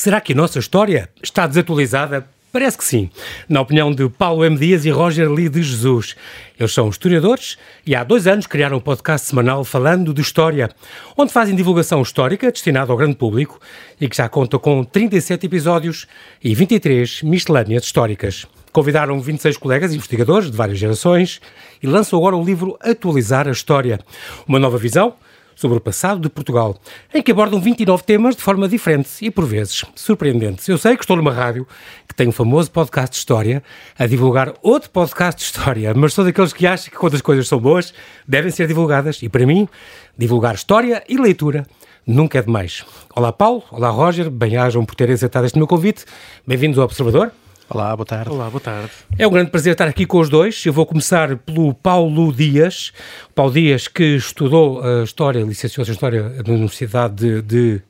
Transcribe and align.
Será 0.00 0.20
que 0.20 0.32
a 0.32 0.36
nossa 0.36 0.60
história 0.60 1.10
está 1.20 1.44
desatualizada? 1.44 2.24
Parece 2.52 2.78
que 2.78 2.84
sim, 2.84 3.10
na 3.48 3.60
opinião 3.60 3.90
de 3.90 4.08
Paulo 4.08 4.44
M. 4.44 4.56
Dias 4.56 4.84
e 4.84 4.90
Roger 4.90 5.28
Lee 5.28 5.48
de 5.48 5.60
Jesus. 5.60 6.14
Eles 6.56 6.72
são 6.72 6.88
historiadores 6.88 7.58
e 7.84 7.96
há 7.96 8.04
dois 8.04 8.28
anos 8.28 8.46
criaram 8.46 8.76
um 8.76 8.80
podcast 8.80 9.26
semanal 9.26 9.64
falando 9.64 10.14
de 10.14 10.20
história, 10.20 10.70
onde 11.16 11.32
fazem 11.32 11.56
divulgação 11.56 12.00
histórica 12.00 12.52
destinada 12.52 12.92
ao 12.92 12.96
grande 12.96 13.16
público 13.16 13.60
e 14.00 14.08
que 14.08 14.16
já 14.16 14.28
conta 14.28 14.56
com 14.56 14.84
37 14.84 15.46
episódios 15.46 16.06
e 16.44 16.54
23 16.54 17.24
miscelâneas 17.24 17.82
históricas. 17.82 18.46
Convidaram 18.70 19.20
26 19.20 19.56
colegas 19.56 19.92
investigadores 19.92 20.48
de 20.48 20.56
várias 20.56 20.78
gerações 20.78 21.40
e 21.82 21.88
lançam 21.88 22.16
agora 22.20 22.36
o 22.36 22.44
livro 22.44 22.78
Atualizar 22.80 23.48
a 23.48 23.50
História. 23.50 23.98
Uma 24.46 24.60
nova 24.60 24.78
visão 24.78 25.16
sobre 25.58 25.76
o 25.76 25.80
passado 25.80 26.20
de 26.20 26.28
Portugal, 26.28 26.76
em 27.12 27.20
que 27.20 27.32
abordam 27.32 27.60
29 27.60 28.04
temas 28.04 28.36
de 28.36 28.42
forma 28.42 28.68
diferente 28.68 29.10
e, 29.20 29.28
por 29.28 29.44
vezes, 29.44 29.84
surpreendentes. 29.96 30.68
Eu 30.68 30.78
sei 30.78 30.96
que 30.96 31.02
estou 31.02 31.16
numa 31.16 31.32
rádio 31.32 31.66
que 32.06 32.14
tem 32.14 32.28
um 32.28 32.32
famoso 32.32 32.70
podcast 32.70 33.10
de 33.10 33.18
história 33.18 33.60
a 33.98 34.06
divulgar 34.06 34.54
outro 34.62 34.88
podcast 34.88 35.40
de 35.40 35.44
história, 35.46 35.92
mas 35.94 36.14
sou 36.14 36.24
daqueles 36.24 36.52
que 36.52 36.64
acham 36.64 36.92
que 36.92 36.96
quando 36.96 37.14
as 37.14 37.20
coisas 37.20 37.48
são 37.48 37.58
boas, 37.58 37.92
devem 38.26 38.52
ser 38.52 38.68
divulgadas. 38.68 39.20
E, 39.20 39.28
para 39.28 39.44
mim, 39.44 39.68
divulgar 40.16 40.54
história 40.54 41.02
e 41.08 41.16
leitura 41.16 41.66
nunca 42.06 42.38
é 42.38 42.42
demais. 42.42 42.84
Olá, 43.16 43.32
Paulo. 43.32 43.64
Olá, 43.72 43.90
Roger. 43.90 44.30
Bem-ajam 44.30 44.84
por 44.84 44.94
terem 44.94 45.14
aceitado 45.14 45.44
este 45.44 45.58
meu 45.58 45.66
convite. 45.66 46.04
Bem-vindos 46.46 46.78
ao 46.78 46.84
Observador. 46.84 47.32
Olá, 47.70 47.94
boa 47.94 48.06
tarde. 48.06 48.30
Olá, 48.30 48.48
boa 48.48 48.60
tarde. 48.60 48.90
É 49.18 49.26
um 49.26 49.30
grande 49.30 49.50
prazer 49.50 49.72
estar 49.72 49.86
aqui 49.86 50.06
com 50.06 50.18
os 50.18 50.30
dois. 50.30 50.64
Eu 50.64 50.72
vou 50.72 50.86
começar 50.86 51.36
pelo 51.36 51.74
Paulo 51.74 52.32
Dias. 52.32 52.92
Paulo 53.34 53.52
Dias, 53.52 53.86
que 53.86 54.16
estudou 54.16 54.82
a 54.82 55.04
História, 55.04 55.42
licenciou-se 55.42 55.90
em 55.90 55.94
História 55.94 56.30
na 56.46 56.54
Universidade 56.54 57.14
de, 57.14 57.42
de 57.42 57.82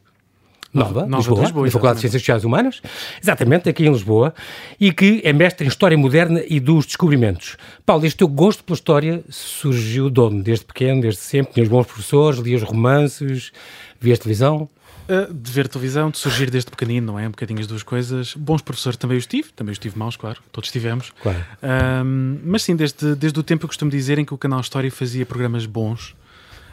Nova, 0.75 1.07
Nova 1.07 1.17
Lisboa, 1.19 1.43
Lisboa 1.43 1.65
na 1.65 1.71
Faculdade 1.71 1.97
de 1.97 2.01
Ciências 2.01 2.23
Sociais 2.23 2.45
Humanas, 2.45 2.83
exatamente, 3.23 3.69
aqui 3.69 3.87
em 3.87 3.93
Lisboa, 3.93 4.35
e 4.81 4.93
que 4.93 5.21
é 5.25 5.33
mestre 5.33 5.65
em 5.65 5.69
História 5.69 5.97
Moderna 5.97 6.43
e 6.49 6.59
dos 6.59 6.85
Descobrimentos. 6.85 7.57
Paulo, 7.87 8.05
este 8.05 8.19
teu 8.19 8.27
gosto 8.27 8.65
pela 8.65 8.75
história 8.75 9.23
surgiu 9.31 10.11
de 10.11 10.21
onde? 10.21 10.43
Desde 10.43 10.65
pequeno, 10.65 11.03
desde 11.03 11.21
sempre? 11.21 11.55
Tinhas 11.55 11.69
bons 11.69 11.87
professores, 11.87 12.41
lias 12.41 12.63
romances, 12.65 13.53
vias 14.01 14.19
televisão? 14.19 14.69
Uh, 15.09 15.33
de 15.33 15.51
ver 15.51 15.69
televisão, 15.69 16.11
de 16.11 16.19
surgir 16.19 16.51
desde 16.51 16.71
pequenino, 16.71 17.13
não 17.13 17.19
é? 17.19 17.27
Um 17.27 17.31
bocadinho 17.31 17.61
as 17.61 17.67
duas 17.67 17.83
coisas. 17.83 18.35
Bons 18.35 18.61
professores 18.61 18.97
também 18.97 19.17
os 19.17 19.27
tive, 19.27 19.51
também 19.53 19.73
os 19.73 19.79
tive 19.79 19.99
maus, 19.99 20.17
claro, 20.17 20.39
todos 20.53 20.71
tivemos. 20.71 21.13
Claro. 21.23 21.39
Uh, 21.39 22.41
mas 22.45 22.63
sim, 22.63 22.77
desde, 22.77 23.15
desde 23.15 23.39
o 23.39 23.43
tempo 23.43 23.65
eu 23.65 23.69
costumo 23.69 23.91
dizer 23.91 24.19
em 24.19 24.25
que 24.25 24.35
o 24.35 24.39
canal 24.39 24.61
História 24.61 24.91
fazia 24.91 25.25
programas 25.25 25.65
bons 25.65 26.15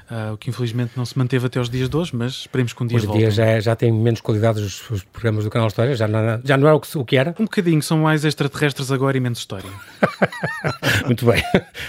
Uh, 0.09 0.33
o 0.33 0.37
que 0.37 0.51
infelizmente 0.51 0.91
não 0.95 1.03
se 1.03 1.17
manteve 1.17 1.47
até 1.47 1.59
os 1.59 1.67
dias 1.67 1.89
de 1.89 1.97
hoje, 1.97 2.15
mas 2.15 2.33
esperemos 2.33 2.73
que 2.73 2.83
um 2.83 2.85
dia 2.85 2.97
Hoje 2.97 3.07
em 3.07 3.17
dia 3.17 3.31
já, 3.31 3.59
já 3.59 3.75
tem 3.75 3.91
menos 3.91 4.21
qualidade 4.21 4.61
os, 4.61 4.87
os, 4.91 5.03
programas 5.03 5.43
do 5.43 5.49
Canal 5.49 5.67
História, 5.67 5.95
já 5.95 6.07
não, 6.07 6.39
já 6.43 6.55
não 6.57 6.67
é 6.67 6.73
o 6.73 6.79
que, 6.79 6.95
o 6.95 7.03
que 7.03 7.17
era? 7.17 7.33
Um 7.39 7.45
bocadinho, 7.45 7.81
são 7.81 7.97
mais 7.97 8.23
extraterrestres 8.23 8.91
agora 8.91 9.17
e 9.17 9.19
menos 9.19 9.39
história. 9.39 9.67
Muito 11.05 11.25
bem. 11.25 11.41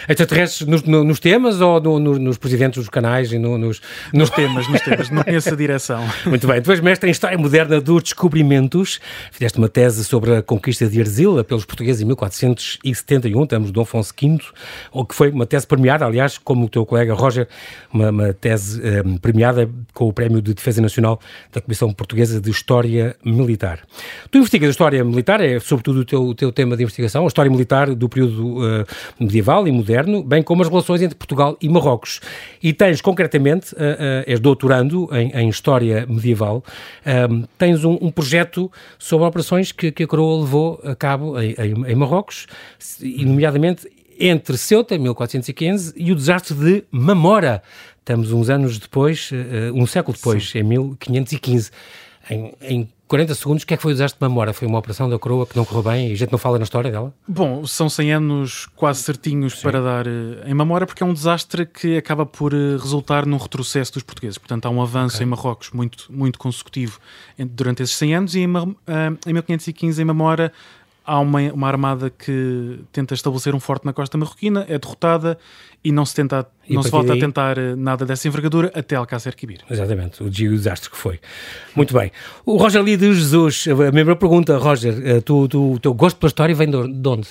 Extraterrestres 0.09 0.67
nos, 0.67 0.83
no, 0.85 1.05
nos 1.05 1.21
temas 1.21 1.61
ou 1.61 1.79
no, 1.79 1.99
no, 1.99 2.19
nos 2.19 2.39
presidentes 2.39 2.79
dos 2.79 2.89
canais 2.89 3.31
e 3.33 3.39
nos... 3.39 3.83
Nos 4.15 4.31
temas, 4.31 4.67
nos 4.67 4.81
temas, 4.81 5.11
não 5.11 5.23
conheço 5.23 5.53
a 5.53 5.57
direção. 5.57 6.03
Muito 6.25 6.47
bem. 6.47 6.57
Depois, 6.57 6.81
mestre 6.81 7.11
em 7.11 7.13
História 7.13 7.37
Moderna 7.37 7.83
dos 7.83 8.03
Descobrimentos, 8.03 8.99
fizeste 9.31 9.59
uma 9.59 9.69
tese 9.69 10.03
sobre 10.07 10.37
a 10.37 10.43
conquista 10.43 10.87
de 10.87 10.99
Arzila 11.01 11.45
pelos 11.45 11.67
portugueses 11.67 12.01
em 12.01 12.07
1471, 12.07 13.43
estamos 13.43 13.71
Dom 13.71 13.83
Afonso 13.83 14.15
V, 14.19 14.39
que 15.07 15.15
foi 15.15 15.31
uma 15.31 15.45
tese 15.45 15.67
premiada, 15.67 16.07
aliás, 16.07 16.39
como 16.39 16.65
o 16.65 16.69
teu 16.69 16.87
colega 16.87 17.13
Roger, 17.13 17.47
uma 17.93 18.06
uma, 18.11 18.27
uma 18.27 18.33
tese 18.33 18.81
um, 18.81 18.85
ehm, 18.85 19.17
premiada 19.17 19.69
com 19.93 20.09
o 20.09 20.13
Prémio 20.13 20.41
de 20.43 20.55
Defesa 20.55 20.81
Nacional 20.81 21.21
da 21.53 21.61
Comissão 21.61 21.93
Portuguesa 21.93 22.41
de 22.41 22.51
História 22.51 23.17
Militar. 23.25 23.81
Tu 24.31 24.39
investigas 24.39 24.69
a 24.69 24.71
história 24.71 25.05
militar, 25.05 25.41
é 25.41 25.59
sobretudo 25.61 26.01
o 26.01 26.05
teu, 26.05 26.23
o 26.23 26.35
teu 26.35 26.53
tema 26.53 26.77
de 26.77 26.83
investigação, 26.83 27.25
a 27.25 27.27
história 27.27 27.51
militar 27.51 27.95
do 27.95 28.09
período 28.09 28.59
uh, 28.59 28.87
medieval 29.19 29.67
e 29.67 29.73
moderno, 29.73 30.23
bem 30.23 30.43
como 30.43 30.63
as 30.63 30.69
relações 30.69 31.03
entre 31.03 31.17
Portugal 31.17 31.57
e 31.61 31.69
Marrocos. 31.69 32.21
E 32.63 32.73
tens, 32.73 33.01
concretamente, 33.01 33.75
uh, 33.75 33.79
uh, 33.79 34.25
és 34.27 34.41
doutorando 34.41 35.09
em, 35.13 35.31
em 35.33 35.49
História 35.49 36.07
Medieval, 36.09 36.65
ehm, 37.05 37.45
tens 37.59 37.85
um, 37.85 37.99
um, 38.01 38.11
projeto 38.11 38.71
sobre 38.99 39.27
operações 39.27 39.73
que, 39.73 39.91
que, 39.91 40.03
a 40.03 40.07
coroa 40.07 40.41
levou 40.41 40.81
a 40.85 40.95
cabo 40.95 41.41
em, 41.41 41.55
em, 41.59 41.93
em 41.93 41.95
Marrocos, 41.95 42.47
e 43.01 43.25
nomeadamente 43.25 43.89
entre 44.19 44.57
Ceuta, 44.57 44.99
1415, 44.99 45.93
e 45.97 46.11
o 46.11 46.15
desastre 46.15 46.55
de 46.55 46.85
Mamora, 46.91 47.63
Estamos 48.07 48.31
uns 48.31 48.49
anos 48.49 48.79
depois, 48.79 49.33
uh, 49.33 49.75
um 49.75 49.85
século 49.85 50.17
depois, 50.17 50.51
Sim. 50.51 50.61
em 50.61 50.63
1515. 50.63 51.73
Em, 52.31 52.55
em 52.61 52.89
40 53.09 53.35
segundos, 53.35 53.65
o 53.65 53.67
que 53.67 53.75
é 53.75 53.77
que 53.77 53.83
foi 53.83 53.91
o 53.91 53.95
desastre 53.97 54.17
de 54.17 54.29
Mamora? 54.29 54.53
Foi 54.53 54.69
uma 54.69 54.79
operação 54.79 55.11
da 55.11 55.19
coroa 55.19 55.45
que 55.45 55.57
não 55.57 55.65
correu 55.65 55.83
bem 55.83 56.11
e 56.11 56.13
a 56.13 56.15
gente 56.15 56.31
não 56.31 56.39
fala 56.39 56.57
na 56.57 56.63
história 56.63 56.89
dela? 56.89 57.13
Bom, 57.27 57.67
são 57.67 57.89
100 57.89 58.13
anos 58.13 58.69
quase 58.77 59.03
certinhos 59.03 59.55
Sim. 59.55 59.63
para 59.63 59.81
dar 59.81 60.07
uh, 60.07 60.11
em 60.47 60.55
Mamora, 60.55 60.87
porque 60.87 61.03
é 61.03 61.07
um 61.07 61.13
desastre 61.13 61.67
que 61.67 61.97
acaba 61.97 62.25
por 62.25 62.53
resultar 62.53 63.27
num 63.27 63.39
retrocesso 63.39 63.95
dos 63.95 64.05
portugueses. 64.05 64.39
Portanto, 64.39 64.67
há 64.67 64.71
um 64.71 64.81
avanço 64.81 65.17
okay. 65.17 65.27
em 65.27 65.31
Marrocos 65.31 65.73
muito, 65.73 66.07
muito 66.09 66.39
consecutivo 66.39 67.01
durante 67.37 67.83
esses 67.83 67.97
100 67.97 68.15
anos 68.15 68.35
e 68.37 68.39
em, 68.43 68.45
em 69.27 69.33
1515, 69.33 70.01
em 70.01 70.05
Mamora, 70.05 70.53
há 71.07 71.21
uma, 71.21 71.41
uma 71.53 71.69
armada 71.69 72.11
que 72.11 72.81
tenta 72.93 73.15
estabelecer 73.15 73.55
um 73.55 73.61
forte 73.61 73.87
na 73.87 73.93
costa 73.93 74.19
marroquina, 74.19 74.67
é 74.69 74.79
derrotada 74.79 75.39
e 75.85 75.93
não 75.93 76.05
se, 76.05 76.15
tenta, 76.15 76.47
não 76.69 76.83
se 76.83 76.91
volta 76.91 77.09
daí... 77.09 77.19
a 77.19 77.21
tentar 77.21 77.57
eh, 77.57 77.77
nada 77.77 78.05
dessa 78.05 78.27
envergadura 78.27 78.73
até 78.75 78.97
Alcácer 78.97 79.37
Quibir. 79.37 79.61
Exatamente, 79.71 80.23
o 80.23 80.29
desastre 80.29 80.91
que 80.91 80.97
foi. 80.97 81.21
Muito 81.77 81.95
bem. 81.95 82.11
O 82.45 82.57
Roger 82.57 82.83
de 82.83 83.15
Jesus, 83.15 83.67
a 83.69 83.93
mesma 83.93 84.17
pergunta, 84.17 84.59
Roger, 84.59 85.01
eh, 85.05 85.21
tu, 85.21 85.47
tu, 85.47 85.75
o 85.75 85.79
teu 85.79 85.95
gosto 85.95 86.17
pela 86.17 86.29
história 86.29 86.55
vem 86.55 86.69
de 86.69 87.09
onde? 87.09 87.29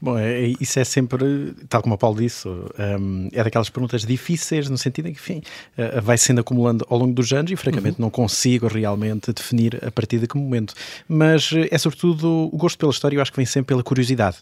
Bom, 0.00 0.18
é, 0.18 0.52
isso 0.60 0.78
é 0.78 0.84
sempre, 0.84 1.54
tal 1.68 1.82
como 1.82 1.94
o 1.94 1.98
Paulo 1.98 2.20
disse, 2.20 2.46
um, 2.46 3.28
é 3.32 3.42
daquelas 3.42 3.70
perguntas 3.70 4.04
difíceis, 4.04 4.68
no 4.68 4.76
sentido 4.76 5.08
em 5.08 5.14
que, 5.14 5.18
enfim, 5.18 5.42
uh, 5.78 6.02
vai 6.02 6.18
sendo 6.18 6.40
acumulando 6.40 6.86
ao 6.90 6.98
longo 6.98 7.14
dos 7.14 7.32
anos 7.32 7.50
e, 7.50 7.56
francamente, 7.56 7.98
uhum. 7.98 8.04
não 8.04 8.10
consigo 8.10 8.66
realmente 8.66 9.32
definir 9.32 9.82
a 9.82 9.90
partir 9.90 10.18
de 10.18 10.26
que 10.26 10.36
momento. 10.36 10.74
Mas 11.08 11.50
uh, 11.52 11.66
é 11.70 11.78
sobretudo 11.78 12.50
o 12.52 12.56
gosto 12.56 12.78
pela 12.78 12.90
história, 12.90 13.16
eu 13.16 13.22
acho 13.22 13.30
que 13.30 13.38
vem 13.38 13.46
sempre 13.46 13.68
pela 13.68 13.82
curiosidade. 13.82 14.36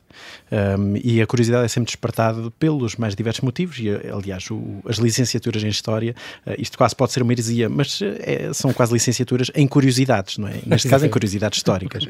Um, 0.51 0.97
e 1.03 1.23
a 1.23 1.27
curiosidade 1.27 1.65
é 1.65 1.69
sempre 1.69 1.87
despertada 1.87 2.51
pelos 2.59 2.97
mais 2.97 3.15
diversos 3.15 3.43
motivos, 3.43 3.79
e, 3.79 3.89
aliás, 3.91 4.51
o, 4.51 4.81
as 4.89 4.97
licenciaturas 4.97 5.63
em 5.63 5.69
História, 5.69 6.17
uh, 6.47 6.55
isto 6.59 6.77
quase 6.77 6.97
pode 6.97 7.13
ser 7.13 7.23
uma 7.23 7.33
heresia, 7.33 7.69
mas 7.69 8.01
é, 8.03 8.53
são 8.53 8.73
quase 8.73 8.93
licenciaturas 8.93 9.53
em 9.55 9.69
curiosidades, 9.69 10.37
não 10.37 10.49
é? 10.49 10.59
Neste 10.67 10.89
caso, 10.89 11.07
em 11.07 11.11
curiosidades 11.11 11.59
históricas. 11.59 12.05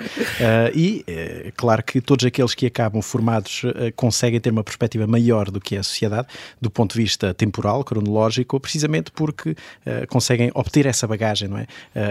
e, 0.74 1.04
claro 1.56 1.82
que 1.82 2.00
todos 2.00 2.24
aqueles 2.24 2.54
que 2.54 2.66
acabam 2.66 3.02
formados 3.02 3.33
uh, 3.40 3.92
conseguem 3.96 4.40
ter 4.40 4.50
uma 4.50 4.64
perspectiva 4.64 5.06
maior 5.06 5.50
do 5.50 5.60
que 5.60 5.76
é 5.76 5.78
a 5.78 5.82
sociedade, 5.82 6.28
do 6.60 6.70
ponto 6.70 6.94
de 6.94 7.02
vista 7.02 7.32
temporal, 7.34 7.84
cronológico, 7.84 8.58
precisamente 8.60 9.10
porque 9.10 9.50
uh, 9.50 10.06
conseguem 10.08 10.50
obter 10.54 10.86
essa 10.86 11.06
bagagem, 11.06 11.48
não 11.48 11.58
é? 11.58 11.62
Uh, 11.62 11.66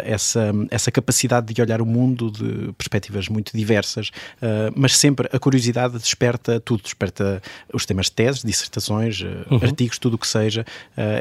essa, 0.06 0.52
essa 0.70 0.92
capacidade 0.92 1.54
de 1.54 1.62
olhar 1.62 1.82
o 1.82 1.86
mundo 1.86 2.32
de 2.32 2.74
perspectivas 2.74 3.28
muito 3.28 3.56
diversas, 3.56 4.12
mas 4.76 4.98
sempre 4.98 5.30
a 5.32 5.40
curiosidade 5.40 5.98
desperta 5.98 6.60
tudo, 6.60 6.84
desperta 6.84 7.42
os 7.74 7.86
temas 7.86 8.08
de 8.08 8.14
teses, 8.14 8.44
dissertações, 8.44 9.22
uhum. 9.22 9.60
artigos, 9.62 9.98
tudo 9.98 10.16
o 10.16 10.18
que 10.18 10.28
seja. 10.28 10.66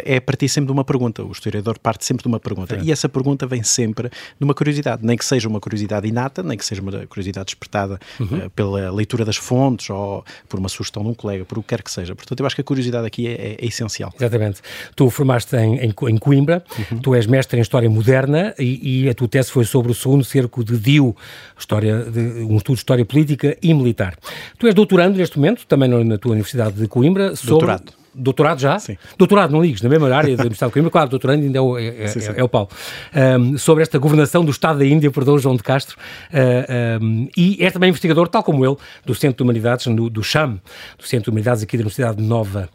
é 0.05 0.17
a 0.17 0.21
partir 0.21 0.49
sempre 0.49 0.67
de 0.67 0.73
uma 0.73 0.85
pergunta. 0.85 1.25
O 1.25 1.33
historiador 1.33 1.79
parte 1.79 2.05
sempre 2.05 2.23
de 2.23 2.29
uma 2.29 2.41
pergunta. 2.41 2.77
É. 2.77 2.83
E 2.83 2.93
essa 2.93 3.09
pergunta 3.09 3.47
vem 3.47 3.63
sempre 3.63 4.09
de 4.09 4.45
uma 4.45 4.55
curiosidade, 4.55 5.05
nem 5.05 5.17
que 5.17 5.25
seja 5.25 5.49
uma 5.49 5.61
curiosidade 5.61 6.07
inata, 6.07 6.43
nem 6.43 6.57
que 6.57 6.65
seja 6.65 6.83
uma 6.83 7.07
curiosidade 7.07 7.47
despertada 7.47 7.99
uhum. 8.19 8.49
pela 8.51 8.91
leitura 8.91 9.25
das 9.25 9.37
fontes 9.37 9.91
ou 9.93 10.25
por 10.49 10.59
uma 10.59 10.69
sugestão 10.69 11.03
de 11.03 11.09
um 11.09 11.15
colega, 11.15 11.45
por 11.45 11.59
o 11.59 11.63
que 11.63 11.69
quer 11.69 11.83
que 11.83 11.91
seja. 11.91 12.15
Portanto, 12.15 12.41
eu 12.41 12.47
acho 12.47 12.55
que 12.55 12.61
a 12.61 12.65
curiosidade 12.65 13.07
aqui 13.07 13.27
é, 13.27 13.33
é, 13.33 13.57
é 13.61 13.67
essencial. 13.67 14.13
Exatamente. 14.17 14.61
Tu 14.95 15.09
formaste 15.11 15.57
em, 15.57 15.79
em, 15.79 15.95
em 16.09 16.19
Coimbra, 16.19 16.65
uhum. 16.91 16.99
tu 16.99 17.15
és 17.15 17.27
mestre 17.27 17.59
em 17.59 17.63
História 17.63 17.89
Moderna 17.89 18.55
e, 18.59 19.05
e, 19.05 19.09
a 19.09 19.15
tua 19.15 19.29
tese 19.29 19.51
foi 19.51 19.65
sobre 19.65 19.93
o 19.93 19.95
segundo 19.95 20.25
cerco 20.25 20.65
de 20.65 20.79
Dio, 20.79 21.15
história 21.59 22.05
de, 22.05 22.21
um 22.21 22.57
estudo 22.57 22.77
de 22.77 22.81
História 22.81 23.05
Política 23.05 23.57
e 23.63 23.73
Militar. 23.75 24.17
Tu 24.59 24.67
és 24.67 24.75
doutorando 24.75 25.17
neste 25.17 25.37
momento, 25.37 25.67
também 25.67 25.89
na 26.05 26.19
tua 26.19 26.33
Universidade 26.33 26.77
de 26.77 26.89
Coimbra, 26.89 27.37
sobre... 27.37 27.51
Doutorado. 27.51 28.02
Doutorado 28.15 28.61
já? 28.61 28.79
Sim. 28.79 28.97
Doutorado, 29.17 29.51
não 29.53 29.63
ligues, 29.63 29.81
na 29.81 29.89
mesma 29.89 30.07
área 30.15 30.37
da 30.37 30.43
Universidade 30.43 30.71
de 30.71 30.75
Coimbra, 30.75 30.91
claro, 30.91 31.09
doutorando 31.09 31.45
ainda 31.45 31.59
é 31.59 31.61
o, 31.61 31.79
é, 31.79 32.07
sim, 32.09 32.21
sim. 32.21 32.33
é 32.37 32.45
o 32.45 32.49
Paulo. 32.49 32.69
Um, 33.15 33.57
sobre 33.57 33.83
esta 33.83 33.99
governação 33.99 34.45
do 34.45 34.51
Estado 34.51 34.81
da 34.81 34.87
Índia 34.87 35.11
por 35.11 35.25
Dom 35.25 35.39
João 35.39 35.57
de 35.57 35.63
Castro 35.63 35.97
uh, 35.99 37.03
um, 37.03 37.29
e 37.37 37.57
é 37.61 37.71
também 37.71 37.89
investigador, 37.89 38.29
tal 38.29 38.43
como 38.43 38.65
ele, 38.67 38.77
do 39.05 39.15
Centro 39.15 39.39
de 39.39 39.43
Humanidades, 39.43 39.87
do, 39.87 40.11
do 40.11 40.23
CHAM, 40.23 40.61
do 40.99 41.07
Centro 41.07 41.25
de 41.25 41.31
Humanidades 41.31 41.63
aqui 41.63 41.77
da 41.77 41.83
Universidade 41.83 42.23
Nova. 42.23 42.69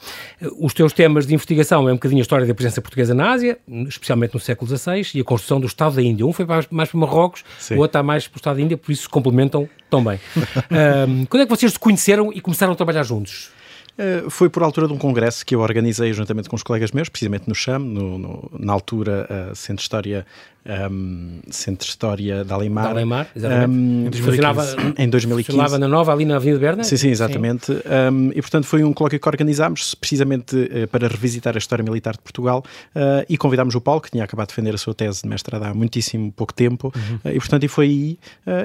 Os 0.59 0.73
teus 0.73 0.91
temas 0.91 1.27
de 1.27 1.33
investigação 1.33 1.87
é 1.87 1.91
um 1.91 1.95
bocadinho 1.95 2.19
a 2.19 2.23
história 2.23 2.45
da 2.45 2.53
presença 2.55 2.81
portuguesa 2.81 3.13
na 3.13 3.31
Ásia, 3.31 3.57
especialmente 3.87 4.33
no 4.33 4.39
século 4.39 4.75
XVI, 4.75 5.05
e 5.13 5.21
a 5.21 5.23
construção 5.23 5.59
do 5.59 5.67
Estado 5.67 5.95
da 5.95 6.01
Índia. 6.01 6.25
Um 6.25 6.33
foi 6.33 6.45
mais, 6.45 6.67
mais 6.71 6.89
para 6.89 6.99
Marrocos, 6.99 7.43
o 7.71 7.75
outro 7.75 7.85
está 7.85 8.03
mais 8.03 8.27
para 8.27 8.37
o 8.37 8.39
Estado 8.39 8.55
da 8.55 8.61
Índia, 8.61 8.77
por 8.77 8.91
isso 8.91 9.03
se 9.03 9.09
complementam 9.09 9.69
tão 9.89 10.03
bem. 10.03 10.19
um, 11.07 11.25
quando 11.25 11.43
é 11.43 11.45
que 11.45 11.49
vocês 11.49 11.73
se 11.73 11.79
conheceram 11.79 12.31
e 12.33 12.41
começaram 12.41 12.73
a 12.73 12.75
trabalhar 12.75 13.03
juntos? 13.03 13.51
Uh, 13.97 14.29
foi 14.29 14.47
por 14.47 14.61
altura 14.61 14.87
de 14.87 14.93
um 14.93 14.97
congresso 14.97 15.43
que 15.43 15.55
eu 15.55 15.59
organizei 15.59 16.13
juntamente 16.13 16.47
com 16.47 16.55
os 16.55 16.61
colegas 16.61 16.91
meus, 16.91 17.09
precisamente 17.09 17.47
no 17.47 17.55
CHAM, 17.55 17.79
no, 17.79 18.17
no, 18.19 18.51
na 18.59 18.71
altura 18.71 19.27
uh, 19.51 19.55
Centro 19.55 19.77
de 19.77 19.81
História 19.81 20.25
um, 20.67 21.39
Centro 21.49 21.85
de 21.85 21.91
História 21.91 22.43
da 22.43 22.55
Alemar. 22.55 22.85
Da 22.85 22.89
Alemar, 22.91 23.27
exatamente. 23.35 24.19
Um, 24.19 24.23
funcionava, 24.23 24.63
em 24.97 25.09
2015. 25.09 25.45
Funcionava 25.45 25.79
na 25.79 25.87
Nova, 25.87 26.13
ali 26.13 26.25
na 26.25 26.35
Avenida 26.35 26.59
Berna? 26.59 26.83
Sim, 26.83 26.97
sim, 26.97 27.09
exatamente. 27.09 27.67
Sim. 27.67 27.81
Um, 28.11 28.31
e, 28.33 28.41
portanto, 28.41 28.65
foi 28.65 28.83
um 28.83 28.93
colóquio 28.93 29.19
que 29.19 29.27
organizámos 29.27 29.95
precisamente 29.95 30.55
uh, 30.55 30.87
para 30.87 31.07
revisitar 31.07 31.55
a 31.55 31.57
história 31.57 31.83
militar 31.83 32.13
de 32.13 32.19
Portugal 32.19 32.63
uh, 32.95 33.25
e 33.29 33.37
convidámos 33.37 33.75
o 33.75 33.81
Paulo, 33.81 34.01
que 34.01 34.11
tinha 34.11 34.23
acabado 34.23 34.47
de 34.47 34.51
defender 34.51 34.75
a 34.75 34.77
sua 34.77 34.93
tese 34.93 35.21
de 35.23 35.29
mestrado 35.29 35.63
há 35.63 35.73
muitíssimo 35.73 36.31
pouco 36.31 36.53
tempo, 36.53 36.91
uhum. 36.95 37.15
uh, 37.31 37.35
e, 37.35 37.39
portanto, 37.39 37.63
e 37.63 37.67
foi 37.67 37.85
aí, 37.85 38.19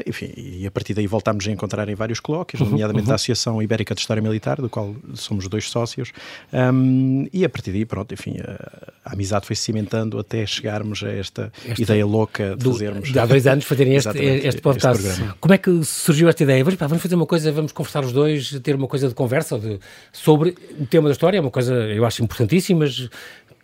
enfim, 0.06 0.32
e 0.36 0.66
a 0.66 0.70
partir 0.70 0.94
daí 0.94 1.06
voltámos 1.06 1.46
a 1.46 1.50
encontrar 1.50 1.88
em 1.88 1.94
vários 1.94 2.20
colóquios, 2.20 2.60
uhum. 2.60 2.70
nomeadamente 2.70 3.06
uhum. 3.06 3.12
a 3.12 3.14
Associação 3.14 3.62
Ibérica 3.62 3.94
de 3.94 4.00
História 4.00 4.22
Militar, 4.22 4.60
do 4.60 4.68
qual 4.68 4.94
somos 5.14 5.46
dois 5.48 5.68
sócios, 5.68 6.12
um, 6.52 7.26
e 7.32 7.44
a 7.44 7.48
partir 7.48 7.72
daí, 7.72 7.84
pronto, 7.84 8.12
enfim, 8.12 8.36
a, 8.40 9.10
a 9.10 9.12
amizade 9.12 9.46
foi 9.46 9.56
se 9.56 9.62
cimentando 9.62 10.18
até 10.18 10.44
chegarmos 10.46 11.02
a 11.02 11.10
esta, 11.10 11.52
esta 11.66 11.91
ideia 11.92 12.06
louca 12.06 12.56
de 12.56 12.64
do, 12.64 12.72
fazermos. 12.72 13.16
Há 13.16 13.26
dois 13.26 13.46
anos 13.46 13.64
fazerem 13.64 13.94
este, 13.94 14.18
este 14.18 14.60
podcast. 14.60 15.06
Este 15.06 15.22
Como 15.40 15.54
é 15.54 15.58
que 15.58 15.84
surgiu 15.84 16.28
esta 16.28 16.42
ideia? 16.42 16.64
Vamos, 16.64 16.78
pá, 16.78 16.86
vamos 16.86 17.02
fazer 17.02 17.14
uma 17.14 17.26
coisa, 17.26 17.52
vamos 17.52 17.72
conversar 17.72 18.04
os 18.04 18.12
dois, 18.12 18.50
ter 18.62 18.74
uma 18.74 18.88
coisa 18.88 19.08
de 19.08 19.14
conversa 19.14 19.58
de, 19.58 19.78
sobre 20.12 20.54
o 20.78 20.86
tema 20.86 21.08
da 21.08 21.12
história, 21.12 21.38
é 21.38 21.40
uma 21.40 21.50
coisa, 21.50 21.74
eu 21.74 22.04
acho 22.04 22.22
importantíssima, 22.22 22.80
mas 22.80 23.08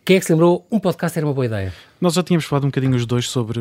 quem 0.04 0.16
é 0.16 0.20
que 0.20 0.24
se 0.24 0.32
lembrou? 0.32 0.66
Um 0.70 0.78
podcast 0.78 1.18
era 1.18 1.26
uma 1.26 1.34
boa 1.34 1.44
ideia. 1.44 1.72
Nós 2.00 2.14
já 2.14 2.22
tínhamos 2.22 2.46
falado 2.46 2.64
um 2.64 2.68
bocadinho 2.68 2.96
os 2.96 3.04
dois 3.04 3.28
sobre, 3.28 3.60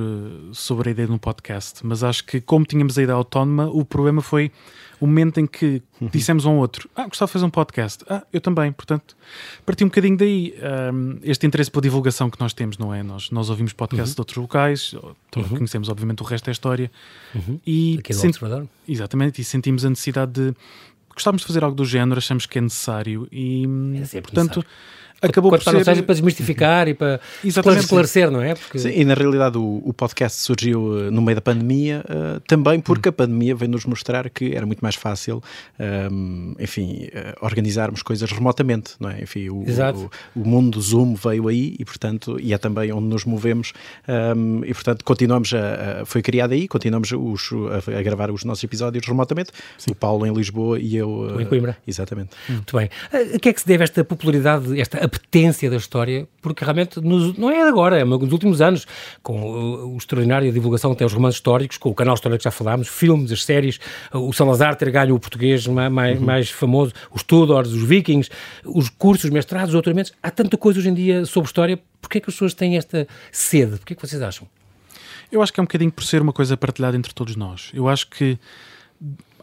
sobre 0.54 0.90
a 0.90 0.92
ideia 0.92 1.08
de 1.08 1.14
um 1.14 1.18
podcast, 1.18 1.86
mas 1.86 2.04
acho 2.04 2.24
que, 2.24 2.40
como 2.40 2.64
tínhamos 2.66 2.98
a 2.98 3.04
ideia 3.04 3.18
autónoma, 3.18 3.68
o 3.68 3.84
problema 3.84 4.22
foi 4.22 4.52
o 5.00 5.08
momento 5.08 5.40
em 5.40 5.46
que 5.46 5.82
dissemos 6.12 6.46
a 6.46 6.50
um 6.50 6.58
outro: 6.58 6.90
Ah, 6.96 7.06
gostava 7.08 7.28
de 7.28 7.34
fazer 7.34 7.46
um 7.46 7.50
podcast. 7.50 8.04
Ah, 8.10 8.24
eu 8.32 8.42
também. 8.42 8.72
Portanto, 8.72 9.16
parti 9.66 9.84
um 9.84 9.88
bocadinho 9.88 10.18
daí 10.18 10.54
um, 10.94 11.20
este 11.24 11.46
interesse 11.46 11.70
pela 11.70 11.82
divulgação 11.82 12.30
que 12.30 12.40
nós 12.40 12.54
temos, 12.54 12.78
não 12.78 12.94
é? 12.94 13.04
Nós, 13.04 13.30
nós 13.32 13.50
ouvimos 13.50 13.74
podcasts 13.74 14.12
uhum. 14.12 14.16
de 14.16 14.22
outros 14.22 14.38
locais, 14.38 14.96
então 15.30 15.44
uhum. 15.44 15.50
conhecemos, 15.50 15.90
obviamente, 15.90 16.22
o 16.22 16.26
resto 16.26 16.46
da 16.46 16.52
história. 16.52 16.92
Uhum. 17.36 17.60
E 17.66 17.98
Aqui 18.00 18.14
sent... 18.14 18.38
Exatamente, 18.88 19.42
e 19.42 19.44
sentimos 19.44 19.86
a 19.86 19.90
necessidade 19.90 20.32
de. 20.32 20.56
Gostávamos 21.14 21.42
de 21.42 21.48
fazer 21.48 21.64
algo 21.64 21.76
do 21.76 21.84
género, 21.84 22.20
achamos 22.20 22.46
que 22.46 22.60
é 22.60 22.62
necessário 22.62 23.28
e, 23.32 23.64
é 24.14 24.22
portanto. 24.22 24.58
Necessário 24.58 24.68
acabou 25.22 25.52
por 25.52 25.62
ser... 25.62 25.84
seja 25.84 26.04
para 26.04 26.14
desmistificar 26.14 26.88
e 26.88 26.94
para 26.94 27.20
Exatamente. 27.44 27.84
esclarecer, 27.84 28.30
não 28.30 28.42
é? 28.42 28.56
Porque... 28.56 28.80
Sim, 28.80 28.92
e 28.96 29.06
na 29.06 29.14
realidade 29.14 29.58
o, 29.58 29.82
o 29.84 29.94
podcast 29.94 30.40
surgiu 30.42 30.82
uh, 30.82 31.12
no 31.12 31.22
meio 31.22 31.36
da 31.36 31.42
pandemia, 31.42 32.04
uh, 32.06 32.40
também 32.42 32.80
porque 32.80 33.10
hum. 33.10 33.12
a 33.12 33.14
pandemia 33.14 33.56
veio 33.56 33.72
nos 33.72 33.86
mostrar 33.86 34.30
que 34.30 34.56
era 34.56 34.66
muito 34.66 34.82
mais 34.82 34.96
fácil, 34.96 35.42
um, 36.12 36.56
enfim, 36.60 37.08
uh, 37.08 37.46
organizarmos 37.46 38.02
coisas 38.02 38.32
remotamente, 38.32 38.94
não 39.00 39.10
é? 39.10 39.22
Enfim, 39.22 39.50
o, 39.50 39.58
o, 39.58 40.10
o, 40.36 40.48
mundo 40.48 40.80
Zoom 40.80 41.16
veio 41.16 41.48
aí 41.48 41.76
e, 41.80 41.86
portanto, 41.86 42.38
e 42.40 42.54
é 42.54 42.58
também 42.58 42.92
onde 42.92 43.08
nos 43.08 43.26
movemos 43.26 43.74
um, 44.36 44.64
e, 44.64 44.74
portanto, 44.74 45.04
continuamos 45.04 45.54
a, 45.54 46.02
a, 46.02 46.06
foi 46.06 46.22
criado 46.22 46.54
aí, 46.54 46.68
continuamos 46.68 47.12
os, 47.12 47.50
a, 47.52 47.98
a, 47.98 48.02
gravar 48.02 48.32
os 48.32 48.44
nossos 48.44 48.64
episódios 48.64 49.06
remotamente, 49.06 49.52
Sim. 49.78 49.92
o 49.92 49.96
Paulo 49.96 50.26
em 50.26 50.34
Lisboa 50.34 50.80
e 50.80 50.96
eu... 50.96 51.40
em 51.42 51.46
Coimbra. 51.46 51.78
Exatamente. 51.88 52.32
Muito 52.48 52.78
bem. 52.78 52.90
A 53.36 53.40
que 53.40 53.50
é 53.50 53.54
que 53.54 53.62
se 53.62 53.68
deve 53.68 53.84
esta 53.84 54.04
popularidade, 54.04 54.80
esta 54.80 55.07
apetência 55.08 55.70
da 55.70 55.78
história, 55.78 56.28
porque 56.42 56.64
realmente 56.64 57.02
nos, 57.02 57.38
não 57.38 57.50
é 57.50 57.68
agora, 57.68 58.00
é 58.00 58.04
nos 58.04 58.32
últimos 58.32 58.62
anos, 58.62 58.86
com 59.24 59.42
o, 59.42 59.96
o 59.96 59.98
extraordinário 59.98 60.52
divulgação 60.52 60.92
até 60.92 61.06
os 61.06 61.14
romances 61.14 61.38
históricos, 61.38 61.78
com 61.78 61.90
o 61.90 61.96
canal 61.96 62.16
histórico 62.16 62.40
que 62.40 62.44
já 62.44 62.52
falámos, 62.52 62.88
filmes, 62.88 63.32
as 63.32 63.44
séries, 63.44 63.80
o 64.14 64.32
Salazar 64.34 64.76
ter 64.76 64.92
ganho 64.92 65.16
o 65.16 65.20
português 65.20 65.66
mais, 65.68 65.92
mais, 65.92 66.20
uhum. 66.20 66.26
mais 66.26 66.50
famoso, 66.50 66.94
os 67.12 67.24
Tudors, 67.24 67.70
os 67.70 67.84
Vikings, 67.84 68.30
os 68.64 68.90
cursos, 68.90 69.26
os 69.26 69.32
mestrados, 69.32 69.70
os 69.70 69.74
doutoramentos, 69.74 70.14
há 70.22 70.30
tanta 70.30 70.58
coisa 70.58 70.80
hoje 70.80 70.90
em 70.90 70.94
dia 70.94 71.26
sobre 71.26 71.48
história, 71.48 71.80
porquê 72.02 72.20
é 72.20 72.22
que 72.22 72.30
as 72.30 72.36
pessoas 72.36 72.54
têm 72.54 72.78
esta 72.78 73.08
sede? 73.32 73.78
Porquê 73.78 73.94
é 73.94 73.96
que 73.96 74.08
vocês 74.08 74.22
acham? 74.22 74.48
Eu 75.32 75.42
acho 75.42 75.52
que 75.52 75.60
é 75.60 75.62
um 75.62 75.66
bocadinho 75.66 75.92
por 75.92 76.04
ser 76.04 76.22
uma 76.22 76.32
coisa 76.32 76.56
partilhada 76.56 76.96
entre 76.96 77.14
todos 77.14 77.36
nós. 77.36 77.70
Eu 77.74 77.88
acho 77.88 78.08
que 78.10 78.38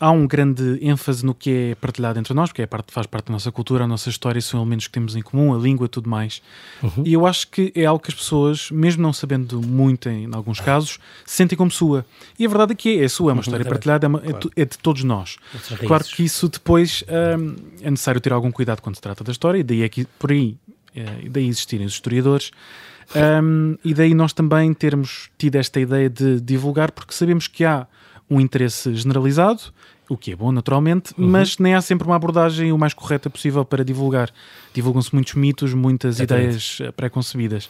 há 0.04 0.10
um 0.10 0.26
grande 0.26 0.78
ênfase 0.82 1.24
no 1.24 1.34
que 1.34 1.50
é 1.50 1.74
partilhado 1.76 2.18
entre 2.18 2.34
nós, 2.34 2.50
porque 2.50 2.60
é 2.60 2.66
parte, 2.66 2.92
faz 2.92 3.06
parte 3.06 3.28
da 3.28 3.32
nossa 3.32 3.50
cultura, 3.50 3.84
a 3.84 3.88
nossa 3.88 4.10
história, 4.10 4.38
são 4.38 4.60
elementos 4.60 4.86
que 4.86 4.92
temos 4.92 5.16
em 5.16 5.22
comum, 5.22 5.54
a 5.54 5.58
língua, 5.58 5.88
tudo 5.88 6.10
mais. 6.10 6.42
Uhum. 6.82 7.04
E 7.06 7.14
eu 7.14 7.26
acho 7.26 7.48
que 7.48 7.72
é 7.74 7.86
algo 7.86 8.04
que 8.04 8.10
as 8.10 8.14
pessoas, 8.14 8.70
mesmo 8.70 9.02
não 9.02 9.14
sabendo 9.14 9.62
muito 9.62 10.10
em, 10.10 10.24
em 10.24 10.34
alguns 10.34 10.60
casos, 10.60 10.98
sentem 11.24 11.56
como 11.56 11.70
sua. 11.70 12.04
E 12.38 12.44
a 12.44 12.48
verdade 12.50 12.72
é 12.72 12.74
que 12.74 13.00
é, 13.00 13.04
é 13.04 13.08
sua, 13.08 13.30
é 13.30 13.32
uma 13.32 13.36
uhum, 13.36 13.40
história 13.40 13.64
partilhada, 13.64 14.04
é, 14.04 14.08
uma, 14.08 14.18
é 14.18 14.30
claro. 14.30 14.50
é, 14.54 14.64
de 14.66 14.76
todos 14.76 15.02
nós. 15.04 15.38
Claro 15.86 16.04
que 16.04 16.22
isso 16.22 16.50
depois 16.50 17.02
hum, 17.38 17.56
é 17.80 17.90
necessário 17.90 18.20
ter 18.20 18.34
algum 18.34 18.52
cuidado 18.52 18.82
quando 18.82 18.96
se 18.96 19.00
trata 19.00 19.24
da 19.24 19.32
história, 19.32 19.58
e 19.58 19.62
daí 19.62 19.82
é 19.82 19.88
que 19.88 20.04
por 20.18 20.32
aí, 20.32 20.58
é, 20.94 21.28
daí 21.30 21.48
existirem 21.48 21.86
os 21.86 21.94
historiadores. 21.94 22.50
Um, 23.42 23.78
e 23.82 23.94
daí 23.94 24.12
nós 24.12 24.34
também 24.34 24.74
termos 24.74 25.30
tido 25.38 25.56
esta 25.56 25.80
ideia 25.80 26.10
de 26.10 26.42
divulgar, 26.42 26.92
porque 26.92 27.14
sabemos 27.14 27.48
que 27.48 27.64
há 27.64 27.86
um 28.28 28.40
interesse 28.40 28.94
generalizado, 28.94 29.62
o 30.08 30.16
que 30.16 30.32
é 30.32 30.36
bom, 30.36 30.52
naturalmente, 30.52 31.14
uhum. 31.18 31.28
mas 31.28 31.58
nem 31.58 31.74
há 31.74 31.80
sempre 31.80 32.06
uma 32.06 32.16
abordagem 32.16 32.72
o 32.72 32.78
mais 32.78 32.94
correta 32.94 33.30
possível 33.30 33.64
para 33.64 33.84
divulgar. 33.84 34.30
Divulgam-se 34.72 35.14
muitos 35.14 35.34
mitos, 35.34 35.74
muitas 35.74 36.20
ideias 36.20 36.78
eh, 36.80 36.90
pré-concebidas. 36.92 37.68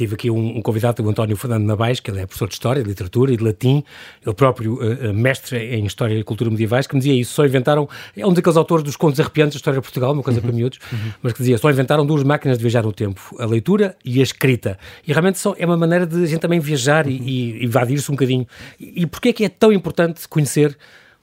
Tive 0.00 0.14
aqui 0.14 0.30
um, 0.30 0.56
um, 0.56 0.62
convidado, 0.62 1.02
o 1.02 1.10
António 1.10 1.36
Fernando 1.36 1.66
Nabais, 1.66 2.00
que 2.00 2.10
ele 2.10 2.20
é 2.20 2.26
professor 2.26 2.48
de 2.48 2.54
História, 2.54 2.82
de 2.82 2.88
Literatura 2.88 3.34
e 3.34 3.36
de 3.36 3.44
Latim, 3.44 3.84
ele 4.24 4.34
próprio 4.34 4.76
uh, 4.76 5.12
mestre 5.12 5.58
em 5.58 5.84
História 5.84 6.14
e 6.14 6.24
Cultura 6.24 6.48
Medievais, 6.48 6.86
que 6.86 6.94
me 6.94 7.00
dizia 7.00 7.20
isso, 7.20 7.34
só 7.34 7.44
inventaram, 7.44 7.86
é 8.16 8.26
um 8.26 8.32
daqueles 8.32 8.56
autores 8.56 8.82
dos 8.82 8.96
contos 8.96 9.20
arrepiantes 9.20 9.56
da 9.56 9.58
História 9.58 9.78
de 9.78 9.82
Portugal, 9.82 10.14
uma 10.14 10.22
coisa 10.22 10.40
uhum. 10.40 10.46
para 10.46 10.56
miúdos, 10.56 10.78
uhum. 10.90 11.12
mas 11.22 11.34
que 11.34 11.40
dizia, 11.40 11.58
só 11.58 11.68
inventaram 11.68 12.06
duas 12.06 12.22
máquinas 12.22 12.56
de 12.56 12.62
viajar 12.62 12.82
no 12.82 12.94
tempo, 12.94 13.36
a 13.38 13.44
leitura 13.44 13.94
e 14.02 14.20
a 14.20 14.22
escrita. 14.22 14.78
E 15.06 15.12
realmente 15.12 15.38
só, 15.38 15.54
é 15.58 15.66
uma 15.66 15.76
maneira 15.76 16.06
de 16.06 16.24
a 16.24 16.26
gente 16.26 16.40
também 16.40 16.60
viajar 16.60 17.04
uhum. 17.04 17.12
e, 17.12 17.60
e 17.60 17.64
invadir-se 17.66 18.10
um 18.10 18.14
bocadinho. 18.14 18.46
E, 18.80 19.02
e 19.02 19.06
porquê 19.06 19.28
é 19.28 19.32
que 19.34 19.44
é 19.44 19.50
tão 19.50 19.70
importante 19.70 20.26
conhecer 20.28 20.78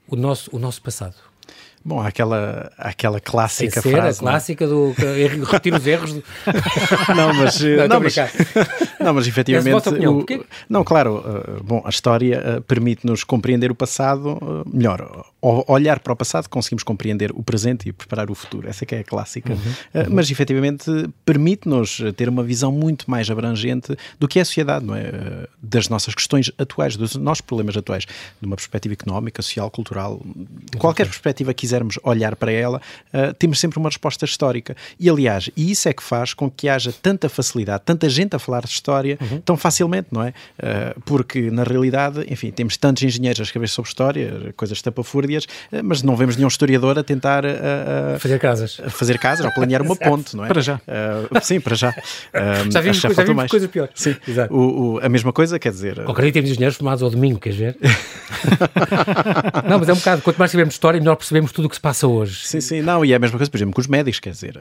o 0.08 0.16
nosso, 0.16 0.54
o 0.54 0.58
nosso 0.58 0.82
passado? 0.82 1.14
Bom, 1.84 2.00
aquela, 2.00 2.70
aquela 2.76 3.20
clássica 3.20 3.80
ser 3.80 3.90
frase. 3.90 4.20
A 4.20 4.28
é? 4.28 4.30
clássica 4.30 4.66
não? 4.66 4.92
do 4.92 5.44
retiro 5.44 5.76
os 5.76 5.86
erros. 5.86 6.12
Do... 6.12 6.22
não, 7.16 7.32
mas, 7.32 7.60
não, 7.60 7.88
não, 7.88 8.00
mas, 8.00 8.16
não, 9.00 9.14
mas 9.14 9.26
efetivamente. 9.26 9.88
O, 9.88 10.26
não, 10.68 10.84
claro, 10.84 11.18
uh, 11.18 11.64
bom, 11.64 11.82
a 11.84 11.88
história 11.88 12.58
uh, 12.58 12.62
permite-nos 12.62 13.24
compreender 13.24 13.70
o 13.70 13.74
passado 13.74 14.32
uh, 14.32 14.64
melhor. 14.70 15.24
Ao 15.40 15.64
olhar 15.68 16.00
para 16.00 16.12
o 16.12 16.16
passado, 16.16 16.48
conseguimos 16.48 16.82
compreender 16.82 17.30
o 17.32 17.42
presente 17.42 17.88
e 17.88 17.92
preparar 17.92 18.30
o 18.30 18.34
futuro. 18.34 18.68
Essa 18.68 18.84
que 18.84 18.94
é 18.94 19.00
a 19.00 19.04
clássica. 19.04 19.52
Uhum, 19.52 19.58
uhum. 19.94 20.06
Mas 20.10 20.30
efetivamente 20.30 20.90
permite-nos 21.24 22.02
ter 22.16 22.28
uma 22.28 22.42
visão 22.42 22.72
muito 22.72 23.08
mais 23.08 23.30
abrangente 23.30 23.96
do 24.18 24.26
que 24.26 24.40
é 24.40 24.42
a 24.42 24.44
sociedade, 24.44 24.84
não 24.84 24.96
é? 24.96 25.46
Das 25.62 25.88
nossas 25.88 26.14
questões 26.14 26.50
atuais, 26.58 26.96
dos 26.96 27.14
nossos 27.14 27.40
problemas 27.40 27.76
atuais, 27.76 28.04
de 28.04 28.46
uma 28.46 28.56
perspectiva 28.56 28.94
económica, 28.94 29.40
social, 29.40 29.70
cultural, 29.70 30.20
qualquer 30.76 31.06
perspectiva 31.06 31.54
que 31.54 31.60
quisermos 31.60 31.98
olhar 32.02 32.34
para 32.34 32.50
ela, 32.50 32.80
uh, 33.12 33.32
temos 33.34 33.60
sempre 33.60 33.78
uma 33.78 33.88
resposta 33.88 34.24
histórica. 34.24 34.76
E 34.98 35.08
aliás, 35.08 35.50
e 35.56 35.70
isso 35.70 35.88
é 35.88 35.92
que 35.92 36.02
faz 36.02 36.34
com 36.34 36.50
que 36.50 36.68
haja 36.68 36.92
tanta 36.92 37.28
facilidade, 37.28 37.82
tanta 37.84 38.08
gente 38.08 38.34
a 38.34 38.38
falar 38.38 38.62
de 38.62 38.70
história 38.70 39.16
uhum. 39.20 39.40
tão 39.40 39.56
facilmente, 39.56 40.08
não 40.10 40.22
é? 40.22 40.32
Porque 41.04 41.50
na 41.50 41.62
realidade, 41.62 42.24
enfim, 42.28 42.50
temos 42.50 42.76
tantos 42.76 43.02
engenheiros 43.02 43.40
a 43.40 43.42
escrever 43.44 43.68
sobre 43.68 43.88
história, 43.88 44.52
coisas 44.56 44.80
tapafúrdias, 44.82 45.27
uh, 45.36 45.82
mas 45.84 46.02
não 46.02 46.16
vemos 46.16 46.36
nenhum 46.36 46.48
historiador 46.48 46.98
a 46.98 47.02
tentar 47.02 47.44
fazer 48.18 48.38
casas, 48.38 48.80
a 48.84 48.90
fazer 48.90 49.18
casas 49.18 49.44
ou 49.44 49.52
planear 49.52 49.82
uma 49.82 49.96
ponte, 49.96 50.36
não 50.36 50.44
é? 50.44 50.48
Para 50.48 50.60
já. 50.60 50.80
sim, 51.42 51.60
para 51.60 51.74
já. 51.74 51.94
já 52.70 52.80
vimos, 52.80 52.98
já 52.98 53.08
vimos 53.08 53.36
mais. 53.36 53.50
coisas 53.50 53.70
piores. 53.70 53.92
Sim, 53.94 54.16
Exato. 54.26 54.54
O, 54.54 54.94
o, 54.94 54.98
a 55.00 55.08
mesma 55.08 55.32
coisa, 55.32 55.58
quer 55.58 55.70
dizer. 55.70 56.02
Qualquer 56.04 56.32
temos 56.32 56.50
engenheiros 56.50 56.76
formados 56.76 57.02
ao 57.02 57.10
domingo, 57.10 57.38
queres 57.38 57.58
ver? 57.58 57.76
não, 59.68 59.78
mas 59.78 59.88
é 59.88 59.92
um 59.92 59.96
bocado, 59.96 60.22
quanto 60.22 60.36
mais 60.36 60.50
sabemos 60.50 60.74
história, 60.74 61.00
melhor 61.00 61.16
percebemos 61.16 61.52
tudo 61.52 61.66
o 61.66 61.68
que 61.68 61.74
se 61.74 61.80
passa 61.80 62.06
hoje. 62.06 62.46
Sim, 62.46 62.60
sim, 62.60 62.82
não, 62.82 63.04
e 63.04 63.12
é 63.12 63.16
a 63.16 63.18
mesma 63.18 63.38
coisa, 63.38 63.50
por 63.50 63.56
exemplo, 63.56 63.74
com 63.74 63.80
os 63.80 63.86
médicos, 63.86 64.20
quer 64.20 64.30
dizer, 64.30 64.60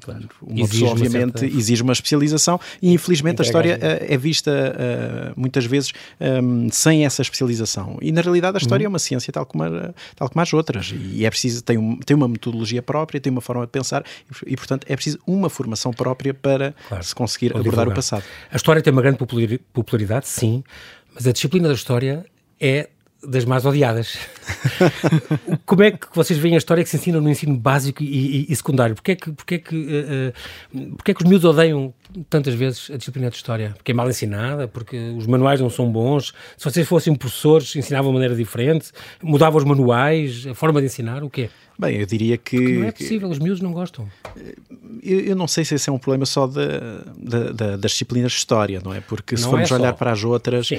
claro, 0.00 0.28
uma 0.42 0.60
exige 0.60 0.70
pessoa 0.70 0.90
obviamente 0.90 1.24
uma 1.24 1.38
certa... 1.38 1.56
exige 1.56 1.82
uma 1.82 1.92
especialização 1.92 2.60
e 2.82 2.92
infelizmente 2.92 3.40
a 3.40 3.44
história 3.44 3.76
uh, 3.76 4.12
é 4.12 4.16
vista 4.16 4.50
uh, 4.50 5.40
muitas 5.40 5.64
vezes 5.64 5.92
um, 6.20 6.68
sem 6.70 7.04
essa 7.04 7.22
especialização. 7.22 7.98
E 8.00 8.12
na 8.12 8.20
realidade 8.20 8.56
a 8.56 8.60
história 8.60 8.84
uhum. 8.84 8.88
é 8.88 8.90
uma 8.90 8.98
ciência 8.98 9.32
tal 9.32 9.46
como, 9.46 9.64
a, 9.64 9.94
tal 10.16 10.28
como 10.28 10.40
as 10.42 10.52
outras 10.52 10.94
e 10.94 11.24
é 11.24 11.30
preciso, 11.30 11.62
tem, 11.62 11.78
um, 11.78 11.98
tem 11.98 12.16
uma 12.16 12.28
metodologia 12.28 12.82
própria, 12.82 13.20
tem 13.20 13.30
uma 13.30 13.40
forma 13.40 13.64
de 13.66 13.72
pensar 13.72 14.04
e, 14.46 14.56
portanto 14.56 14.86
é 14.88 14.94
preciso 14.94 15.18
uma 15.26 15.48
formação 15.48 15.92
própria 15.92 16.34
para 16.34 16.74
claro. 16.88 17.04
se 17.04 17.14
conseguir 17.14 17.50
abordar 17.52 17.64
divulgar. 17.64 17.88
o 17.88 17.94
passado. 17.94 18.24
A 18.50 18.56
história 18.56 18.82
tem 18.82 18.92
uma 18.92 19.02
grande 19.02 19.18
popularidade, 19.72 20.28
sim, 20.28 20.62
mas 21.14 21.26
a 21.26 21.32
disciplina 21.32 21.68
da 21.68 21.74
história 21.74 22.24
é 22.60 22.88
das 23.26 23.44
mais 23.44 23.64
odiadas. 23.64 24.18
Como 25.64 25.82
é 25.82 25.90
que 25.90 26.06
vocês 26.14 26.38
veem 26.38 26.54
a 26.54 26.58
história 26.58 26.82
que 26.82 26.90
se 26.90 26.96
ensina 26.96 27.20
no 27.20 27.28
ensino 27.28 27.56
básico 27.56 28.02
e, 28.02 28.46
e, 28.46 28.46
e 28.48 28.56
secundário? 28.56 28.94
Porquê 28.94 29.12
é 29.12 29.16
que, 29.16 29.32
porquê 29.32 29.54
é 29.54 29.58
que, 29.58 29.76
uh, 29.76 30.96
porquê 30.96 31.10
é 31.10 31.14
que 31.14 31.22
os 31.22 31.28
miúdos 31.28 31.44
odeiam 31.44 31.92
tantas 32.28 32.54
vezes 32.54 32.90
a 32.90 32.96
disciplina 32.96 33.30
de 33.30 33.36
história? 33.36 33.72
Porque 33.76 33.92
é 33.92 33.94
mal 33.94 34.08
ensinada? 34.08 34.68
Porque 34.68 34.96
os 35.16 35.26
manuais 35.26 35.60
não 35.60 35.70
são 35.70 35.90
bons? 35.90 36.32
Se 36.56 36.64
vocês 36.64 36.86
fossem 36.86 37.14
professores, 37.14 37.74
ensinavam 37.76 38.10
de 38.10 38.14
maneira 38.14 38.34
diferente? 38.34 38.90
Mudavam 39.22 39.58
os 39.58 39.64
manuais? 39.64 40.46
A 40.46 40.54
forma 40.54 40.80
de 40.80 40.86
ensinar? 40.86 41.22
O 41.22 41.30
quê? 41.30 41.50
Bem, 41.78 41.96
eu 41.96 42.06
diria 42.06 42.36
que. 42.36 42.56
Porque 42.56 42.78
não 42.78 42.86
é 42.86 42.92
possível, 42.92 43.28
os 43.28 43.38
miúdos 43.38 43.60
não 43.60 43.72
gostam. 43.72 44.08
Eu, 45.02 45.20
eu, 45.20 45.36
não 45.36 45.48
sei 45.48 45.64
se 45.64 45.74
esse 45.74 45.90
é 45.90 45.92
um 45.92 45.98
problema 45.98 46.24
só 46.24 46.46
da, 46.46 46.62
da, 47.16 47.52
da, 47.52 47.76
das 47.76 47.90
disciplinas 47.92 48.32
de 48.32 48.38
história, 48.38 48.80
não 48.82 48.94
é? 48.94 49.00
Porque 49.00 49.36
se 49.36 49.42
não 49.42 49.50
formos 49.50 49.70
é 49.70 49.74
olhar 49.74 49.92
para 49.92 50.12
as 50.12 50.22
outras, 50.22 50.68
Sim, 50.68 50.78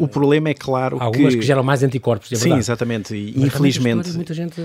o, 0.00 0.04
o, 0.04 0.08
problema 0.08 0.48
é 0.48 0.54
claro 0.54 0.96
Algumas 0.96 1.10
que. 1.10 1.16
Algumas 1.16 1.34
que 1.34 1.42
geram 1.42 1.62
mais 1.62 1.82
anticorpos, 1.82 2.32
é 2.32 2.36
Sim, 2.36 2.54
exatamente. 2.54 3.14
E, 3.14 3.42
infelizmente. 3.42 4.10
Muita 4.12 4.32
gente 4.32 4.60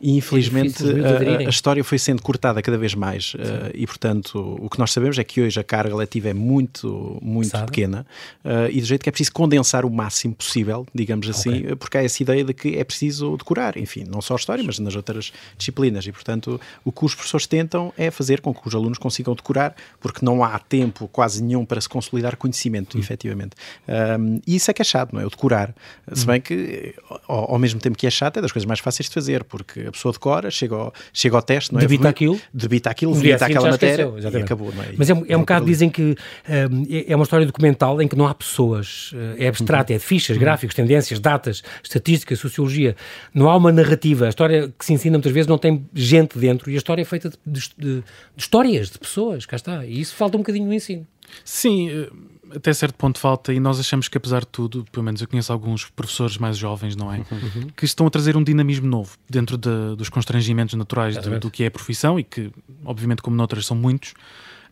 e 0.00 0.16
infelizmente 0.16 0.82
a, 0.84 1.46
a, 1.46 1.50
história 1.50 1.82
foi 1.82 1.98
sendo 1.98 2.22
cortada 2.22 2.62
cada 2.62 2.78
vez 2.78 2.94
mais 2.94 3.34
uh, 3.34 3.70
e 3.74 3.86
portanto 3.86 4.56
o 4.60 4.70
que 4.70 4.78
nós 4.78 4.92
sabemos 4.92 5.18
é 5.18 5.24
que 5.24 5.40
hoje 5.40 5.58
a 5.58 5.64
carga 5.64 5.94
letiva 5.94 6.28
é 6.28 6.34
muito 6.34 7.18
muito 7.20 7.50
Sabe? 7.50 7.66
pequena 7.66 8.06
uh, 8.44 8.70
e 8.70 8.80
do 8.80 8.86
jeito 8.86 9.02
que 9.02 9.08
é 9.08 9.12
preciso 9.12 9.32
condensar 9.32 9.84
o 9.84 9.90
máximo 9.90 10.34
possível 10.34 10.86
digamos 10.94 11.28
assim 11.28 11.58
okay. 11.58 11.76
porque 11.76 11.98
há 11.98 12.04
essa 12.04 12.22
ideia 12.22 12.44
de 12.44 12.54
que 12.54 12.76
é 12.76 12.84
preciso 12.84 13.36
decorar 13.36 13.76
enfim 13.76 14.04
não 14.08 14.20
só 14.20 14.34
a 14.34 14.36
história 14.36 14.62
mas 14.62 14.78
nas 14.78 14.94
outras 14.94 15.32
disciplinas 15.56 16.06
e 16.06 16.12
portanto 16.12 16.60
o 16.84 16.92
que 16.92 17.04
os 17.04 17.14
professores 17.14 17.46
tentam 17.46 17.92
é 17.96 18.10
fazer 18.10 18.40
com 18.40 18.54
que 18.54 18.66
os 18.66 18.74
alunos 18.74 18.98
consigam 18.98 19.34
decorar 19.34 19.74
porque 20.00 20.24
não 20.24 20.44
há 20.44 20.58
tempo 20.58 21.08
quase 21.08 21.42
nenhum 21.42 21.64
para 21.64 21.80
se 21.80 21.88
consolidar 21.88 22.36
conhecimento 22.36 22.96
hum. 22.96 23.00
efetivamente 23.00 23.56
um, 23.88 24.40
e 24.46 24.56
isso 24.56 24.70
é 24.70 24.74
que 24.74 24.82
é 24.82 24.84
chato 24.84 25.12
não 25.12 25.20
é 25.20 25.26
o 25.26 25.30
decorar 25.30 25.74
hum. 26.10 26.14
se 26.14 26.24
bem 26.24 26.40
que 26.40 26.94
ao, 27.26 27.52
ao 27.52 27.58
mesmo 27.58 27.80
tempo 27.80 27.96
que 27.98 28.06
é 28.06 28.10
chato 28.10 28.36
é 28.36 28.42
das 28.42 28.52
coisas 28.52 28.66
mais 28.66 28.80
fáceis 28.80 29.08
de 29.08 29.14
fazer 29.14 29.42
porque 29.42 29.87
a 29.88 29.92
pessoa 29.92 30.12
decora, 30.12 30.50
chega 30.50 30.74
ao, 30.74 30.92
chega 31.12 31.36
ao 31.36 31.42
teste, 31.42 31.72
não 31.72 31.80
é? 31.80 31.82
Debita 31.82 32.08
aquilo. 32.08 32.40
Debita 32.52 32.90
aquilo, 32.90 33.14
debita 33.14 33.46
aquela 33.46 33.70
matéria 33.70 34.04
esqueceu, 34.04 34.40
e 34.40 34.42
acabou, 34.42 34.72
não 34.74 34.82
é? 34.82 34.88
Mas 34.96 35.10
é, 35.10 35.12
é 35.28 35.36
um 35.36 35.40
bocado, 35.40 35.66
dizem 35.66 35.90
que 35.90 36.14
um, 36.48 36.86
é 37.06 37.14
uma 37.14 37.24
história 37.24 37.46
documental 37.46 38.00
em 38.00 38.08
que 38.08 38.16
não 38.16 38.26
há 38.26 38.34
pessoas, 38.34 39.12
eh, 39.14 39.44
é 39.44 39.48
abstrato, 39.48 39.92
uhum. 39.92 39.96
é 39.96 39.98
de 39.98 40.04
fichas, 40.04 40.36
uhum. 40.36 40.40
gráficos, 40.40 40.74
tendências, 40.74 41.18
datas, 41.18 41.62
estatística, 41.82 42.34
sociologia. 42.36 42.96
Não 43.34 43.48
há 43.48 43.56
uma 43.56 43.72
narrativa. 43.72 44.26
A 44.26 44.28
história 44.28 44.72
que 44.78 44.84
se 44.84 44.92
ensina 44.92 45.16
muitas 45.16 45.32
vezes 45.32 45.46
não 45.46 45.58
tem 45.58 45.86
gente 45.94 46.38
dentro 46.38 46.70
e 46.70 46.74
a 46.74 46.76
história 46.76 47.02
é 47.02 47.04
feita 47.04 47.30
de, 47.30 47.36
de, 47.46 47.60
de, 47.76 47.94
de 47.96 48.04
histórias, 48.36 48.90
de 48.90 48.98
pessoas, 48.98 49.46
cá 49.46 49.56
está. 49.56 49.84
E 49.84 50.00
isso 50.00 50.14
falta 50.14 50.36
um 50.36 50.40
bocadinho 50.40 50.66
no 50.66 50.74
ensino. 50.74 51.06
Sim, 51.44 51.90
eh, 51.90 52.08
até 52.54 52.72
certo 52.72 52.94
ponto 52.94 53.18
falta, 53.18 53.52
e 53.52 53.60
nós 53.60 53.78
achamos 53.78 54.08
que 54.08 54.16
apesar 54.16 54.40
de 54.40 54.48
tudo, 54.48 54.84
pelo 54.90 55.04
menos 55.04 55.20
eu 55.20 55.28
conheço 55.28 55.52
alguns 55.52 55.86
professores 55.86 56.38
mais 56.38 56.56
jovens, 56.56 56.96
não 56.96 57.12
é? 57.12 57.18
Uhum. 57.18 57.68
Que 57.76 57.84
estão 57.84 58.06
a 58.06 58.10
trazer 58.10 58.36
um 58.36 58.42
dinamismo 58.42 58.86
novo 58.86 59.16
dentro 59.28 59.56
de, 59.56 59.96
dos 59.96 60.08
constrangimentos 60.08 60.74
naturais 60.74 61.16
do, 61.16 61.38
do, 61.38 61.50
que 61.50 61.64
é 61.64 61.66
a 61.66 61.70
profissão 61.70 62.18
e 62.18 62.24
que, 62.24 62.50
obviamente, 62.84 63.22
como 63.22 63.36
noutras, 63.36 63.66
são 63.66 63.76
muitos 63.76 64.14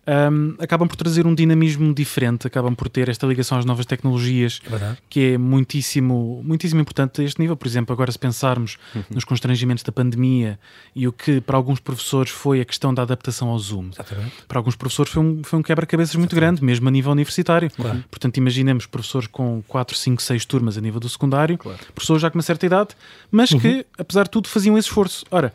um, 0.06 0.54
acabam 0.58 0.86
por 0.86 0.96
trazer 0.96 1.26
um 1.26 1.34
dinamismo 1.34 1.92
diferente, 1.92 2.46
acabam 2.46 2.74
por 2.74 2.88
ter 2.88 3.08
esta 3.08 3.26
ligação 3.26 3.58
às 3.58 3.64
novas 3.64 3.86
tecnologias, 3.86 4.60
é 4.70 4.96
que 5.10 5.32
é 5.32 5.38
muitíssimo, 5.38 6.42
muitíssimo 6.44 6.80
importante 6.80 7.20
a 7.20 7.24
este 7.24 7.40
nível. 7.40 7.56
Por 7.56 7.66
exemplo, 7.66 7.92
agora 7.92 8.10
se 8.12 8.18
pensarmos 8.18 8.78
uhum. 8.94 9.02
nos 9.10 9.24
constrangimentos 9.24 9.82
da 9.82 9.90
pandemia 9.90 10.58
e 10.94 11.08
o 11.08 11.12
que 11.12 11.40
para 11.40 11.56
alguns 11.56 11.80
professores 11.80 12.30
foi 12.30 12.60
a 12.60 12.64
questão 12.64 12.94
da 12.94 13.02
adaptação 13.02 13.48
ao 13.48 13.58
Zoom. 13.58 13.90
Exatamente. 13.92 14.32
Para 14.46 14.58
alguns 14.58 14.76
professores 14.76 15.12
foi 15.12 15.22
um, 15.22 15.42
foi 15.42 15.58
um 15.58 15.62
quebra-cabeças 15.62 16.14
muito 16.14 16.36
grande, 16.36 16.62
mesmo 16.62 16.86
a 16.88 16.90
nível 16.90 17.10
universitário. 17.10 17.70
Claro. 17.70 18.04
Portanto, 18.10 18.36
imaginemos 18.36 18.86
professores 18.86 19.26
com 19.26 19.62
4, 19.66 19.96
5, 19.96 20.22
6 20.22 20.44
turmas 20.44 20.78
a 20.78 20.80
nível 20.80 21.00
do 21.00 21.08
secundário, 21.08 21.58
claro. 21.58 21.78
professores 21.94 22.22
já 22.22 22.30
com 22.30 22.38
uma 22.38 22.42
certa 22.42 22.64
idade, 22.64 22.90
mas 23.30 23.50
uhum. 23.50 23.60
que, 23.60 23.86
apesar 23.98 24.24
de 24.24 24.30
tudo, 24.30 24.48
faziam 24.48 24.78
esse 24.78 24.88
esforço. 24.88 25.24
Ora, 25.30 25.52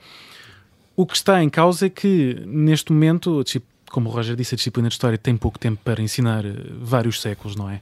o 0.96 1.06
que 1.06 1.16
está 1.16 1.42
em 1.42 1.50
causa 1.50 1.86
é 1.86 1.90
que, 1.90 2.44
neste 2.46 2.92
momento, 2.92 3.44
tipo, 3.44 3.66
como 3.92 4.10
o 4.10 4.12
Roger 4.12 4.36
disse, 4.36 4.56
a 4.56 4.58
disciplina 4.58 4.88
de 4.88 4.96
História 4.96 5.18
tem 5.18 5.38
pouco 5.38 5.60
tempo 5.60 5.82
para 5.84 6.02
ensinar 6.02 6.46
eh, 6.46 6.54
vários 6.80 7.22
séculos, 7.22 7.56
não 7.56 7.70
é? 7.70 7.82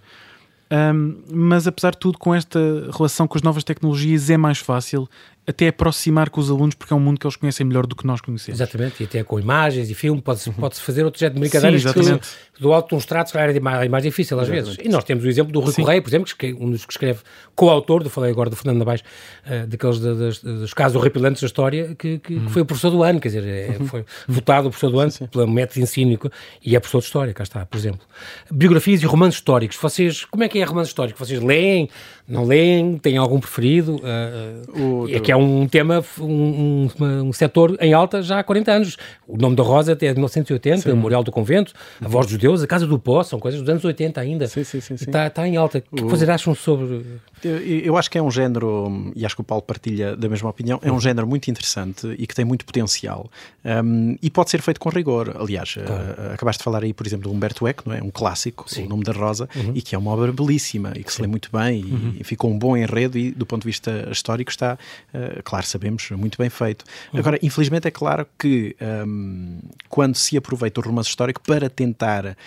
Um, 0.72 1.24
mas 1.32 1.66
apesar 1.66 1.92
de 1.92 1.98
tudo, 1.98 2.18
com 2.18 2.34
esta 2.34 2.60
relação 2.96 3.28
com 3.28 3.38
as 3.38 3.42
novas 3.42 3.64
tecnologias 3.64 4.30
é 4.30 4.38
mais 4.38 4.60
fácil 4.60 5.10
até 5.50 5.70
aproximar 5.70 6.30
com 6.30 6.40
os 6.40 6.52
alunos, 6.52 6.76
porque 6.76 6.94
é 6.94 6.96
um 6.96 7.00
mundo 7.00 7.20
que 7.20 7.26
eles 7.26 7.36
conhecem 7.36 7.66
melhor 7.66 7.88
do 7.88 7.96
que 7.96 8.06
nós 8.06 8.22
conhecemos. 8.22 8.60
Exatamente, 8.60 9.02
e 9.02 9.06
até 9.06 9.24
com 9.24 9.40
imagens 9.40 9.90
e 9.90 9.96
filme, 9.96 10.22
pode-se 10.22 10.50
uhum. 10.50 10.56
pode 10.56 10.80
fazer 10.80 11.04
outro 11.04 11.20
género 11.20 11.36
de 11.36 11.42
brincadeiras 11.42 11.82
Sim, 11.82 11.92
que 11.92 12.60
do 12.60 12.74
alto 12.74 12.90
de 12.90 12.96
um 12.96 12.98
estrato, 12.98 13.32
se 13.32 13.38
é 13.38 13.60
mais, 13.60 13.86
é 13.86 13.90
mais 13.90 14.04
difícil 14.04 14.38
às 14.38 14.48
exatamente. 14.48 14.78
vezes. 14.78 14.86
E 14.86 14.90
nós 14.90 15.04
temos 15.04 15.24
o 15.24 15.28
exemplo 15.28 15.52
do 15.52 15.60
Rui 15.62 15.74
Sim. 15.74 15.82
Correia, 15.82 16.02
por 16.02 16.10
exemplo, 16.10 16.36
que 16.38 16.48
é 16.48 16.50
um 16.54 16.70
dos 16.70 16.86
que 16.86 16.92
escreve 16.92 17.22
coautor, 17.56 18.04
do 18.04 18.10
falei 18.10 18.32
agora 18.32 18.50
do 18.50 18.56
Fernando 18.56 18.78
Nabais, 18.78 19.02
uh, 19.02 19.66
daqueles 19.66 20.00
de, 20.00 20.16
de, 20.16 20.60
dos 20.60 20.74
casos 20.74 20.96
horripilantes 20.96 21.42
da 21.42 21.48
história, 21.48 21.96
que, 21.98 22.20
que, 22.20 22.34
uhum. 22.34 22.46
que, 22.46 22.52
foi 22.52 22.62
o 22.62 22.66
professor 22.66 22.92
do 22.92 23.02
ano, 23.02 23.20
quer 23.20 23.30
dizer, 23.30 23.44
é, 23.46 23.78
uhum. 23.80 23.88
foi 23.88 24.06
votado 24.28 24.68
o 24.68 24.72
professor 24.72 24.92
do 24.92 25.00
ano 25.00 25.12
pelo 25.32 25.48
método 25.48 25.76
de 25.76 25.82
ensino 25.82 26.20
e 26.64 26.76
é 26.76 26.80
professor 26.80 27.00
de 27.00 27.06
história, 27.06 27.34
cá 27.34 27.44
está, 27.44 27.66
por 27.66 27.78
exemplo. 27.78 28.02
Biografias 28.52 29.02
e 29.02 29.06
romances 29.06 29.40
históricos, 29.40 29.78
vocês, 29.78 30.26
como 30.26 30.44
é 30.44 30.50
que 30.50 30.60
é 30.60 30.64
romance 30.64 30.90
histórico? 30.90 31.18
Vocês 31.18 31.42
leem, 31.42 31.90
não 32.28 32.46
leem, 32.46 32.98
têm 32.98 33.18
algum 33.18 33.40
preferido? 33.40 33.96
Uh, 33.96 35.06
uh, 35.06 35.10
é 35.10 35.20
que 35.20 35.32
é 35.32 35.36
um 35.40 35.68
tema 35.68 36.04
um, 36.20 36.88
um, 37.00 37.06
um, 37.06 37.34
setor 37.34 37.78
em 37.80 37.94
alta 37.94 38.22
já 38.22 38.40
há 38.40 38.44
40 38.44 38.72
anos. 38.72 38.98
O 39.28 39.38
nome 39.38 39.56
da 39.56 39.64
Rosa 39.64 39.94
até 39.94 40.12
1980, 40.12 40.82
sim. 40.82 40.92
o 40.92 40.96
Memorial 40.96 41.24
do 41.24 41.32
Convento, 41.32 41.74
a 42.02 42.08
Voz 42.08 42.28
dos 42.28 42.38
Deuses, 42.38 42.64
a 42.64 42.68
Casa 42.68 42.86
do 42.86 43.00
Pó, 43.00 43.24
são 43.24 43.40
coisas 43.40 43.60
dos 43.60 43.70
anos 43.70 43.84
80 43.84 44.20
ainda. 44.20 44.48
Sim, 44.48 44.64
sim, 44.64 44.82
sim. 44.82 44.96
Está, 44.96 45.28
está 45.28 45.48
em 45.48 45.58
alta. 45.58 45.84
O 45.92 45.96
que 45.96 46.04
vocês 46.04 46.30
acham 46.30 46.54
sobre... 46.56 47.06
Eu, 47.44 47.58
eu, 47.62 47.98
acho 47.98 48.12
que 48.12 48.18
é 48.18 48.22
um 48.22 48.30
género, 48.30 49.12
e 49.16 49.26
acho 49.26 49.34
que 49.34 49.42
o 49.42 49.44
Paulo 49.44 49.64
partilha 49.64 50.16
da 50.16 50.28
mesma 50.28 50.50
opinião, 50.50 50.80
é 50.84 50.92
um 50.92 51.00
género 51.00 51.26
muito 51.26 51.50
interessante 51.50 52.14
e 52.18 52.28
que 52.28 52.36
tem 52.36 52.44
muito 52.44 52.66
potencial 52.66 53.30
um, 53.64 54.18
e 54.22 54.30
pode 54.30 54.50
ser 54.50 54.62
feito 54.62 54.80
com 54.80 54.90
rigor. 54.90 55.36
Aliás, 55.40 55.74
claro. 55.74 55.92
uh, 55.92 56.34
acabaste 56.34 56.60
de 56.60 56.64
falar 56.64 56.84
aí, 56.84 56.94
por 56.94 57.06
exemplo, 57.08 57.30
do 57.30 57.36
Humberto 57.36 57.68
Eco, 57.68 57.84
não 57.88 57.96
é? 57.96 58.02
um 58.02 58.10
clássico, 58.10 58.66
sim. 58.68 58.86
o 58.86 58.90
nome 58.90 59.04
da 59.04 59.12
Rosa, 59.12 59.48
uhum. 59.56 59.72
e 59.76 59.82
que 59.82 59.96
é 59.96 59.98
uma 59.98 60.12
obra 60.12 60.32
belíssima 60.32 60.94
e 60.96 61.04
que 61.04 61.14
se 61.14 61.22
lê 61.22 61.28
muito 61.28 61.50
bem 61.52 61.80
e, 61.80 61.84
uhum. 61.84 62.16
e, 62.20 62.24
ficou 62.24 62.52
um 62.52 62.58
bom 62.58 62.76
enredo 62.76 63.18
e 63.18 63.32
do 63.32 63.46
ponto 63.46 63.62
de 63.62 63.68
vista 63.68 64.08
histórico 64.12 64.52
está, 64.52 64.78
uh, 65.14 65.18
claro, 65.44 65.66
sabemos, 65.66 66.10
muito 66.12 66.38
bem 66.38 66.50
feito. 66.50 66.86
Uhum. 67.14 67.20
Agora, 67.20 67.40
infelizmente 67.42 67.88
é 67.88 67.92
claro 67.92 68.28
que 68.38 68.76
um, 69.08 69.60
quando 69.88 70.16
se 70.16 70.38
aproveita 70.38 70.80
o 70.80 70.84
romance 70.84 71.10
histórico 71.10 71.42
para 71.42 71.70
tentar, 71.70 72.38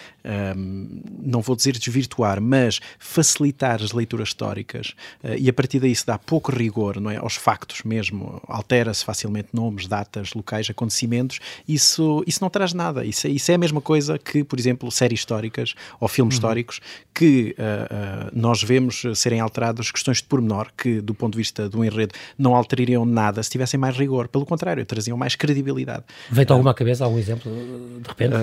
um, 0.56 1.02
não 1.22 1.40
vou 1.40 1.56
dizer 1.56 1.72
desvirtuar, 1.72 2.40
mas 2.40 2.80
facilitar 2.98 3.82
as 3.82 3.92
leituras 3.92 4.28
históricas 4.28 4.94
uh, 5.22 5.34
e 5.38 5.48
a 5.48 5.52
partir 5.52 5.80
daí 5.80 5.94
se 5.94 6.06
dá 6.06 6.18
pouco 6.18 6.52
rigor 6.52 7.00
não 7.00 7.10
é, 7.10 7.16
aos 7.16 7.36
factos 7.36 7.82
mesmo, 7.82 8.40
altera-se 8.46 9.04
facilmente 9.04 9.48
nomes, 9.52 9.86
datas, 9.86 10.34
locais, 10.34 10.68
acontecimentos, 10.70 11.40
isso, 11.66 12.22
isso 12.26 12.38
não 12.42 12.50
traz 12.50 12.72
nada. 12.72 13.04
Isso, 13.04 13.26
é, 13.26 13.30
isso 13.30 13.50
é 13.50 13.54
a 13.54 13.58
mesma 13.58 13.80
coisa 13.80 14.18
que, 14.18 14.44
por 14.44 14.58
exemplo, 14.58 14.90
séries 14.90 15.20
históricas 15.20 15.74
ou 16.00 16.08
filmes 16.08 16.34
uhum. 16.34 16.38
históricos 16.38 16.80
que 17.14 17.54
uh, 17.58 18.30
nós 18.32 18.62
vemos 18.62 19.02
serem 19.14 19.40
alteradas 19.40 19.90
questões 19.90 20.18
de 20.18 20.24
pormenor 20.24 20.70
que, 20.76 21.00
do 21.00 21.14
ponto 21.14 21.32
de 21.32 21.38
vista 21.38 21.68
do 21.68 21.84
enredo, 21.84 22.14
não 22.38 22.56
alterariam 22.72 23.04
nada 23.04 23.42
se 23.42 23.50
tivessem 23.50 23.78
mais 23.78 23.96
rigor. 23.96 24.28
Pelo 24.28 24.46
contrário, 24.46 24.84
traziam 24.84 25.16
mais 25.16 25.36
credibilidade. 25.36 26.04
Vem-te 26.30 26.50
uh, 26.50 26.54
alguma 26.54 26.74
cabeça, 26.74 27.04
algum 27.04 27.18
exemplo, 27.18 27.52
de 28.00 28.08
repente? 28.08 28.34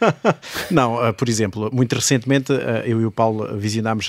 não, 0.70 1.12
por 1.14 1.28
exemplo, 1.28 1.70
muito 1.72 1.94
recentemente 1.94 2.52
eu 2.84 3.00
e 3.00 3.04
o 3.04 3.10
Paulo 3.10 3.56
visionámos 3.56 4.08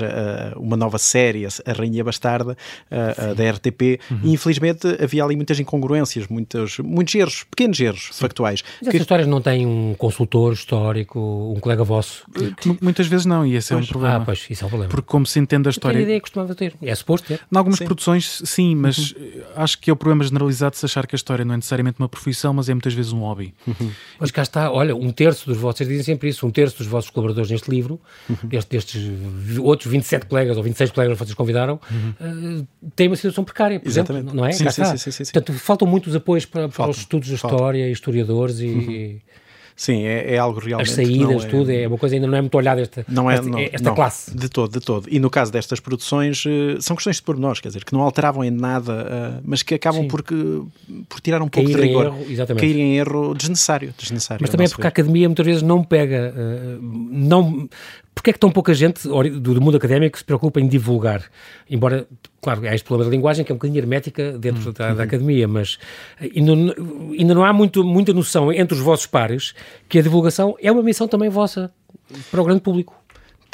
uma 0.57 0.75
nova 0.75 0.97
série, 0.97 1.45
A 1.45 1.73
Rainha 1.73 2.03
Bastarda, 2.03 2.57
da 2.89 3.51
RTP, 3.51 4.00
uhum. 4.09 4.19
e 4.23 4.33
infelizmente 4.33 4.88
havia 5.01 5.23
ali 5.23 5.35
muitas 5.35 5.59
incongruências, 5.59 6.27
muitos, 6.27 6.77
muitos 6.79 7.15
erros, 7.15 7.43
pequenos 7.43 7.79
erros 7.79 8.09
Sim. 8.11 8.21
factuais. 8.21 8.63
Mas 8.63 8.81
essas 8.81 8.91
que... 8.91 8.97
histórias 8.97 9.27
não 9.27 9.41
têm 9.41 9.65
um 9.65 9.95
consultor 9.97 10.53
histórico, 10.53 11.53
um 11.55 11.59
colega 11.59 11.83
vosso? 11.83 12.23
Que... 12.57 12.77
Muitas 12.81 13.07
vezes 13.07 13.25
não, 13.25 13.45
e 13.45 13.55
esse 13.55 13.73
pois. 13.73 13.81
é 13.81 13.83
um 13.83 13.88
problema. 13.88 14.15
Ah, 14.15 14.19
pois, 14.21 14.45
isso 14.50 14.63
é 14.63 14.67
um 14.67 14.69
problema. 14.69 14.91
Porque 14.91 15.07
como 15.07 15.25
se 15.25 15.39
entende 15.39 15.69
a 15.69 15.71
história... 15.71 15.97
Que 15.97 16.03
ideia 16.03 16.21
costumava 16.21 16.55
ter? 16.55 16.73
É 16.81 16.93
suposto 16.95 17.27
ter? 17.27 17.41
Em 17.51 17.57
algumas 17.57 17.79
sim. 17.79 17.85
produções, 17.85 18.41
sim, 18.43 18.75
mas 18.75 19.10
uhum. 19.11 19.43
acho 19.55 19.79
que 19.79 19.89
é 19.89 19.93
o 19.93 19.95
problema 19.95 20.23
generalizado 20.23 20.71
de 20.71 20.77
se 20.79 20.85
achar 20.85 21.05
que 21.07 21.15
a 21.15 21.17
história 21.17 21.45
não 21.45 21.53
é 21.53 21.57
necessariamente 21.57 21.99
uma 21.99 22.09
profissão, 22.09 22.53
mas 22.53 22.69
é 22.69 22.73
muitas 22.73 22.93
vezes 22.93 23.11
um 23.11 23.19
hobby. 23.19 23.53
Uhum. 23.67 23.91
Mas 24.19 24.29
cá 24.29 24.41
está, 24.41 24.71
olha, 24.71 24.95
um 24.95 25.11
terço 25.11 25.47
dos 25.47 25.57
vossos, 25.57 25.77
vocês 25.77 25.89
dizem 25.89 26.03
sempre 26.03 26.29
isso, 26.29 26.45
um 26.45 26.51
terço 26.51 26.77
dos 26.77 26.87
vossos 26.87 27.09
colaboradores 27.09 27.49
neste 27.49 27.71
livro, 27.71 27.99
uhum. 28.29 28.49
destes 28.49 29.11
outros 29.59 29.91
27 29.91 30.25
colegas 30.25 30.57
ou 30.57 30.63
26 30.63 30.91
colegas 30.91 31.17
que 31.17 31.25
vocês 31.25 31.35
convidaram, 31.35 31.79
uhum. 31.89 32.59
uh, 32.59 32.67
têm 32.95 33.07
uma 33.07 33.15
situação 33.15 33.43
precária, 33.43 33.79
por 33.79 33.87
Exatamente. 33.87 34.25
exemplo, 34.25 34.37
não 34.37 34.45
é? 34.45 34.51
Sim, 34.51 34.69
sim, 34.69 34.85
sim, 34.85 34.97
sim, 34.97 35.11
sim, 35.11 35.31
Portanto, 35.31 35.53
faltam 35.59 35.87
muitos 35.87 36.15
apoios 36.15 36.45
para, 36.45 36.69
para 36.69 36.89
os 36.89 36.97
estudos 36.97 37.27
de 37.27 37.35
história, 37.35 37.89
historiadores 37.89 38.59
e... 38.59 39.21
Sim, 39.81 40.03
é, 40.03 40.35
é, 40.35 40.38
algo 40.38 40.59
realmente. 40.59 40.91
As 40.91 40.95
saídas, 40.95 41.43
é, 41.43 41.47
tudo, 41.47 41.71
é 41.71 41.88
uma 41.88 41.97
coisa 41.97 42.13
ainda 42.13 42.27
não 42.27 42.38
é 42.38 42.41
muito 42.41 42.55
olhada 42.55 42.79
esta, 42.81 43.03
não 43.09 43.31
é, 43.31 43.33
esta, 43.33 43.50
não, 43.50 43.57
esta 43.59 43.89
não, 43.89 43.95
classe. 43.95 44.38
De 44.38 44.47
todo, 44.47 44.71
de 44.71 44.79
todo. 44.79 45.07
E 45.09 45.19
no 45.19 45.27
caso 45.27 45.51
destas 45.51 45.79
produções, 45.79 46.45
uh, 46.45 46.79
são 46.79 46.95
questões 46.95 47.15
de 47.15 47.23
pormenores, 47.23 47.59
quer 47.59 47.69
dizer, 47.69 47.83
que 47.83 47.91
não 47.91 48.01
alteravam 48.01 48.43
em 48.43 48.51
nada, 48.51 48.93
uh, 48.93 49.41
mas 49.43 49.63
que 49.63 49.73
acabam 49.73 50.07
por, 50.07 50.21
por 50.21 51.19
tirar 51.19 51.41
um 51.41 51.47
pouco 51.47 51.67
Cair 51.67 51.81
de 51.81 51.88
rigor. 51.88 52.05
Erro, 52.05 52.25
exatamente. 52.29 52.61
Cair 52.61 52.75
em 52.77 52.95
erro 52.95 53.33
desnecessário. 53.33 53.91
desnecessário 53.97 54.43
mas 54.43 54.51
também 54.51 54.67
é 54.67 54.69
porque 54.69 54.83
ver. 54.83 54.88
a 54.88 54.89
academia 54.89 55.27
muitas 55.27 55.45
vezes 55.47 55.63
não 55.63 55.83
pega, 55.83 56.31
uh, 56.31 56.79
não 56.79 57.67
Porquê 58.13 58.31
é 58.31 58.33
que 58.33 58.39
tão 58.39 58.51
pouca 58.51 58.73
gente 58.73 59.07
do 59.07 59.61
mundo 59.61 59.77
académico 59.77 60.17
se 60.17 60.23
preocupa 60.23 60.59
em 60.59 60.67
divulgar? 60.67 61.23
Embora, 61.69 62.05
claro, 62.41 62.67
há 62.67 62.75
este 62.75 62.85
problema 62.85 63.09
da 63.09 63.15
linguagem 63.15 63.43
que 63.45 63.51
é 63.51 63.55
um 63.55 63.57
bocadinho 63.57 63.79
hermética 63.79 64.37
dentro 64.37 64.67
uhum. 64.67 64.73
da, 64.73 64.93
da, 64.93 65.03
academia, 65.03 65.47
mas 65.47 65.79
ainda, 66.19 66.51
ainda 67.17 67.33
não 67.33 67.43
há 67.43 67.53
muito, 67.53 67.83
muita 67.83 68.13
noção 68.13 68.51
entre 68.51 68.75
os 68.75 68.81
vossos 68.81 69.05
pares 69.05 69.55
que 69.87 69.97
a 69.97 70.01
divulgação 70.01 70.55
é 70.61 70.71
uma 70.71 70.83
missão 70.83 71.07
também 71.07 71.29
vossa 71.29 71.71
para 72.29 72.41
o 72.41 72.43
grande 72.43 72.61
público. 72.61 73.00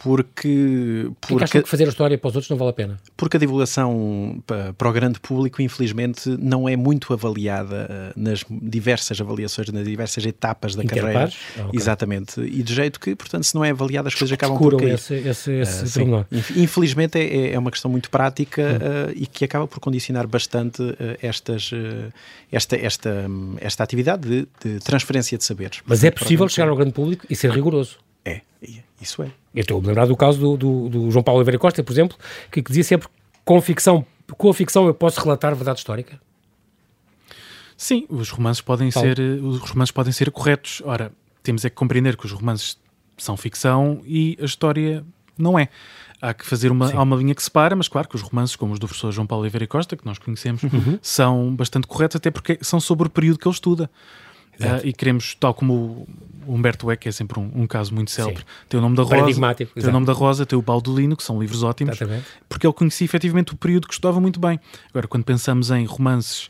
Porque... 0.07 1.09
porque 1.19 1.43
acham 1.43 1.61
que 1.61 1.69
fazer 1.69 1.83
a 1.83 1.89
história 1.89 2.17
para 2.17 2.29
os 2.29 2.35
outros 2.35 2.49
não 2.49 2.57
vale 2.57 2.69
a 2.69 2.73
pena? 2.73 2.97
Porque 3.17 3.35
a 3.35 3.39
divulgação 3.39 4.41
para, 4.47 4.73
para 4.73 4.89
o 4.89 4.93
grande 4.93 5.19
público, 5.19 5.61
infelizmente, 5.61 6.29
não 6.39 6.69
é 6.69 6.77
muito 6.77 7.11
avaliada 7.11 8.13
uh, 8.15 8.19
nas 8.19 8.45
diversas 8.49 9.19
avaliações, 9.19 9.69
nas 9.69 9.83
diversas 9.83 10.25
etapas 10.25 10.75
da 10.75 10.85
carreira. 10.85 11.29
Ah, 11.57 11.65
okay. 11.65 11.79
Exatamente. 11.79 12.39
E 12.39 12.63
de 12.63 12.73
jeito 12.73 12.99
que, 12.99 13.15
portanto, 13.15 13.43
se 13.43 13.53
não 13.53 13.65
é 13.65 13.71
avaliada, 13.71 14.07
as 14.07 14.15
coisas 14.15 14.33
acabam 14.33 14.57
por 14.57 14.77
cair. 14.77 14.93
esse, 14.93 15.15
esse, 15.15 15.51
esse 15.51 16.01
uh, 16.01 16.25
Infelizmente 16.55 17.17
é, 17.17 17.51
é 17.53 17.59
uma 17.59 17.71
questão 17.71 17.91
muito 17.91 18.09
prática 18.09 18.61
hum. 18.61 19.11
uh, 19.11 19.13
e 19.13 19.27
que 19.27 19.43
acaba 19.43 19.67
por 19.67 19.79
condicionar 19.79 20.25
bastante 20.25 20.81
estas, 21.21 21.71
esta, 22.51 22.75
esta, 22.77 23.25
esta 23.59 23.83
atividade 23.83 24.27
de, 24.27 24.47
de 24.63 24.79
transferência 24.79 25.37
de 25.37 25.43
saberes. 25.43 25.81
Mas 25.85 26.03
é 26.03 26.11
possível 26.11 26.47
chegar 26.47 26.69
ao 26.69 26.75
grande 26.75 26.93
público 26.93 27.25
e 27.29 27.35
ser 27.35 27.51
rigoroso. 27.51 27.97
É, 28.25 28.41
isso 29.01 29.21
é. 29.23 29.29
Eu 29.57 29.61
estou 29.61 29.81
a 29.81 29.87
lembrar 29.87 30.05
do 30.05 30.15
caso 30.15 30.39
do, 30.39 30.55
do, 30.55 30.89
do, 30.89 31.11
João 31.11 31.23
Paulo 31.23 31.39
Oliveira 31.39 31.57
Costa, 31.57 31.83
por 31.83 31.91
exemplo, 31.91 32.15
que, 32.51 32.61
que 32.61 32.69
dizia 32.69 32.83
sempre 32.83 33.07
com 33.43 33.59
ficção, 33.59 34.05
com 34.37 34.49
a 34.49 34.53
ficção 34.53 34.85
eu 34.85 34.93
posso 34.93 35.19
relatar 35.19 35.55
verdade 35.55 35.79
histórica. 35.79 36.19
Sim, 37.75 38.05
os 38.07 38.29
romances 38.29 38.61
podem 38.61 38.91
Paulo. 38.91 39.09
ser 39.09 39.19
os 39.19 39.57
romances 39.71 39.91
podem 39.91 40.13
ser 40.13 40.29
corretos. 40.29 40.83
Ora, 40.85 41.11
temos 41.41 41.65
é 41.65 41.71
que 41.71 41.75
compreender 41.75 42.15
que 42.15 42.27
os 42.27 42.31
romances 42.31 42.77
são 43.17 43.35
ficção 43.35 43.99
e 44.05 44.37
a 44.39 44.45
história 44.45 45.03
não 45.35 45.57
é. 45.57 45.69
Há 46.21 46.35
que 46.35 46.45
fazer 46.45 46.71
uma, 46.71 46.91
há 46.93 47.01
uma 47.01 47.15
linha 47.15 47.33
que 47.33 47.41
separa, 47.41 47.75
mas 47.75 47.87
claro 47.87 48.07
que 48.07 48.15
os 48.15 48.21
romances, 48.21 48.55
como 48.55 48.73
os 48.73 48.79
do 48.79 48.87
professor 48.87 49.11
João 49.11 49.25
Paulo 49.25 49.41
Oliveira 49.41 49.65
Costa, 49.65 49.97
que 49.97 50.05
nós 50.05 50.19
conhecemos, 50.19 50.61
uhum. 50.61 50.99
são 51.01 51.55
bastante 51.55 51.87
corretos, 51.87 52.15
até 52.15 52.29
porque 52.29 52.59
são 52.61 52.79
sobre 52.79 53.07
o 53.07 53.09
período 53.09 53.39
que 53.39 53.47
ele 53.47 53.55
estuda. 53.55 53.89
Uh, 54.59 54.81
e 54.83 54.93
queremos, 54.93 55.35
tal 55.35 55.53
como 55.53 56.07
Humberto 56.47 56.89
Eco, 56.89 57.07
é 57.07 57.11
sempre 57.11 57.39
um, 57.39 57.51
um 57.53 57.67
caso 57.67 57.93
muito 57.93 58.11
célebre, 58.11 58.41
Sim. 58.41 58.65
tem 58.69 58.79
o 58.79 58.81
nome 58.81 58.95
da 58.95 59.03
Rosa, 59.03 59.55
tem 59.55 59.89
o 59.89 59.91
nome 59.91 60.05
da 60.05 60.13
Rosa, 60.13 60.45
tem 60.45 60.57
o 60.57 60.61
Baldolino, 60.61 61.15
que 61.15 61.23
são 61.23 61.39
livros 61.39 61.63
ótimos, 61.63 61.95
Exatamente. 61.95 62.27
porque 62.47 62.65
ele 62.65 62.73
conhecia 62.73 63.05
efetivamente 63.05 63.53
o 63.53 63.57
período 63.57 63.87
que 63.87 63.93
estudava 63.93 64.19
muito 64.19 64.39
bem. 64.39 64.59
Agora, 64.89 65.07
quando 65.07 65.23
pensamos 65.23 65.71
em 65.71 65.85
romances 65.85 66.49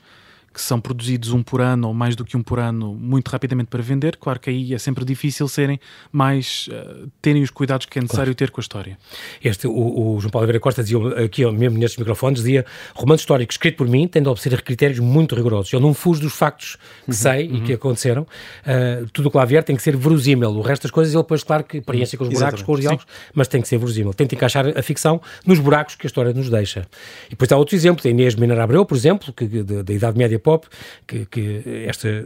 que 0.57 0.63
são 0.63 0.81
produzidos 0.81 1.31
um 1.31 1.43
por 1.43 1.61
ano 1.61 1.87
ou 1.87 1.93
mais 1.93 2.15
do 2.15 2.25
que 2.25 2.35
um 2.35 2.41
por 2.41 2.57
ano 2.57 2.95
muito 2.95 3.29
rapidamente 3.29 3.69
para 3.69 3.83
vender, 3.83 4.17
claro 4.17 4.39
que 4.39 4.49
aí 4.49 4.73
é 4.73 4.79
sempre 4.79 5.05
difícil 5.05 5.47
serem 5.47 5.79
mais 6.11 6.67
uh, 6.71 7.07
terem 7.21 7.43
os 7.43 7.51
cuidados 7.51 7.85
que 7.85 7.99
é 7.99 8.01
necessário 8.01 8.33
claro. 8.33 8.35
ter 8.35 8.49
com 8.49 8.59
a 8.59 8.63
história. 8.63 8.97
Este, 9.43 9.67
o, 9.67 9.71
o, 9.71 10.19
João 10.19 10.31
Paulo 10.31 10.45
Oliveira 10.45 10.59
Costa 10.59 10.81
dizia 10.81 10.97
aqui 11.23 11.45
mesmo 11.51 11.77
nestes 11.77 11.99
microfones, 11.99 12.41
dizia 12.41 12.65
romance 12.95 13.21
histórico 13.21 13.53
escrito 13.53 13.77
por 13.77 13.87
mim 13.87 14.07
tem 14.07 14.23
de 14.23 14.29
a 14.29 14.57
critérios 14.57 14.99
muito 14.99 15.35
rigorosos. 15.35 15.71
Eu 15.71 15.79
não 15.79 15.93
fujo 15.93 16.21
dos 16.21 16.33
factos 16.33 16.75
que 17.05 17.11
uhum, 17.11 17.13
sei 17.13 17.47
uhum. 17.47 17.57
e 17.57 17.61
que 17.61 17.73
aconteceram. 17.73 18.23
Uh, 18.23 19.07
tudo 19.13 19.27
o 19.27 19.31
que 19.31 19.37
lá 19.37 19.45
vier 19.45 19.63
tem 19.63 19.75
que 19.75 19.83
ser 19.83 19.95
verosímil. 19.95 20.49
O 20.49 20.61
resto 20.61 20.83
das 20.83 20.91
coisas 20.91 21.13
ele 21.13 21.21
depois, 21.21 21.43
claro, 21.43 21.63
que 21.63 21.81
preenche 21.81 22.17
com 22.17 22.23
os 22.23 22.33
buracos, 22.33 22.63
com 22.63 22.71
os 22.71 22.79
diálogos, 22.79 23.05
mas 23.31 23.47
tem 23.47 23.61
que 23.61 23.67
ser 23.67 23.77
verosímil. 23.77 24.11
Tenta 24.11 24.33
encaixar 24.33 24.65
a 24.75 24.81
ficção 24.81 25.21
nos 25.45 25.59
buracos 25.59 25.93
que 25.93 26.07
a 26.07 26.09
história 26.09 26.33
nos 26.33 26.49
deixa. 26.49 26.87
E 27.27 27.31
depois 27.31 27.51
há 27.51 27.57
outros 27.57 27.79
exemplos. 27.79 28.03
A 28.07 28.09
Inês 28.09 28.33
Minar 28.33 28.59
Abreu, 28.59 28.83
por 28.85 28.97
exemplo, 28.97 29.31
que, 29.31 29.45
da 29.45 29.93
Idade 29.93 30.17
Média 30.17 30.39
Pop, 30.48 30.66
que, 31.06 31.25
que 31.25 31.86
esta 31.86 32.25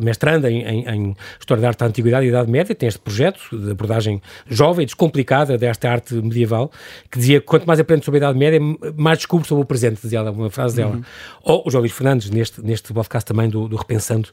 mestranda 0.00 0.50
em, 0.50 0.62
em, 0.62 0.88
em, 0.88 1.16
História 1.38 1.60
da 1.60 1.68
Arte 1.68 1.80
da 1.80 1.86
Antiguidade 1.86 2.24
e 2.24 2.30
Idade 2.30 2.50
Média 2.50 2.74
tem 2.74 2.88
este 2.88 2.98
projeto 2.98 3.38
de 3.52 3.72
abordagem 3.72 4.22
jovem, 4.46 4.86
descomplicada 4.86 5.58
desta 5.58 5.90
arte 5.90 6.14
medieval, 6.14 6.72
que 7.10 7.18
dizia 7.18 7.38
que 7.38 7.44
quanto 7.44 7.66
mais 7.66 7.78
aprendo 7.78 8.02
sobre 8.02 8.16
a 8.16 8.20
Idade 8.20 8.38
Média, 8.38 8.58
mais 8.96 9.18
descubro 9.18 9.46
sobre 9.46 9.62
o 9.62 9.66
presente, 9.66 10.00
dizia 10.00 10.20
ela, 10.20 10.30
uma 10.30 10.48
frase 10.48 10.76
dela. 10.76 10.96
Uhum. 10.96 11.02
Ou 11.42 11.64
o 11.66 11.70
João 11.70 11.82
Luís 11.82 11.92
Fernandes, 11.92 12.30
neste, 12.30 12.62
neste 12.62 12.94
podcast 12.94 13.26
também 13.26 13.50
do, 13.50 13.68
do 13.68 13.76
Repensando 13.76 14.30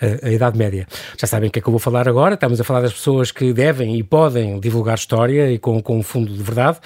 a, 0.00 0.30
Idade 0.30 0.58
Média. 0.58 0.86
Já 1.18 1.26
sabem 1.26 1.48
o 1.48 1.52
que 1.52 1.58
é 1.58 1.62
que 1.62 1.68
eu 1.68 1.72
vou 1.72 1.80
falar 1.80 2.08
agora, 2.08 2.34
estamos 2.34 2.60
a 2.60 2.64
falar 2.64 2.80
das 2.80 2.92
pessoas 2.92 3.30
que 3.30 3.52
devem 3.52 3.96
e 3.96 4.02
podem 4.02 4.60
divulgar 4.60 4.96
história 4.96 5.50
e 5.50 5.58
com, 5.58 5.80
com 5.82 5.98
um 5.98 6.02
fundo 6.02 6.32
de 6.32 6.42
verdade, 6.42 6.78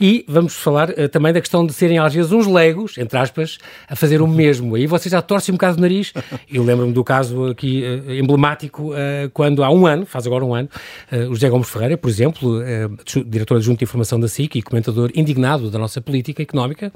e 0.00 0.24
vamos 0.28 0.54
falar 0.54 0.90
uh, 0.90 1.08
também 1.08 1.32
da 1.32 1.40
questão 1.40 1.64
de 1.64 1.72
serem 1.72 1.98
às 1.98 2.12
vezes 2.12 2.32
uns 2.32 2.46
legos, 2.46 2.98
entre 2.98 3.18
aspas, 3.18 3.58
a 3.88 3.94
fazer 3.94 4.20
o 4.20 4.26
mesmo. 4.26 4.74
Aí 4.74 4.86
vocês 4.86 5.12
já 5.12 5.22
torcem 5.22 5.52
um 5.52 5.56
bocado 5.56 5.78
o 5.78 5.80
nariz. 5.80 6.12
Eu 6.50 6.64
lembro-me 6.64 6.92
do 6.92 7.04
caso 7.04 7.46
aqui 7.46 7.84
uh, 7.84 8.12
emblemático, 8.12 8.92
uh, 8.92 9.30
quando 9.32 9.62
há 9.62 9.70
um 9.70 9.86
ano, 9.86 10.04
faz 10.04 10.26
agora 10.26 10.44
um 10.44 10.54
ano, 10.54 10.68
o 11.30 11.34
José 11.34 11.48
Gomes 11.48 11.68
Ferreira, 11.68 11.96
por 11.96 12.08
exemplo, 12.08 12.62
diretor 13.26 13.56
adjunto 13.56 13.78
de 13.78 13.84
informação 13.84 14.18
da 14.18 14.28
SIC 14.28 14.56
e 14.56 14.62
comentador 14.62 15.10
indignado 15.14 15.70
da 15.70 15.78
nossa 15.78 16.00
política 16.00 16.42
económica, 16.42 16.92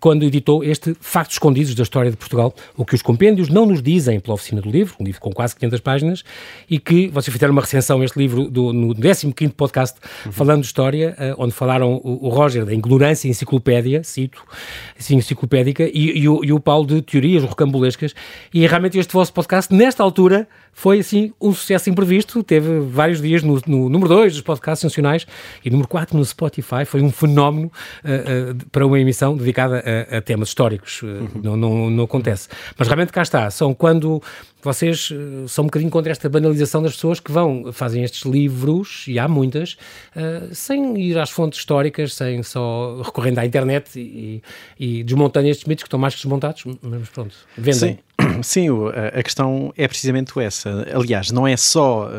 quando 0.00 0.24
editou 0.24 0.62
este 0.64 0.94
Factos 1.00 1.34
Escondidos 1.36 1.74
da 1.74 1.82
História 1.82 2.10
de 2.10 2.16
Portugal, 2.16 2.54
o 2.76 2.84
que 2.84 2.94
os 2.94 3.02
compêndios 3.02 3.48
não 3.48 3.66
nos 3.66 3.82
dizem 3.82 4.18
pela 4.20 4.34
oficina 4.34 4.60
do 4.60 4.70
livro, 4.70 4.94
livro 5.06 5.20
com 5.20 5.32
quase 5.32 5.56
500 5.56 5.80
páginas, 5.80 6.24
e 6.68 6.78
que 6.78 7.08
vocês 7.08 7.32
fizeram 7.32 7.52
uma 7.52 7.62
recensão 7.62 8.02
este 8.02 8.18
livro 8.18 8.50
do, 8.50 8.72
no 8.72 8.94
15º 8.94 9.52
podcast, 9.52 9.98
uhum. 10.24 10.32
falando 10.32 10.60
de 10.60 10.66
história, 10.66 11.16
uh, 11.18 11.42
onde 11.42 11.52
falaram 11.52 12.00
o, 12.02 12.26
o, 12.26 12.28
Roger 12.28 12.64
da 12.64 12.72
ignorância 12.72 13.28
enciclopédia, 13.28 14.02
cito, 14.02 14.42
assim, 14.98 15.16
enciclopédica, 15.16 15.84
e, 15.84 16.18
e, 16.18 16.28
o, 16.28 16.44
e 16.44 16.52
o 16.52 16.60
Paulo 16.60 16.86
de 16.86 17.02
teorias 17.02 17.42
rocambolescas, 17.42 18.14
e 18.52 18.66
realmente 18.66 18.98
este 18.98 19.12
vosso 19.12 19.32
podcast, 19.32 19.72
nesta 19.72 20.02
altura, 20.02 20.48
foi 20.76 20.98
assim 20.98 21.32
um 21.40 21.54
sucesso 21.54 21.88
imprevisto, 21.88 22.42
teve 22.42 22.80
vários 22.80 23.22
dias 23.22 23.42
no, 23.42 23.58
no 23.66 23.88
número 23.88 24.08
2 24.08 24.34
dos 24.34 24.42
podcasts 24.42 24.84
nacionais 24.84 25.26
e 25.64 25.70
número 25.70 25.88
4 25.88 26.14
no 26.14 26.22
Spotify, 26.22 26.84
foi 26.84 27.00
um 27.00 27.10
fenómeno 27.10 27.72
uh, 28.04 28.52
uh, 28.52 28.70
para 28.70 28.86
uma 28.86 29.00
emissão 29.00 29.34
dedicada 29.34 29.82
a, 30.10 30.18
a 30.18 30.20
temas 30.20 30.48
históricos, 30.48 31.00
uh, 31.00 31.06
uhum. 31.06 31.28
não, 31.42 31.56
não, 31.56 31.90
não 31.90 32.04
acontece. 32.04 32.48
Mas 32.76 32.88
realmente 32.88 33.10
cá 33.10 33.22
está, 33.22 33.50
são 33.50 33.72
quando 33.72 34.22
vocês 34.66 35.10
uh, 35.10 35.48
são 35.48 35.64
um 35.64 35.66
bocadinho 35.66 35.90
contra 35.90 36.12
esta 36.12 36.28
banalização 36.28 36.82
das 36.82 36.94
pessoas 36.94 37.20
que 37.20 37.30
vão, 37.30 37.72
fazem 37.72 38.02
estes 38.02 38.22
livros, 38.24 39.04
e 39.06 39.18
há 39.18 39.28
muitas, 39.28 39.76
uh, 40.14 40.54
sem 40.54 40.98
ir 41.00 41.18
às 41.18 41.30
fontes 41.30 41.60
históricas, 41.60 42.14
sem 42.14 42.42
só 42.42 43.00
recorrendo 43.02 43.38
à 43.38 43.46
internet 43.46 43.98
e, 43.98 44.42
e 44.78 45.04
desmontando 45.04 45.48
estes 45.48 45.66
mitos 45.66 45.84
que 45.84 45.88
estão 45.88 45.98
mais 45.98 46.14
que 46.14 46.20
desmontados, 46.20 46.64
mas 46.82 47.08
pronto, 47.08 47.34
vendem. 47.56 47.94
Sim. 47.94 47.98
Sim, 48.42 48.68
a 49.14 49.22
questão 49.22 49.72
é 49.76 49.86
precisamente 49.88 50.38
essa. 50.40 50.86
Aliás, 50.92 51.30
não 51.30 51.46
é 51.46 51.56
só 51.56 52.10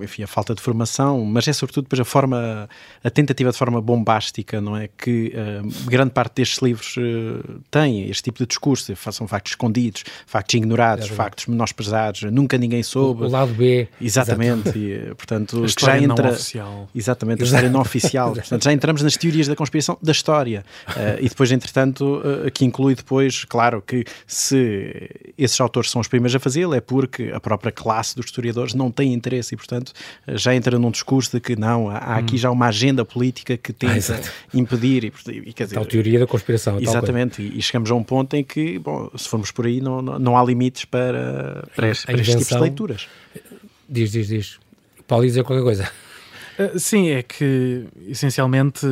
enfim, 0.00 0.22
a 0.22 0.26
falta 0.26 0.54
de 0.54 0.60
formação, 0.60 1.24
mas 1.24 1.46
é 1.48 1.52
sobretudo 1.52 1.84
depois 1.84 2.00
a 2.00 2.04
forma, 2.04 2.68
a 3.02 3.10
tentativa 3.10 3.50
de 3.50 3.56
forma 3.56 3.80
bombástica, 3.80 4.60
não 4.60 4.76
é? 4.76 4.88
Que 4.88 5.34
uh, 5.34 5.86
grande 5.86 6.10
parte 6.10 6.36
destes 6.36 6.62
livros 6.62 6.96
uh, 6.96 7.60
tem 7.70 8.08
este 8.08 8.24
tipo 8.24 8.38
de 8.38 8.46
discurso, 8.46 8.94
são 9.12 9.26
factos 9.26 9.52
escondidos, 9.52 10.04
factos 10.26 10.54
ignorados, 10.54 11.10
é 11.10 11.14
factos 11.14 11.46
menosprezados, 11.46 12.22
nunca 12.24 12.56
ninguém 12.58 12.82
soube. 12.82 13.24
O, 13.24 13.28
lado 13.28 13.52
B. 13.54 13.88
Exatamente, 14.00 14.78
e, 14.78 15.14
portanto, 15.14 15.64
já 15.78 15.98
entra. 15.98 16.24
Não 16.24 16.32
oficial. 16.32 16.88
Exatamente, 16.94 17.42
a 17.42 17.46
história 17.46 17.70
não 17.70 17.80
oficial. 17.80 18.32
portanto, 18.34 18.64
já 18.64 18.72
entramos 18.72 19.02
nas 19.02 19.16
teorias 19.16 19.46
da 19.46 19.56
conspiração 19.56 19.98
da 20.02 20.12
história. 20.12 20.64
Uh, 20.88 21.18
e 21.20 21.28
depois, 21.28 21.52
entretanto, 21.52 22.22
que 22.54 22.64
inclui 22.64 22.94
depois, 22.94 23.44
claro, 23.44 23.82
que 23.82 24.04
se 24.26 25.10
esses 25.50 25.60
autores 25.60 25.90
são 25.90 26.00
os 26.00 26.08
primeiros 26.08 26.34
a 26.34 26.40
fazê-lo, 26.40 26.74
é 26.74 26.80
porque 26.80 27.30
a 27.32 27.40
própria 27.40 27.72
classe 27.72 28.14
dos 28.16 28.26
historiadores 28.26 28.74
não 28.74 28.90
tem 28.90 29.12
interesse 29.12 29.54
e, 29.54 29.56
portanto, 29.56 29.92
já 30.28 30.54
entra 30.54 30.78
num 30.78 30.90
discurso 30.90 31.32
de 31.32 31.40
que 31.40 31.56
não, 31.56 31.88
há 31.88 32.16
aqui 32.16 32.36
hum. 32.36 32.38
já 32.38 32.50
uma 32.50 32.66
agenda 32.66 33.04
política 33.04 33.56
que 33.56 33.72
tenta 33.72 34.14
ah, 34.14 34.30
impedir. 34.54 35.04
E, 35.04 35.12
e, 35.30 35.52
quer 35.52 35.64
dizer, 35.64 35.76
tal 35.76 35.86
teoria 35.86 36.18
da 36.18 36.26
conspiração. 36.26 36.80
Exatamente, 36.80 37.42
e, 37.42 37.58
e, 37.58 37.62
chegamos 37.62 37.90
a 37.90 37.94
um 37.94 38.02
ponto 38.02 38.34
em 38.34 38.44
que, 38.44 38.78
bom, 38.78 39.10
se 39.16 39.28
formos 39.28 39.50
por 39.50 39.66
aí, 39.66 39.80
não, 39.80 40.00
não, 40.00 40.18
não 40.18 40.38
há 40.38 40.44
limites 40.44 40.84
para, 40.84 41.68
para, 41.74 41.88
este, 41.88 42.06
para 42.06 42.20
estes 42.20 42.36
tipos 42.36 42.48
de 42.48 42.58
leituras. 42.58 43.08
Diz, 43.88 44.12
diz, 44.12 44.28
diz. 44.28 44.58
Paulo 45.06 45.24
dizer 45.24 45.42
qualquer 45.42 45.64
coisa. 45.64 45.90
Uh, 46.58 46.78
sim, 46.78 47.10
é 47.10 47.22
que 47.22 47.86
essencialmente 48.06 48.86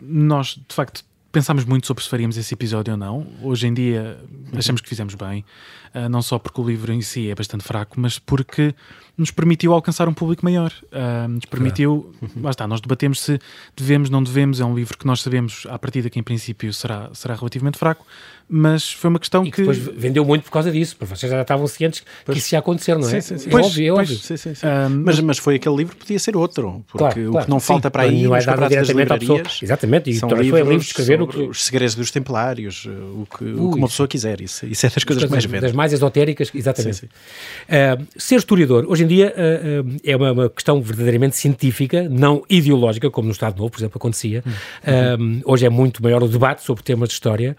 nós 0.00 0.58
de 0.68 0.74
facto 0.74 1.04
pensámos 1.32 1.64
muito 1.64 1.86
sobre 1.86 2.02
se 2.02 2.08
faríamos 2.08 2.36
esse 2.36 2.52
episódio 2.54 2.92
ou 2.92 2.98
não. 2.98 3.26
Hoje 3.42 3.66
em 3.66 3.74
dia 3.74 4.18
achamos 4.54 4.80
que 4.80 4.88
fizemos 4.88 5.14
bem, 5.14 5.44
uh, 5.94 6.08
não 6.08 6.22
só 6.22 6.38
porque 6.38 6.60
o 6.60 6.64
livro 6.64 6.92
em 6.92 7.00
si 7.00 7.30
é 7.30 7.34
bastante 7.34 7.64
fraco, 7.64 8.00
mas 8.00 8.18
porque 8.18 8.74
nos 9.20 9.30
permitiu 9.30 9.74
alcançar 9.74 10.08
um 10.08 10.14
público 10.14 10.44
maior. 10.44 10.72
Uh, 10.86 11.28
nos 11.28 11.44
permitiu, 11.44 12.12
claro. 12.18 12.34
lá 12.42 12.50
está, 12.50 12.66
nós 12.66 12.80
debatemos 12.80 13.20
se 13.20 13.38
devemos, 13.76 14.08
não 14.08 14.22
devemos. 14.22 14.60
É 14.60 14.64
um 14.64 14.74
livro 14.74 14.96
que 14.96 15.06
nós 15.06 15.20
sabemos 15.20 15.66
à 15.68 15.78
partida 15.78 16.08
que 16.08 16.18
em 16.18 16.22
princípio 16.22 16.72
será, 16.72 17.10
será 17.12 17.34
relativamente 17.34 17.78
fraco, 17.78 18.04
mas 18.48 18.90
foi 18.90 19.08
uma 19.10 19.18
questão 19.18 19.44
e 19.44 19.50
que. 19.52 19.58
depois 19.58 19.78
vendeu 19.78 20.24
muito 20.24 20.42
por 20.42 20.50
causa 20.50 20.72
disso, 20.72 20.96
porque 20.96 21.14
vocês 21.14 21.30
já 21.30 21.40
estavam 21.40 21.66
cientes 21.68 22.02
pois. 22.24 22.34
que 22.34 22.44
isso 22.44 22.54
ia 22.54 22.58
acontecer, 22.58 22.96
não 22.96 23.06
é? 23.08 23.20
Sim, 23.20 23.20
sim, 23.20 23.38
sim. 23.38 23.48
É 23.48 23.50
pois, 23.52 23.66
óbvio, 23.66 23.86
é 23.86 23.92
óbvio. 23.92 24.16
Sim, 24.16 24.36
sim, 24.36 24.54
sim. 24.54 24.66
Um, 24.66 25.04
mas, 25.04 25.20
mas 25.20 25.38
foi 25.38 25.54
aquele 25.54 25.76
livro, 25.76 25.94
podia 25.94 26.18
ser 26.18 26.36
outro, 26.36 26.84
porque 26.88 26.98
claro, 26.98 27.14
claro. 27.14 27.38
o 27.38 27.44
que 27.44 27.50
não 27.50 27.60
falta 27.60 27.90
para 27.90 28.02
aí 28.04 28.22
não 28.22 28.34
é 28.34 28.42
dado 28.42 28.68
diretamente 28.68 29.12
à 29.12 29.18
pessoa. 29.18 29.42
Exatamente, 29.62 30.10
e 30.10 30.14
são 30.14 30.28
livros, 30.30 30.48
foi 30.48 30.60
livros 30.62 30.82
de 30.82 30.88
escrever 30.88 31.22
o 31.22 31.28
que... 31.28 31.42
os 31.42 31.64
segredos 31.64 31.94
dos 31.94 32.10
templários, 32.10 32.86
o 32.86 33.26
que, 33.26 33.44
Ui, 33.44 33.52
o 33.52 33.70
que 33.70 33.78
uma 33.78 33.88
pessoa 33.88 34.08
quiser, 34.08 34.40
isso, 34.40 34.66
isso 34.66 34.86
é 34.86 34.88
das 34.88 35.04
coisas 35.04 35.24
que 35.24 35.30
mais 35.30 35.44
vende. 35.44 35.72
Mais 35.80 35.94
esotéricas, 35.94 36.50
exatamente. 36.54 37.06
Uh, 37.06 38.06
ser 38.14 38.36
historiador, 38.36 38.84
hoje 38.86 39.04
em 39.04 39.06
dia, 39.06 39.34
uh, 39.34 39.88
uh, 39.88 39.96
é 40.04 40.14
uma, 40.14 40.32
uma, 40.32 40.50
questão 40.50 40.82
verdadeiramente 40.82 41.36
científica, 41.36 42.06
não 42.06 42.42
ideológica, 42.50 43.10
como 43.10 43.28
no 43.28 43.32
Estado 43.32 43.56
Novo, 43.56 43.70
por 43.70 43.78
exemplo, 43.78 43.96
acontecia. 43.96 44.44
Uhum. 44.86 45.40
hoje 45.46 45.64
é 45.64 45.70
muito 45.70 46.02
maior 46.02 46.22
o 46.22 46.28
debate 46.28 46.62
sobre 46.62 46.82
temas 46.82 47.08
de 47.08 47.14
história, 47.14 47.56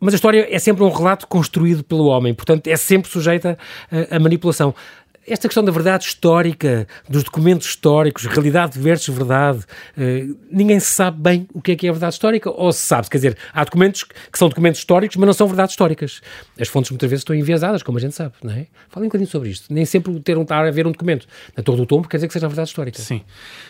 mas 0.00 0.12
a 0.12 0.16
história 0.16 0.48
é 0.50 0.58
sempre 0.58 0.82
um 0.82 0.90
relato 0.90 1.28
construído 1.28 1.84
pelo 1.84 2.06
homem, 2.06 2.34
portanto 2.34 2.66
é 2.66 2.76
sempre 2.76 3.08
sujeita 3.08 3.56
a 4.10 4.18
manipulação 4.18 4.74
esta 5.26 5.48
questão 5.48 5.64
da 5.64 5.72
verdade 5.72 6.04
histórica, 6.04 6.86
dos 7.08 7.24
documentos 7.24 7.66
históricos, 7.66 8.24
realidade 8.26 8.78
versus 8.78 9.14
verdade, 9.14 9.58
uh, 9.96 10.38
ninguém 10.50 10.78
sabe 10.78 11.20
bem 11.20 11.48
o 11.52 11.60
que 11.60 11.72
é 11.72 11.76
que 11.76 11.86
é 11.86 11.90
a 11.90 11.92
verdade 11.92 12.14
histórica, 12.14 12.50
ou 12.50 12.72
se 12.72 12.80
sabe, 12.80 13.08
quer 13.08 13.18
dizer, 13.18 13.38
há 13.52 13.64
documentos 13.64 14.04
que 14.04 14.38
são 14.38 14.48
documentos 14.48 14.80
históricos, 14.80 15.16
mas 15.16 15.26
não 15.26 15.34
são 15.34 15.46
verdades 15.46 15.72
históricas. 15.72 16.20
As 16.58 16.68
fontes 16.68 16.90
muitas 16.90 17.10
vezes 17.10 17.22
estão 17.22 17.34
enviesadas, 17.34 17.82
como 17.82 17.98
a 17.98 18.00
gente 18.00 18.14
sabe, 18.14 18.34
não 18.42 18.52
é? 18.52 18.66
Falem 18.88 19.06
um 19.06 19.08
bocadinho 19.08 19.28
sobre 19.28 19.50
isto. 19.50 19.72
Nem 19.72 19.84
sempre 19.84 20.18
ter 20.20 20.38
um, 20.38 20.42
estar 20.42 20.64
a 20.64 20.70
ver 20.70 20.86
um 20.86 20.92
documento 20.92 21.26
na 21.56 21.62
todo 21.62 21.82
o 21.82 21.86
tombo 21.86 22.08
quer 22.08 22.18
dizer 22.18 22.28
que 22.28 22.32
seja 22.32 22.48
verdade 22.48 22.68
histórica. 22.68 23.00
Sim, 23.00 23.22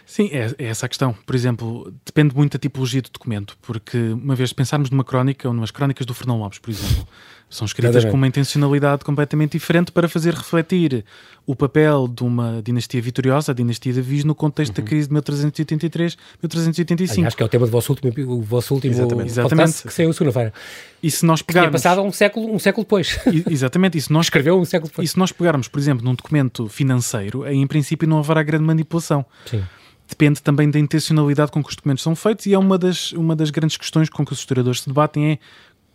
sim, 0.05 0.31
é, 0.33 0.55
é 0.59 0.67
essa 0.67 0.87
a 0.87 0.89
questão. 0.89 1.15
Por 1.25 1.35
exemplo, 1.35 1.93
depende 2.05 2.35
muito 2.35 2.53
da 2.53 2.59
tipologia 2.59 3.01
do 3.01 3.11
documento, 3.11 3.57
porque 3.63 3.97
uma 3.99 4.35
vez 4.35 4.53
pensarmos 4.53 4.91
numa 4.91 5.05
crónica, 5.05 5.49
ou 5.49 5.55
numas 5.55 5.71
crónicas 5.71 6.07
do 6.07 6.15
Fernão 6.15 6.39
Lopes, 6.39 6.59
por 6.59 6.71
exemplo, 6.71 7.07
são 7.49 7.65
escritas 7.65 8.05
com 8.05 8.13
uma 8.13 8.27
intencionalidade 8.27 9.05
completamente 9.05 9.53
diferente 9.53 9.93
para 9.93 10.09
fazer 10.09 10.35
refletir 10.35 11.05
o 11.47 11.55
papel 11.55 12.09
de 12.09 12.25
uma 12.25 12.61
dinastia 12.63 13.01
vitoriosa, 13.01 13.53
a 13.53 13.55
dinastia 13.55 13.93
de 13.93 14.01
Viz, 14.01 14.25
no 14.25 14.35
contexto 14.35 14.77
uhum. 14.77 14.85
da 14.85 14.89
crise 14.89 15.07
de 15.07 15.13
1383, 15.15 16.17
1385. 16.43 17.27
Acho 17.27 17.37
que 17.37 17.43
é 17.43 17.47
o 17.47 17.49
tema 17.49 17.67
do 17.67 17.71
vosso 17.71 17.93
último, 17.93 18.13
o 18.35 18.43
vosso 18.43 18.75
último 18.75 18.93
exatamente. 18.93 19.29
Exatamente. 19.29 19.83
que 19.85 19.93
saiu 19.93 20.13
segunda-feira. 20.13 20.53
E 21.01 21.09
se 21.09 21.25
nós 21.25 21.41
pegarmos... 21.41 21.69
Que 21.69 21.73
passado 21.73 22.03
um 22.03 22.11
século, 22.11 22.53
um 22.53 22.59
século 22.59 22.85
depois. 22.85 23.17
exatamente. 23.49 23.97
E 23.97 24.01
se 24.01 24.13
nós... 24.13 24.27
Escreveu 24.27 24.59
um 24.59 24.65
século 24.65 24.91
depois. 24.91 25.09
E 25.09 25.13
se 25.13 25.19
nós 25.19 25.31
pegarmos, 25.31 25.69
por 25.69 25.79
exemplo, 25.79 26.05
num 26.05 26.15
documento 26.15 26.69
financeiro, 26.69 27.45
aí 27.45 27.57
em 27.57 27.67
princípio 27.67 28.09
não 28.09 28.19
haverá 28.19 28.43
grande 28.43 28.65
manipulação. 28.65 29.25
Sim 29.49 29.63
depende 30.09 30.41
também 30.41 30.71
da 30.71 30.79
intencionalidade 30.79 31.51
com 31.51 31.61
que 31.63 31.69
os 31.69 31.75
documentos 31.75 32.05
são 32.05 32.15
feitos 32.15 32.47
e 32.47 32.55
é 32.55 32.59
uma 32.59 32.79
das, 32.79 33.11
uma 33.11 33.35
das 33.35 33.51
grandes 33.51 33.77
questões 33.77 34.09
com 34.09 34.25
que 34.25 34.33
os 34.33 34.39
historiadores 34.39 34.83
se 34.83 34.89
debatem 34.89 35.33
é 35.33 35.39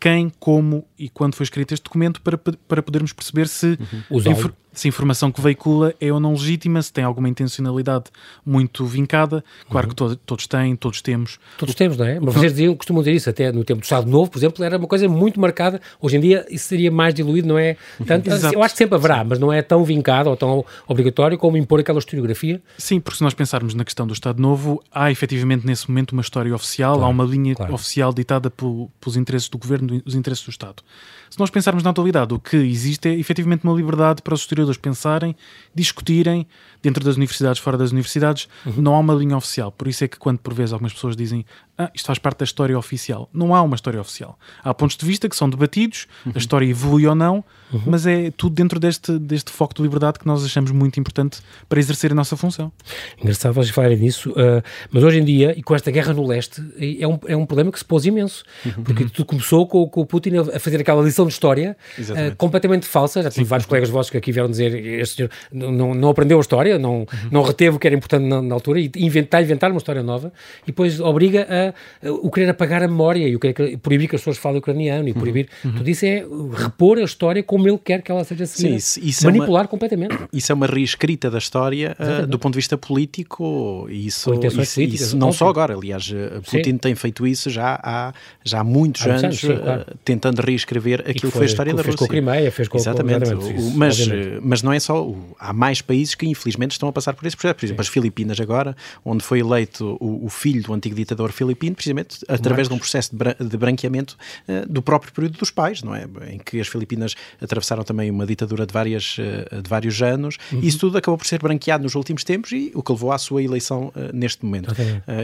quem, 0.01 0.31
como 0.39 0.83
e 0.97 1.07
quando 1.07 1.35
foi 1.35 1.43
escrito 1.43 1.75
este 1.75 1.83
documento 1.83 2.23
para, 2.23 2.35
para 2.35 2.81
podermos 2.81 3.13
perceber 3.13 3.47
se 3.47 3.77
uhum 4.11 4.55
se 4.73 4.87
a 4.87 4.89
informação 4.89 5.31
que 5.31 5.41
veicula 5.41 5.93
é 5.99 6.11
ou 6.11 6.19
não 6.19 6.31
legítima, 6.33 6.81
se 6.81 6.91
tem 6.91 7.03
alguma 7.03 7.27
intencionalidade 7.27 8.05
muito 8.45 8.85
vincada. 8.85 9.43
Claro 9.69 9.87
uhum. 9.87 9.89
que 9.89 9.95
to 9.95 10.15
todos 10.25 10.47
têm, 10.47 10.75
todos 10.75 11.01
temos. 11.01 11.39
Todos 11.57 11.75
temos, 11.75 11.97
não 11.97 12.05
é? 12.05 12.19
Mas 12.19 12.33
vocês 12.33 12.53
diziam, 12.53 12.75
costumam 12.75 13.01
dizer 13.01 13.15
isso, 13.15 13.29
até 13.29 13.51
no 13.51 13.63
tempo 13.63 13.81
do 13.81 13.83
Estado 13.83 14.09
Novo, 14.09 14.31
por 14.31 14.37
exemplo, 14.37 14.63
era 14.63 14.77
uma 14.77 14.87
coisa 14.87 15.07
muito 15.07 15.39
marcada. 15.39 15.81
Hoje 15.99 16.17
em 16.17 16.19
dia 16.19 16.45
isso 16.49 16.67
seria 16.67 16.91
mais 16.91 17.13
diluído, 17.13 17.47
não 17.47 17.57
é? 17.57 17.75
Tanto, 18.05 18.29
eu 18.29 18.63
acho 18.63 18.73
que 18.73 18.77
sempre 18.77 18.95
haverá, 18.95 19.23
mas 19.23 19.39
não 19.39 19.51
é 19.51 19.61
tão 19.61 19.83
vincado 19.83 20.29
ou 20.29 20.37
tão 20.37 20.65
obrigatório 20.87 21.37
como 21.37 21.57
impor 21.57 21.79
aquela 21.79 21.99
historiografia. 21.99 22.61
Sim, 22.77 22.99
porque 22.99 23.17
se 23.17 23.23
nós 23.23 23.33
pensarmos 23.33 23.73
na 23.73 23.83
questão 23.83 24.07
do 24.07 24.13
Estado 24.13 24.41
Novo, 24.41 24.81
há 24.91 25.11
efetivamente 25.11 25.65
nesse 25.65 25.89
momento 25.89 26.13
uma 26.13 26.21
história 26.21 26.53
oficial, 26.53 26.95
claro, 26.95 27.07
há 27.07 27.09
uma 27.09 27.23
linha 27.23 27.55
claro. 27.55 27.73
oficial 27.73 28.13
ditada 28.13 28.49
pelos 28.49 29.17
interesses 29.17 29.49
do 29.49 29.57
governo, 29.57 30.01
os 30.05 30.15
interesses 30.15 30.45
do 30.45 30.51
Estado. 30.51 30.83
Se 31.31 31.39
nós 31.39 31.49
pensarmos 31.49 31.81
na 31.81 31.91
atualidade, 31.91 32.33
o 32.33 32.39
que 32.39 32.57
existe 32.57 33.07
é 33.07 33.17
efetivamente 33.17 33.63
uma 33.63 33.73
liberdade 33.73 34.21
para 34.21 34.33
os 34.33 34.41
historiadores 34.41 34.77
pensarem, 34.77 35.33
discutirem, 35.73 36.45
dentro 36.83 37.05
das 37.05 37.15
universidades, 37.15 37.61
fora 37.61 37.77
das 37.77 37.91
universidades, 37.91 38.49
uhum. 38.65 38.73
não 38.81 38.95
há 38.95 38.99
uma 38.99 39.13
linha 39.13 39.37
oficial. 39.37 39.71
Por 39.71 39.87
isso 39.87 40.03
é 40.03 40.09
que 40.09 40.19
quando 40.19 40.39
por 40.39 40.53
vezes 40.53 40.73
algumas 40.73 40.91
pessoas 40.91 41.15
dizem 41.15 41.45
ah, 41.85 41.91
isto 41.93 42.05
faz 42.05 42.19
parte 42.19 42.39
da 42.39 42.43
história 42.45 42.77
oficial, 42.77 43.29
não 43.33 43.55
há 43.55 43.61
uma 43.61 43.75
história 43.75 43.99
oficial. 43.99 44.37
Há 44.63 44.73
pontos 44.73 44.97
de 44.97 45.05
vista 45.05 45.27
que 45.27 45.35
são 45.35 45.49
debatidos, 45.49 46.07
uhum. 46.25 46.33
a 46.35 46.37
história 46.37 46.65
evolui 46.65 47.07
ou 47.07 47.15
não, 47.15 47.43
uhum. 47.71 47.81
mas 47.85 48.05
é 48.05 48.31
tudo 48.31 48.55
dentro 48.55 48.79
deste, 48.79 49.17
deste 49.19 49.51
foco 49.51 49.73
de 49.73 49.81
liberdade 49.81 50.19
que 50.19 50.27
nós 50.27 50.43
achamos 50.43 50.71
muito 50.71 50.99
importante 50.99 51.39
para 51.67 51.79
exercer 51.79 52.11
a 52.11 52.15
nossa 52.15 52.35
função. 52.37 52.71
Engraçado 53.19 53.53
vocês 53.53 53.73
falarem 53.73 53.97
nisso, 53.97 54.31
uh, 54.31 54.63
mas 54.91 55.03
hoje 55.03 55.19
em 55.19 55.23
dia, 55.23 55.53
e 55.57 55.63
com 55.63 55.75
esta 55.75 55.91
guerra 55.91 56.13
no 56.13 56.25
leste, 56.25 56.61
é 56.99 57.07
um, 57.07 57.19
é 57.27 57.35
um 57.35 57.45
problema 57.45 57.71
que 57.71 57.79
se 57.79 57.85
pôs 57.85 58.05
imenso, 58.05 58.43
uhum. 58.65 58.83
porque 58.83 59.05
tudo 59.05 59.25
começou 59.25 59.67
com, 59.67 59.87
com, 59.87 60.01
o 60.01 60.05
Putin 60.05 60.31
a 60.37 60.59
fazer 60.59 60.81
aquela 60.81 61.01
lição 61.01 61.25
de 61.25 61.33
história 61.33 61.75
uh, 61.99 62.35
completamente 62.35 62.85
falsa. 62.85 63.21
Já 63.23 63.29
tive 63.29 63.45
vários 63.45 63.65
colegas 63.65 63.89
vossos 63.89 64.09
que 64.09 64.17
aqui 64.17 64.31
vieram 64.31 64.49
dizer 64.49 64.73
este 65.01 65.15
senhor 65.15 65.31
não, 65.51 65.93
não 65.93 66.09
aprendeu 66.09 66.37
a 66.37 66.41
história, 66.41 66.77
não, 66.77 66.99
uhum. 66.99 67.07
não 67.31 67.41
reteve 67.41 67.75
o 67.75 67.79
que 67.79 67.87
era 67.87 67.95
importante 67.95 68.25
na, 68.25 68.41
na, 68.41 68.53
altura 68.53 68.79
e 68.79 68.91
inventar, 68.95 69.41
inventar 69.41 69.71
uma 69.71 69.77
história 69.77 70.03
nova 70.03 70.31
e 70.63 70.67
depois 70.67 70.99
obriga 70.99 71.47
a, 71.49 71.70
a, 72.03 72.11
o 72.11 72.29
querer 72.29 72.49
apagar 72.49 72.83
a 72.83 72.87
memória 72.87 73.27
e 73.27 73.35
o 73.35 73.39
querer, 73.39 73.77
proibir 73.77 74.07
que 74.07 74.15
as 74.15 74.21
pessoas 74.21 74.37
falem 74.37 74.59
ucraniano 74.59 75.07
e 75.07 75.11
uhum. 75.11 75.19
proibir. 75.19 75.47
Uhum. 75.63 75.73
Tudo 75.73 75.89
isso 75.89 76.05
é 76.05 76.25
repor 76.53 76.97
a 76.97 77.03
história 77.03 77.43
como 77.43 77.67
ele 77.67 77.79
quer 77.83 78.01
que 78.01 78.11
ela 78.11 78.23
seja 78.23 78.45
seguida. 78.45 78.79
Sim, 78.79 79.01
isso, 79.03 79.25
manipular 79.25 79.61
é 79.61 79.63
uma, 79.63 79.67
completamente. 79.67 80.17
Isso 80.33 80.51
é 80.51 80.55
uma 80.55 80.67
reescrita 80.67 81.29
da 81.29 81.37
história 81.37 81.95
uh, 81.99 82.27
do 82.27 82.37
ponto 82.39 82.53
de 82.53 82.57
vista 82.57 82.77
político 82.77 83.87
e 83.89 84.07
isso, 84.07 84.33
isso, 84.33 84.81
isso 84.81 85.17
não 85.17 85.31
só 85.31 85.47
agora. 85.47 85.75
Aliás, 85.75 86.09
uh, 86.09 86.41
Putin 86.41 86.71
sim. 86.71 86.77
tem 86.77 86.95
feito 86.95 87.25
isso 87.25 87.49
já 87.49 87.79
há, 87.83 88.13
já 88.43 88.59
há 88.59 88.63
muitos 88.63 89.05
há 89.05 89.11
anos, 89.11 89.23
anos 89.23 89.39
sim, 89.39 89.57
claro. 89.57 89.81
uh, 89.81 89.97
tentando 90.03 90.39
reescrever 90.41 91.01
aquilo 91.01 91.31
que 91.31 91.37
foi 91.37 91.43
a 91.43 91.45
história 91.45 91.73
da 91.73 91.81
Rússia. 91.81 91.97
Fez 91.97 91.99
com 91.99 92.05
a 92.05 92.07
Crimeia, 92.07 92.51
fez 92.51 92.67
com 92.67 92.77
Exatamente. 92.77 93.33
O, 93.33 93.71
mas, 93.75 93.97
mas 94.41 94.63
não 94.63 94.73
é 94.73 94.79
só. 94.79 95.13
Há 95.39 95.53
mais 95.53 95.81
países 95.81 96.15
que 96.15 96.25
infelizmente 96.27 96.71
estão 96.71 96.89
a 96.89 96.93
passar 96.93 97.13
por 97.13 97.25
esse 97.25 97.35
processo. 97.35 97.55
Por 97.55 97.65
exemplo, 97.65 97.83
Sim. 97.83 97.87
as 97.87 97.93
Filipinas 97.93 98.39
agora, 98.39 98.75
onde 99.03 99.23
foi 99.23 99.39
eleito 99.39 99.97
o, 99.99 100.25
o, 100.25 100.29
filho 100.29 100.63
do 100.63 100.73
antigo 100.73 100.95
ditador 100.95 101.31
filipino, 101.51 101.75
precisamente 101.75 102.19
através 102.27 102.67
de 102.67 102.73
um 102.73 102.77
processo 102.77 103.11
de, 103.13 103.57
branqueamento 103.57 104.17
uh, 104.47 104.67
do 104.71 104.81
próprio 104.81 105.11
período 105.13 105.37
dos 105.37 105.51
pais, 105.51 105.83
não 105.83 105.93
é? 105.93 106.07
Em 106.29 106.39
que 106.39 106.59
as 106.59 106.67
Filipinas 106.67 107.15
atravessaram 107.41 107.83
também 107.83 108.09
uma 108.09 108.25
ditadura 108.25 108.65
de, 108.65 108.73
várias, 108.73 109.17
uh, 109.17 109.61
de 109.61 109.69
vários 109.69 110.01
anos. 110.01 110.37
Uhum. 110.51 110.59
Isso 110.61 110.79
tudo 110.79 110.97
acabou 110.97 111.17
por 111.17 111.27
ser 111.27 111.39
branqueado 111.39 111.83
nos 111.83 111.95
últimos 111.95 112.23
tempos 112.23 112.51
e 112.51 112.71
o 112.73 112.81
que 112.81 112.91
levou 112.91 113.11
à 113.11 113.17
sua 113.17 113.43
eleição 113.43 113.91
uh, 113.95 114.13
neste 114.13 114.45
momento. 114.45 114.73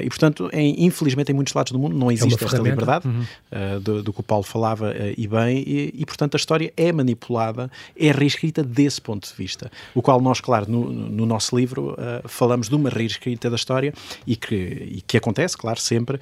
e, 0.03 0.09
portanto, 0.09 0.49
em, 0.51 0.85
infelizmente, 0.85 1.31
em 1.31 1.35
muitos 1.35 1.53
lados 1.53 1.71
do 1.71 1.79
mundo 1.79 1.95
não 1.97 2.11
é 2.11 2.13
existe 2.13 2.43
é 2.43 2.45
esta 2.45 2.57
liberdade 2.61 3.07
uhum. 3.07 3.79
do, 3.81 4.03
do, 4.03 4.13
que 4.13 4.19
o 4.19 4.23
Paulo 4.23 4.43
falava 4.43 4.93
e 5.15 5.27
bem, 5.27 5.63
e, 5.65 5.93
e, 5.95 6.05
portanto, 6.05 6.35
a 6.35 6.37
história 6.37 6.73
é 6.75 6.91
manipulada, 6.91 7.69
é 7.97 8.11
reescrita 8.11 8.63
desse 8.63 9.01
ponto 9.01 9.27
de 9.27 9.33
vista. 9.35 9.71
O 9.93 10.01
qual 10.01 10.19
nós, 10.19 10.41
claro, 10.41 10.69
no, 10.69 10.91
no 10.91 11.25
nosso 11.25 11.55
livro 11.55 11.95
falamos 12.25 12.69
de 12.69 12.75
uma 12.75 12.89
reescrita 12.89 13.49
da 13.49 13.55
história 13.55 13.93
e 14.25 14.35
que, 14.35 14.55
e 14.55 15.03
que 15.05 15.17
acontece, 15.17 15.57
claro, 15.57 15.79
sempre, 15.79 16.16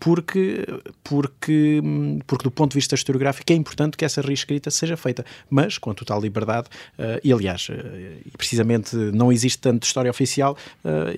porque, 0.00 0.64
porque, 1.02 1.80
porque 2.26 2.44
do 2.44 2.50
ponto 2.50 2.72
de 2.72 2.76
vista 2.76 2.94
historiográfico 2.94 3.52
é 3.52 3.56
importante 3.56 3.96
que 3.96 4.04
essa 4.04 4.20
reescrita 4.20 4.70
seja 4.70 4.96
feita, 4.96 5.24
mas 5.48 5.78
com 5.78 5.92
total 5.94 6.20
liberdade 6.20 6.68
uh, 6.98 7.20
e 7.22 7.32
aliás, 7.32 7.68
precisamente 8.36 8.94
não 8.96 9.32
existe 9.32 9.58
tanto 9.58 9.84
história 9.84 10.10
oficial 10.10 10.56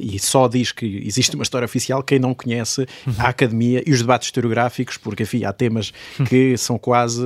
e 0.01 0.19
só 0.19 0.49
diz 0.49 0.73
que 0.73 1.03
existe 1.05 1.35
uma 1.35 1.43
história 1.43 1.65
oficial 1.65 2.03
quem 2.03 2.19
não 2.19 2.35
conhece 2.35 2.87
a 3.19 3.29
academia 3.29 3.83
e 3.87 3.93
os 3.93 4.01
debates 4.01 4.29
historiográficos, 4.29 4.97
porque 4.97 5.23
enfim, 5.23 5.45
há 5.45 5.53
temas 5.53 5.93
que 6.29 6.57
são 6.57 6.79
quase, 6.79 7.25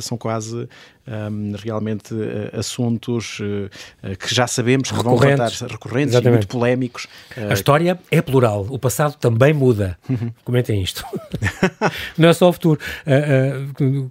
são 0.00 0.16
quase 0.16 0.68
um, 1.06 1.52
realmente 1.56 2.14
uh, 2.14 2.58
assuntos 2.58 3.40
uh, 3.40 4.16
que 4.16 4.34
já 4.34 4.46
sabemos 4.46 4.90
que 4.90 5.02
vão 5.02 5.16
voltar 5.16 5.50
recorrentes 5.50 6.14
Exatamente. 6.14 6.26
e 6.26 6.30
muito 6.30 6.48
polémicos. 6.48 7.06
A 7.36 7.52
história 7.52 7.98
é 8.10 8.22
plural, 8.22 8.66
o 8.70 8.78
passado 8.78 9.16
também 9.16 9.52
muda. 9.52 9.98
Uhum. 10.08 10.32
Comentem 10.44 10.82
isto. 10.82 11.04
Não 12.16 12.28
é 12.28 12.32
só 12.32 12.48
o 12.48 12.52
futuro. 12.52 12.80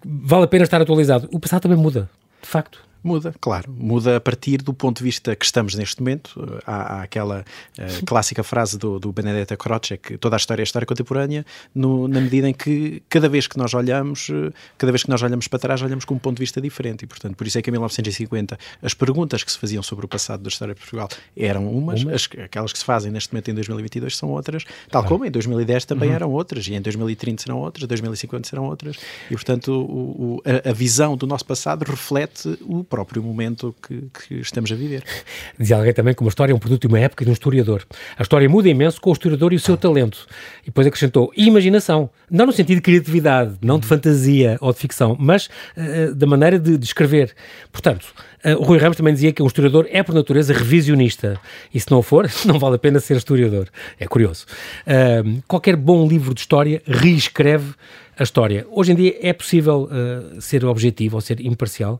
vale 0.05 0.43
a 0.43 0.47
pena 0.47 0.63
estar 0.63 0.81
atualizado. 0.81 1.29
O 1.31 1.39
passado 1.39 1.61
também 1.61 1.77
muda, 1.77 2.09
de 2.41 2.47
facto. 2.47 2.90
Muda, 3.03 3.33
claro. 3.41 3.71
Muda 3.71 4.17
a 4.17 4.21
partir 4.21 4.61
do 4.61 4.73
ponto 4.73 4.99
de 4.99 5.03
vista 5.03 5.35
que 5.35 5.43
estamos 5.43 5.73
neste 5.73 5.99
momento. 6.01 6.59
Há, 6.65 6.97
há 6.97 7.01
aquela 7.01 7.43
uh, 7.79 8.05
clássica 8.05 8.43
frase 8.43 8.77
do, 8.77 8.99
do 8.99 9.11
Benedetta 9.11 9.57
Croce 9.57 9.97
que 9.97 10.17
toda 10.17 10.35
a 10.35 10.37
história 10.37 10.61
é 10.61 10.63
história 10.63 10.85
contemporânea, 10.85 11.45
no, 11.73 12.07
na 12.07 12.21
medida 12.21 12.47
em 12.47 12.53
que 12.53 13.01
cada 13.09 13.27
vez 13.27 13.47
que 13.47 13.57
nós 13.57 13.73
olhamos, 13.73 14.29
uh, 14.29 14.53
cada 14.77 14.91
vez 14.91 15.03
que 15.03 15.09
nós 15.09 15.21
olhamos 15.23 15.47
para 15.47 15.57
trás, 15.57 15.81
olhamos 15.81 16.05
com 16.05 16.13
um 16.13 16.19
ponto 16.19 16.37
de 16.37 16.41
vista 16.41 16.61
diferente. 16.61 17.03
E, 17.03 17.07
portanto, 17.07 17.35
por 17.35 17.47
isso 17.47 17.57
é 17.57 17.61
que 17.61 17.69
em 17.69 17.73
1950 17.73 18.57
as 18.83 18.93
perguntas 18.93 19.43
que 19.43 19.51
se 19.51 19.57
faziam 19.57 19.81
sobre 19.81 20.05
o 20.05 20.07
passado 20.07 20.43
da 20.43 20.49
história 20.49 20.75
de 20.75 20.79
Portugal 20.79 21.09
eram 21.35 21.71
umas, 21.71 22.05
As, 22.05 22.29
aquelas 22.43 22.71
que 22.71 22.79
se 22.79 22.85
fazem 22.85 23.11
neste 23.11 23.33
momento 23.33 23.49
em 23.49 23.55
2022 23.55 24.15
são 24.15 24.29
outras, 24.29 24.63
tal 24.89 25.03
como 25.03 25.25
em 25.25 25.31
2010 25.31 25.85
também 25.85 26.09
uhum. 26.09 26.15
eram 26.15 26.31
outras, 26.31 26.67
e 26.67 26.75
em 26.75 26.81
2030 26.81 27.43
serão 27.43 27.57
outras, 27.57 27.87
2050 27.87 28.47
serão 28.47 28.65
outras. 28.65 28.97
E, 29.29 29.33
portanto, 29.33 29.71
o, 29.71 30.35
o, 30.35 30.41
a, 30.45 30.69
a 30.69 30.73
visão 30.73 31.17
do 31.17 31.25
nosso 31.25 31.45
passado 31.45 31.83
reflete 31.83 32.59
o 32.61 32.83
próprio 32.91 33.23
momento 33.23 33.73
que, 33.81 34.09
que, 34.11 34.35
estamos 34.41 34.69
a 34.69 34.75
viver. 34.75 35.01
Dizia 35.57 35.77
alguém 35.77 35.93
também 35.93 36.13
que 36.13 36.19
uma 36.21 36.27
história 36.27 36.51
é 36.51 36.55
um 36.55 36.59
produto 36.59 36.81
de 36.81 36.87
uma 36.87 36.99
época 36.99 37.23
e 37.23 37.25
de 37.25 37.29
um 37.29 37.33
historiador. 37.33 37.83
A 38.17 38.21
história 38.21 38.49
muda 38.49 38.67
imenso 38.67 38.99
com 38.99 39.09
o 39.09 39.13
historiador 39.13 39.53
e 39.53 39.55
o 39.55 39.59
seu 39.59 39.77
talento. 39.77 40.27
E 40.63 40.65
depois 40.65 40.85
acrescentou 40.85 41.31
imaginação. 41.37 42.09
Não 42.29 42.45
no 42.45 42.51
sentido 42.51 42.75
de 42.75 42.81
criatividade, 42.81 43.55
não 43.61 43.79
de 43.79 43.87
fantasia 43.87 44.57
ou 44.59 44.73
de 44.73 44.79
ficção, 44.79 45.15
mas 45.17 45.47
uh, 45.77 46.13
da 46.13 46.27
maneira 46.27 46.59
de, 46.59 46.77
de 46.77 46.85
escrever. 46.85 47.33
Portanto, 47.71 48.13
uh, 48.43 48.59
o 48.59 48.63
Rui 48.63 48.77
Ramos 48.77 48.97
também 48.97 49.13
dizia 49.13 49.31
que 49.31 49.41
um 49.41 49.47
historiador 49.47 49.87
é, 49.89 50.03
por 50.03 50.13
natureza, 50.13 50.53
revisionista. 50.53 51.39
E 51.73 51.79
se 51.79 51.89
não 51.89 52.01
for, 52.01 52.29
não 52.45 52.59
vale 52.59 52.75
a 52.75 52.79
pena 52.79 52.99
ser 52.99 53.15
historiador. 53.15 53.69
É 53.97 54.05
curioso. 54.05 54.45
Uh, 54.85 55.41
qualquer 55.47 55.77
bom 55.77 56.05
livro 56.05 56.33
de 56.33 56.41
história 56.41 56.81
reescreve 56.85 57.73
a 58.21 58.23
história. 58.23 58.67
Hoje 58.69 58.91
em 58.91 58.95
dia 58.95 59.17
é 59.21 59.33
possível 59.33 59.89
uh, 59.89 60.39
ser 60.39 60.63
objetivo 60.65 61.15
ou 61.15 61.21
ser 61.21 61.39
imparcial, 61.41 61.99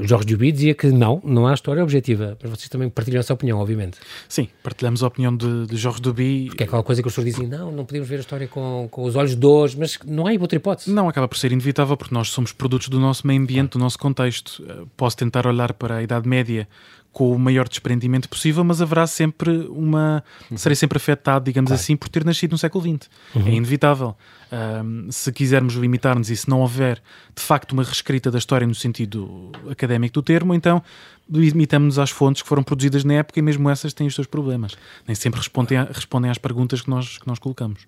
o 0.00 0.08
Jorge 0.08 0.26
Duby 0.26 0.52
dizia 0.52 0.74
que 0.74 0.88
não, 0.88 1.20
não 1.24 1.46
há 1.46 1.54
história 1.54 1.82
objetiva. 1.82 2.36
Mas 2.42 2.50
vocês 2.50 2.68
também 2.68 2.88
partilham 2.88 3.20
essa 3.20 3.32
opinião, 3.32 3.58
obviamente. 3.58 3.98
Sim, 4.28 4.48
partilhamos 4.62 5.02
a 5.02 5.06
opinião 5.06 5.36
de, 5.36 5.66
de 5.66 5.76
Jorge 5.76 6.00
Duby. 6.00 6.46
Porque 6.48 6.64
é 6.64 6.66
aquela 6.66 6.82
coisa 6.82 7.02
que 7.02 7.08
os 7.08 7.14
pessoas 7.14 7.32
dizem, 7.32 7.48
não, 7.48 7.70
não 7.70 7.84
podemos 7.84 8.08
ver 8.08 8.16
a 8.16 8.20
história 8.20 8.48
com, 8.48 8.88
com 8.90 9.04
os 9.04 9.16
olhos 9.16 9.34
de 9.34 9.46
hoje, 9.46 9.76
mas 9.78 9.98
não 10.04 10.26
há 10.26 10.32
outra 10.32 10.56
hipótese. 10.56 10.90
Não, 10.90 11.08
acaba 11.08 11.28
por 11.28 11.38
ser 11.38 11.52
inevitável, 11.52 11.96
porque 11.96 12.14
nós 12.14 12.28
somos 12.30 12.52
produtos 12.52 12.88
do 12.88 12.98
nosso 12.98 13.26
meio 13.26 13.40
ambiente, 13.40 13.72
do 13.72 13.78
nosso 13.78 13.98
contexto. 13.98 14.64
Eh, 14.68 14.84
posso 14.96 15.16
tentar 15.16 15.46
olhar 15.46 15.72
para 15.72 15.96
a 15.96 16.02
Idade 16.02 16.28
Média 16.28 16.68
com 17.14 17.30
o 17.30 17.38
maior 17.38 17.68
desprendimento 17.68 18.28
possível, 18.28 18.64
mas 18.64 18.82
haverá 18.82 19.06
sempre 19.06 19.68
uma. 19.70 20.22
Uhum. 20.50 20.56
Serei 20.58 20.74
sempre 20.74 20.98
afetado, 20.98 21.44
digamos 21.44 21.68
claro. 21.68 21.80
assim, 21.80 21.96
por 21.96 22.08
ter 22.08 22.24
nascido 22.24 22.52
no 22.52 22.58
século 22.58 22.82
XX. 22.84 23.08
Uhum. 23.36 23.46
É 23.46 23.50
inevitável. 23.52 24.16
Um, 24.52 25.10
se 25.10 25.32
quisermos 25.32 25.74
limitar-nos 25.74 26.28
e 26.28 26.36
se 26.36 26.48
não 26.48 26.60
houver 26.60 27.00
de 27.34 27.42
facto 27.42 27.72
uma 27.72 27.82
reescrita 27.82 28.30
da 28.30 28.38
história 28.38 28.66
no 28.66 28.74
sentido 28.74 29.50
académico 29.70 30.14
do 30.14 30.22
termo, 30.22 30.54
então 30.54 30.82
limitamos-nos 31.30 31.98
às 31.98 32.10
fontes 32.10 32.42
que 32.42 32.48
foram 32.48 32.62
produzidas 32.62 33.04
na 33.04 33.14
época 33.14 33.38
e 33.38 33.42
mesmo 33.42 33.70
essas 33.70 33.92
têm 33.92 34.06
os 34.06 34.14
seus 34.14 34.26
problemas. 34.26 34.76
Nem 35.06 35.14
sempre 35.14 35.38
respondem, 35.38 35.78
a, 35.78 35.84
respondem 35.84 36.30
às 36.30 36.38
perguntas 36.38 36.82
que 36.82 36.90
nós, 36.90 37.18
que 37.18 37.26
nós 37.26 37.38
colocamos. 37.38 37.86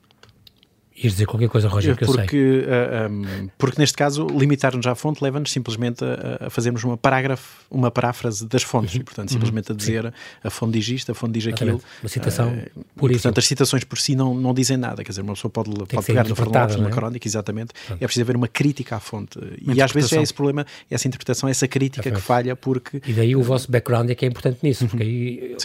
Ias 1.03 1.13
dizer 1.13 1.27
qualquer 1.27 1.51
coisa, 1.51 1.69
Roger, 1.69 1.95
que 1.95 2.07
porque, 2.07 2.37
eu 2.37 2.65
sei. 2.65 3.07
Uh, 3.07 3.11
um, 3.11 3.49
porque 3.59 3.79
neste 3.79 3.95
caso, 3.95 4.27
limitar-nos 4.27 4.87
à 4.87 4.95
fonte 4.95 5.23
leva-nos 5.23 5.53
simplesmente 5.53 6.03
a, 6.03 6.47
a, 6.47 6.51
fazermos 6.51 6.83
uma 6.85 6.97
parágrafo, 6.97 7.65
uma 7.71 7.91
paráfrase 7.91 8.47
das 8.47 8.63
fontes, 8.63 8.95
uhum. 8.95 9.03
e 9.03 9.05
portanto, 9.05 9.31
simplesmente 9.31 9.69
uhum. 9.69 9.75
a 9.75 9.77
dizer 9.77 10.05
Sim. 10.05 10.13
a 10.43 10.49
fonte 10.49 10.79
diz 10.79 10.89
isto, 10.89 11.13
a 11.13 11.15
fonte 11.15 11.33
diz 11.33 11.47
aquilo. 11.53 11.83
Uma 12.03 12.09
citação 12.09 12.49
uh, 12.49 12.85
por 12.97 13.11
isso. 13.11 13.21
Portanto, 13.21 13.39
as 13.39 13.47
citações 13.47 13.85
por 13.85 13.99
si 13.99 14.17
não, 14.17 14.35
não 14.35 14.55
dizem 14.55 14.79
nada, 14.79 15.05
quer 15.05 15.11
dizer, 15.11 15.21
uma 15.21 15.35
pessoa 15.35 15.51
pode, 15.51 15.71
pode 15.71 16.07
pegar 16.07 16.27
no 16.27 16.35
Fernandes, 16.35 16.77
numa 16.77 16.89
é? 16.89 16.93
crónica, 16.93 17.29
exatamente, 17.29 17.75
Pronto. 17.87 18.03
é 18.03 18.07
preciso 18.07 18.25
haver 18.25 18.37
uma 18.37 18.49
crítica 18.49 18.97
à 18.97 19.01
fonte. 19.01 19.39
Uma 19.39 19.75
e 19.75 19.83
às 19.83 19.93
vezes 19.93 20.11
é 20.15 20.23
esse 20.23 20.33
problema, 20.33 20.65
essa 20.91 21.07
interpretação, 21.07 21.47
essa 21.47 21.69
crítica 21.69 22.11
que 22.11 22.21
falha, 22.23 22.57
porque... 22.57 23.03
E 23.07 23.13
daí 23.13 23.37
o 23.37 23.43
vosso 23.43 23.71
background 23.71 24.09
é 24.09 24.15
que 24.15 24.25
é 24.25 24.29
importante 24.29 24.61
nisso, 24.63 24.85
uhum. 24.85 24.89
porque 24.89 25.03
aí 25.05 25.57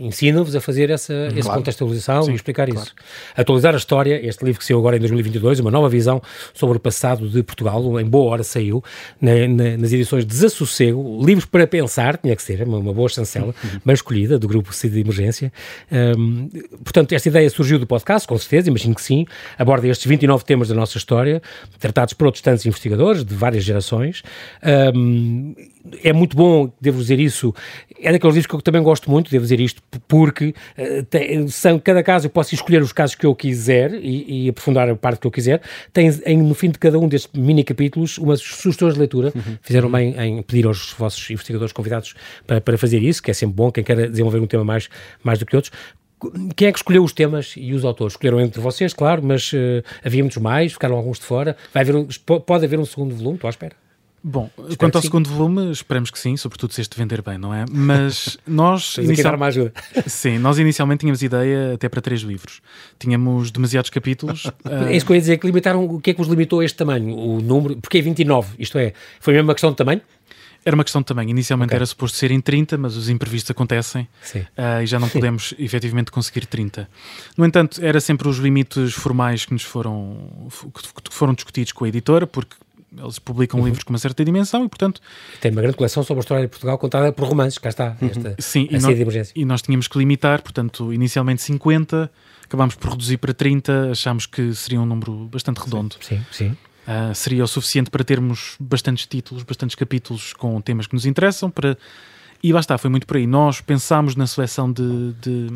ensina-vos 0.00 0.56
a 0.56 0.60
fazer 0.60 0.90
essa, 0.90 1.14
essa 1.36 1.48
contextualização 1.48 2.24
Sim, 2.24 2.32
e 2.32 2.34
explicar 2.34 2.68
claro. 2.68 2.82
isso. 2.82 2.94
Atualizar 3.36 3.74
a 3.74 3.78
história, 3.78 4.26
este 4.26 4.44
livro 4.44 4.58
que 4.58 4.64
saiu 4.64 4.79
agora 4.80 4.96
em 4.96 5.00
2022, 5.00 5.60
uma 5.60 5.70
nova 5.70 5.88
visão 5.88 6.20
sobre 6.52 6.76
o 6.76 6.80
passado 6.80 7.28
de 7.28 7.42
Portugal, 7.42 8.00
em 8.00 8.04
boa 8.04 8.30
hora 8.30 8.42
saiu, 8.42 8.82
na, 9.20 9.32
na, 9.48 9.76
nas 9.76 9.92
edições 9.92 10.24
Desassossego, 10.24 11.24
livros 11.24 11.44
para 11.44 11.66
pensar, 11.66 12.16
tinha 12.16 12.34
que 12.34 12.42
ser, 12.42 12.62
uma, 12.62 12.78
uma 12.78 12.92
boa 12.92 13.08
chancela, 13.08 13.54
uhum. 13.62 13.80
bem 13.84 13.94
escolhida, 13.94 14.38
do 14.38 14.48
grupo 14.48 14.72
CID 14.72 14.94
de 14.94 15.00
Emergência. 15.00 15.52
Um, 15.90 16.48
portanto, 16.82 17.12
esta 17.12 17.28
ideia 17.28 17.48
surgiu 17.50 17.78
do 17.78 17.86
podcast, 17.86 18.26
com 18.26 18.36
certeza, 18.38 18.68
imagino 18.68 18.94
que 18.94 19.02
sim, 19.02 19.26
aborda 19.58 19.86
estes 19.88 20.06
29 20.06 20.44
temas 20.44 20.68
da 20.68 20.74
nossa 20.74 20.98
história, 20.98 21.42
tratados 21.78 22.14
por 22.14 22.26
outros 22.26 22.42
tantos 22.42 22.64
investigadores 22.66 23.24
de 23.24 23.34
várias 23.34 23.64
gerações. 23.64 24.22
Um, 24.94 25.54
é 26.02 26.12
muito 26.12 26.36
bom, 26.36 26.70
devo 26.80 26.98
dizer 26.98 27.18
isso, 27.18 27.54
é 27.98 28.12
daqueles 28.12 28.34
livros 28.34 28.46
que 28.46 28.54
eu 28.54 28.62
também 28.62 28.82
gosto 28.82 29.10
muito, 29.10 29.30
devo 29.30 29.42
dizer 29.42 29.60
isto, 29.60 29.82
porque 30.06 30.54
uh, 30.78 31.02
tem, 31.04 31.48
são, 31.48 31.78
cada 31.78 32.02
caso 32.02 32.26
eu 32.26 32.30
posso 32.30 32.54
escolher 32.54 32.82
os 32.82 32.92
casos 32.92 33.14
que 33.14 33.26
eu 33.26 33.34
quiser 33.34 33.94
e, 33.94 34.46
e 34.46 34.48
aprofundar 34.48 34.88
a 34.88 34.96
parte 34.96 35.20
que 35.20 35.26
eu 35.26 35.30
quiser. 35.30 35.60
Tem 35.92 36.10
em, 36.26 36.38
no 36.38 36.54
fim 36.54 36.70
de 36.70 36.78
cada 36.78 36.98
um 36.98 37.08
destes 37.08 37.30
mini 37.34 37.64
capítulos 37.64 38.18
umas 38.18 38.40
sugestões 38.40 38.94
de 38.94 39.00
leitura. 39.00 39.32
Uhum. 39.34 39.58
Fizeram 39.62 39.90
bem 39.90 40.14
em 40.18 40.42
pedir 40.42 40.66
aos 40.66 40.92
vossos 40.92 41.30
investigadores 41.30 41.72
convidados 41.72 42.14
para, 42.46 42.60
para 42.60 42.78
fazer 42.78 43.02
isso, 43.02 43.22
que 43.22 43.30
é 43.30 43.34
sempre 43.34 43.56
bom, 43.56 43.70
quem 43.70 43.84
quer 43.84 44.08
desenvolver 44.08 44.38
um 44.38 44.46
tema 44.46 44.64
mais, 44.64 44.88
mais 45.22 45.38
do 45.38 45.46
que 45.46 45.56
outros. 45.56 45.72
Quem 46.54 46.68
é 46.68 46.72
que 46.72 46.78
escolheu 46.78 47.02
os 47.02 47.14
temas 47.14 47.54
e 47.56 47.72
os 47.72 47.82
autores? 47.82 48.12
Escolheram 48.12 48.40
entre 48.40 48.60
vocês, 48.60 48.92
claro, 48.92 49.22
mas 49.24 49.52
uh, 49.54 49.82
havia 50.04 50.22
muitos 50.22 50.36
mais, 50.36 50.74
ficaram 50.74 50.96
alguns 50.96 51.18
de 51.18 51.24
fora. 51.24 51.56
Vai 51.72 51.82
haver 51.82 51.96
um, 51.96 52.06
pode 52.46 52.64
haver 52.64 52.78
um 52.78 52.84
segundo 52.84 53.14
volume, 53.14 53.36
estou 53.36 53.48
à 53.48 53.50
espera. 53.50 53.74
Bom, 54.22 54.50
Espero 54.58 54.76
quanto 54.76 54.96
ao 54.96 55.02
segundo 55.02 55.30
volume, 55.30 55.72
esperamos 55.72 56.10
que 56.10 56.18
sim, 56.18 56.36
sobretudo 56.36 56.74
se 56.74 56.80
este 56.82 56.96
vender 56.96 57.22
bem, 57.22 57.38
não 57.38 57.54
é? 57.54 57.64
Mas 57.70 58.36
nós. 58.46 58.98
inicial... 58.98 59.34
uma 59.34 59.46
ajuda. 59.46 59.72
Sim, 60.06 60.38
nós 60.38 60.58
inicialmente 60.58 61.00
tínhamos 61.00 61.22
ideia 61.22 61.74
até 61.74 61.88
para 61.88 62.02
três 62.02 62.20
livros. 62.20 62.60
Tínhamos 62.98 63.50
demasiados 63.50 63.88
capítulos. 63.88 64.44
uh... 64.44 64.52
É 64.90 64.96
isso 64.96 65.06
que 65.06 65.12
eu 65.12 65.16
ia 65.16 65.20
dizer, 65.20 65.38
que 65.38 65.46
limitaram. 65.46 65.84
O 65.84 66.00
que 66.00 66.10
é 66.10 66.12
que 66.12 66.18
vos 66.18 66.28
limitou 66.28 66.62
este 66.62 66.76
tamanho? 66.76 67.16
O 67.16 67.40
número. 67.40 67.76
Porque 67.76 67.98
é 67.98 68.02
29, 68.02 68.54
isto 68.58 68.76
é. 68.78 68.92
Foi 69.20 69.32
mesmo 69.32 69.48
uma 69.48 69.54
questão 69.54 69.70
de 69.70 69.76
tamanho? 69.76 70.02
Era 70.64 70.74
uma 70.74 70.84
questão 70.84 71.00
de 71.00 71.06
tamanho. 71.06 71.30
Inicialmente 71.30 71.68
okay. 71.68 71.76
era 71.76 71.86
suposto 71.86 72.18
ser 72.18 72.30
em 72.30 72.40
30, 72.40 72.76
mas 72.76 72.96
os 72.96 73.08
imprevistos 73.08 73.50
acontecem 73.50 74.02
uh, 74.02 74.82
e 74.82 74.86
já 74.86 74.98
não 74.98 75.08
podemos 75.08 75.54
efetivamente 75.58 76.10
conseguir 76.10 76.44
30. 76.44 76.88
No 77.36 77.46
entanto, 77.46 77.82
era 77.82 78.00
sempre 78.00 78.28
os 78.28 78.36
limites 78.36 78.92
formais 78.92 79.46
que 79.46 79.52
nos 79.54 79.62
foram, 79.62 80.48
que 81.08 81.14
foram 81.14 81.32
discutidos 81.32 81.72
com 81.72 81.86
a 81.86 81.88
editora, 81.88 82.26
porque 82.26 82.54
eles 82.96 83.18
publicam 83.18 83.60
uhum. 83.60 83.66
livros 83.66 83.84
com 83.84 83.92
uma 83.92 83.98
certa 83.98 84.24
dimensão 84.24 84.64
e, 84.64 84.68
portanto... 84.68 85.00
Tem 85.40 85.50
uma 85.50 85.60
grande 85.60 85.76
coleção 85.76 86.02
sobre 86.02 86.20
a 86.20 86.22
história 86.22 86.44
de 86.44 86.48
Portugal 86.48 86.78
contada 86.78 87.12
por 87.12 87.28
romances, 87.28 87.58
cá 87.58 87.68
está, 87.68 87.96
uhum. 88.00 88.08
esta 88.08 88.36
Sim, 88.38 88.68
e 88.70 88.78
nós, 88.78 89.32
e 89.34 89.44
nós 89.44 89.62
tínhamos 89.62 89.88
que 89.88 89.98
limitar, 89.98 90.42
portanto, 90.42 90.92
inicialmente 90.92 91.42
50, 91.42 92.10
acabámos 92.44 92.74
por 92.74 92.90
reduzir 92.90 93.18
para 93.18 93.32
30, 93.32 93.90
achámos 93.92 94.26
que 94.26 94.54
seria 94.54 94.80
um 94.80 94.86
número 94.86 95.28
bastante 95.30 95.58
redondo. 95.58 95.96
Sim, 96.00 96.20
sim. 96.32 96.56
Uh, 96.80 97.14
seria 97.14 97.44
o 97.44 97.46
suficiente 97.46 97.90
para 97.90 98.02
termos 98.02 98.56
bastantes 98.58 99.06
títulos, 99.06 99.44
bastantes 99.44 99.76
capítulos 99.76 100.32
com 100.32 100.60
temas 100.60 100.86
que 100.86 100.94
nos 100.94 101.06
interessam, 101.06 101.50
para 101.50 101.78
e 102.42 102.52
lá 102.52 102.60
está, 102.60 102.78
foi 102.78 102.88
muito 102.88 103.06
por 103.06 103.16
aí. 103.16 103.26
Nós 103.26 103.60
pensámos 103.60 104.16
na 104.16 104.26
seleção 104.26 104.72
de, 104.72 105.12
de, 105.20 105.48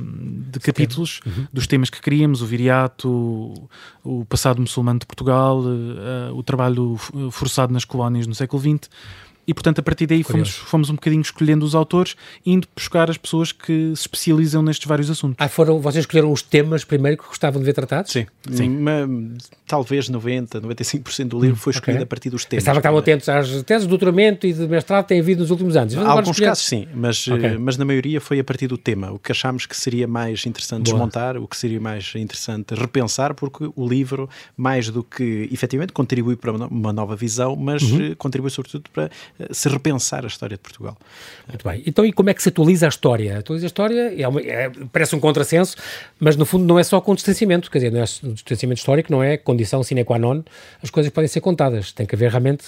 de 0.51 0.61
capítulos, 0.61 1.21
uhum. 1.25 1.47
dos 1.53 1.67
temas 1.67 1.89
que 1.89 2.01
queríamos, 2.01 2.43
o 2.43 2.47
viriato, 2.47 3.09
o, 3.09 4.21
o 4.21 4.25
passado 4.27 4.61
muçulmano 4.61 4.99
de 4.99 5.07
Portugal, 5.07 5.61
uh, 5.61 6.35
o 6.35 6.43
trabalho 6.43 6.97
forçado 7.31 7.73
nas 7.73 7.85
colónias 7.85 8.27
no 8.27 8.35
século 8.35 8.61
XX. 8.61 8.91
E, 9.47 9.55
portanto, 9.55 9.79
a 9.79 9.83
partir 9.83 10.07
daí 10.07 10.23
fomos, 10.23 10.51
fomos 10.51 10.91
um 10.91 10.95
bocadinho 10.95 11.23
escolhendo 11.23 11.65
os 11.65 11.75
autores, 11.75 12.17
indo 12.45 12.67
buscar 12.75 13.11
as 13.11 13.19
pessoas 13.19 13.53
que 13.53 13.93
se 13.95 14.03
especializam 14.03 14.63
nestes 14.63 14.87
vários 14.87 15.11
assuntos. 15.11 15.37
Ah, 15.39 15.49
foram, 15.49 15.81
vocês 15.81 16.03
escolheram 16.03 16.33
os 16.33 16.43
temas 16.43 16.85
primeiro 16.85 17.19
que 17.19 17.29
gostavam 17.29 17.61
de 17.61 17.67
ver 17.67 17.73
tratados? 17.73 18.13
Sim. 18.13 18.27
Sim. 18.51 18.69
Uma, 18.69 19.09
talvez 19.67 20.09
90, 20.09 20.61
95% 20.61 21.29
do 21.29 21.41
livro 21.41 21.57
foi 21.57 21.73
escolhido 21.73 21.99
okay. 21.99 22.05
a 22.05 22.07
partir 22.07 22.31
dos 22.31 22.45
temas. 22.45 22.63
Estava 22.63 22.77
que 22.77 22.81
estavam 22.81 22.99
atentos 22.99 23.29
às 23.29 23.63
teses 23.63 23.85
de 23.85 23.89
doutoramento 23.89 24.47
e 24.47 24.53
de 24.53 24.67
mestrado 24.67 25.05
que 25.05 25.09
têm 25.09 25.21
havido 25.21 25.41
nos 25.41 25.51
últimos 25.51 25.77
anos. 25.77 25.97
Há 25.97 26.09
alguns 26.09 26.31
escolher... 26.31 26.49
casos 26.49 26.65
sim, 26.65 26.87
mas, 26.95 27.27
okay. 27.27 27.59
mas 27.59 27.77
na 27.77 27.85
maioria 27.85 28.21
foi 28.21 28.39
a 28.39 28.45
partir 28.45 28.67
do 28.67 28.77
tema. 28.79 29.13
O 29.13 29.19
que 29.19 29.33
achámos 29.33 29.67
que 29.67 29.77
seria 29.77 30.07
mais 30.07 30.45
interessante 30.47 30.85
Boa. 30.85 30.95
desmontar, 30.95 31.37
o 31.37 31.47
que 31.47 31.57
seria 31.57 31.81
mais 31.81 32.13
interessante 32.15 32.75
repensar, 32.75 33.35
porque 33.35 33.71
o 33.75 33.89
livro, 33.89 34.29
mais 34.57 34.89
do 34.91 35.03
que 35.03 35.49
efetivamente 35.53 35.93
contribui 35.93 36.37
para 36.37 36.53
uma 36.53 36.93
nova 36.93 37.17
visão, 37.17 37.57
mas 37.57 37.83
uhum. 37.83 38.05
Eh, 38.05 38.15
contribui 38.17 38.51
sobretudo 38.51 38.91
para 38.93 39.05
eh, 39.05 39.11
se 39.51 39.69
repensar 39.69 40.25
a 40.25 40.29
história 40.29 40.57
de 40.57 40.63
Portugal. 40.63 40.97
Muito 41.49 41.69
bem. 41.69 41.83
Então, 41.87 42.05
e 42.05 42.13
como 42.13 42.31
é 42.31 42.35
que 42.35 42.43
se 42.43 42.49
atualiza 42.49 42.87
a 42.87 42.89
história? 42.89 43.39
Atualiza 43.39 43.67
a 43.67 43.69
história 43.69 44.15
é, 44.21 44.29
uma, 44.29 44.41
é 44.41 44.71
parece 44.93 45.17
um 45.17 45.21
contrassenso, 45.21 45.77
mas 46.19 46.37
no 46.37 46.47
fundo 46.47 46.65
não 46.65 46.79
é 46.79 46.85
só 46.85 47.01
com 47.01 47.15
distanciamento, 47.15 47.71
quer 47.71 47.79
dizer, 47.79 47.93
não 47.93 48.01
é, 48.01 48.05
o 48.23 48.35
distanciamento 48.35 48.79
histórico 48.79 49.11
não 49.11 49.23
é 49.23 49.37
condição 49.37 49.83
sine 49.83 50.05
qua 50.05 50.19
non, 50.19 50.43
as 50.83 50.91
coisas 50.91 51.13
podem 51.13 51.29
ser 51.29 51.41
contadas, 51.41 51.93
tem 51.93 52.07
que 52.07 52.15
haver 52.15 52.31
realmente 52.31 52.65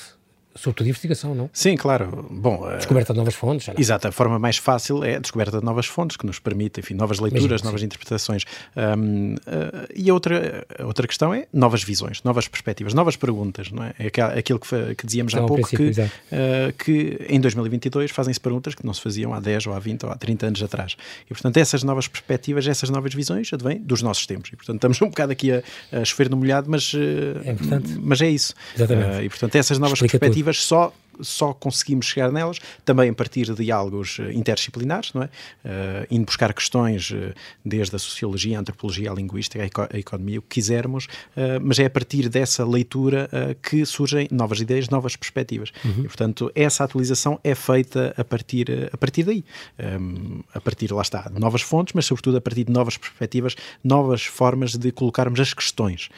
sobretudo 0.57 0.89
investigação, 0.89 1.35
não? 1.35 1.51
Sim, 1.53 1.77
claro. 1.77 2.27
Bom, 2.31 2.69
eh, 2.71 2.77
descoberta 2.77 3.13
de 3.13 3.19
novas 3.19 3.35
fontes. 3.35 3.69
Exato, 3.77 4.09
a 4.09 4.13
forma 4.13 4.39
mais 4.39 4.57
fácil 4.57 5.05
é 5.05 5.17
a 5.17 5.19
descoberta 5.19 5.59
de 5.59 5.65
novas 5.65 5.87
fontes, 5.87 6.17
que 6.17 6.27
nos 6.27 6.39
permite, 6.39 6.81
enfim, 6.81 6.95
novas 6.95 7.19
leituras, 7.19 7.63
novas 7.63 7.81
sim. 7.81 7.87
interpretações. 7.87 8.45
Um, 8.77 9.35
uh, 9.35 9.39
eh, 9.47 9.89
e 9.95 10.11
a 10.11 10.15
outra, 10.15 10.67
a 10.79 10.85
outra 10.85 11.07
questão 11.07 11.33
é 11.33 11.47
novas 11.53 11.83
visões, 11.83 12.23
novas 12.23 12.49
perspectivas, 12.49 12.95
novas 12.95 13.17
perguntas, 13.17 13.71
não 13.71 13.85
é? 13.85 13.95
É 13.99 14.39
aquilo 14.39 14.59
que, 14.59 14.95
que 14.95 15.07
dizíamos 15.07 15.33
então, 15.33 15.45
há 15.45 15.49
pouco, 15.49 15.69
que, 15.69 15.91
uh, 15.91 16.73
que 16.79 17.27
em 17.29 17.41
2022 17.41 18.11
fazem-se 18.11 18.41
perguntas 18.41 18.75
que 18.75 18.85
não 18.85 18.95
se 18.95 19.01
faziam 19.01 19.35
há 19.35 19.41
10 19.41 19.69
ou 19.69 19.75
há 19.75 19.79
20 19.79 20.05
ou 20.05 20.13
há 20.13 20.17
30 20.17 20.47
anos 20.47 20.63
atrás. 20.63 20.97
E, 21.25 21.29
portanto, 21.29 21.57
essas 21.57 21.83
novas 21.83 22.09
perspectivas, 22.09 22.67
essas 22.67 22.91
novas 22.91 23.13
visões 23.15 23.53
advêm 23.53 23.79
dos 23.79 24.03
nossos 24.03 24.27
tempos. 24.27 24.51
E, 24.53 24.57
portanto, 24.57 24.77
estamos 24.77 25.01
um 25.03 25.09
bocado 25.09 25.33
aqui 25.33 25.53
a, 25.53 25.63
a 25.93 26.05
chover 26.05 26.31
no 26.31 26.37
molhado, 26.37 26.71
mas, 26.71 26.93
uh, 26.95 26.99
é, 27.45 27.57
mas 28.01 28.21
é 28.23 28.31
isso. 28.31 28.55
Exatamente. 28.75 29.25
e, 29.25 29.29
portanto, 29.29 29.57
essas 29.57 29.79
novas 29.79 29.95
Explica 29.95 30.19
perspectivas 30.19 30.46
tudo. 30.53 30.65
só 30.65 30.93
só 31.21 31.53
conseguimos 31.53 32.07
chegar 32.07 32.31
nelas 32.31 32.59
também 32.85 33.11
a 33.11 33.15
partir 33.15 33.47
de 33.47 33.65
diálogos 33.65 34.19
eh, 34.21 34.33
interdisciplinares, 34.33 35.13
não 35.13 35.23
é? 35.23 35.27
Uh, 35.27 36.07
indo 36.11 36.25
buscar 36.27 36.53
questões 36.53 37.11
uh, 37.11 37.35
desde 37.65 37.97
a 37.97 37.99
sociologia, 37.99 38.57
a 38.57 38.61
antropologia, 38.61 39.11
a 39.11 39.15
linguística, 39.15 39.63
a, 39.63 39.67
eco 39.67 39.89
a 39.93 39.99
economia, 39.99 40.39
o 40.39 40.43
que 40.43 40.49
quisermos, 40.49 41.07
uh, 41.07 41.61
mas 41.61 41.79
é 41.79 41.87
a 41.87 41.91
partir 41.91 42.29
dessa 42.29 42.65
leitura 42.65 43.29
que 43.63 43.85
surgem 43.85 44.29
novas 44.31 44.61
ideias, 44.61 44.89
novas 44.89 45.17
perspectivas. 45.17 45.73
Uhum. 45.85 46.05
E, 46.05 46.09
portanto, 46.09 46.51
essa 46.55 46.85
atualização 46.85 47.39
é 47.43 47.55
feita 47.55 48.15
a 48.17 48.25
partir, 48.25 48.91
a 48.93 48.97
partir 48.97 49.25
daí. 49.25 49.45
Um, 49.79 50.43
a 50.55 50.61
partir, 50.61 50.93
lá 50.93 51.03
está, 51.03 51.23
de 51.23 51.39
novas 51.39 51.63
fontes, 51.63 51.95
mas 51.95 52.07
sobretudo 52.07 52.37
a 52.37 52.41
partir 52.41 52.65
de 52.65 52.73
novas 52.73 52.97
perspectivas, 52.97 53.55
novas 53.83 54.25
formas 54.25 54.77
de 54.77 54.91
colocarmos 54.93 55.41
as 55.41 55.53
questões. 55.55 56.09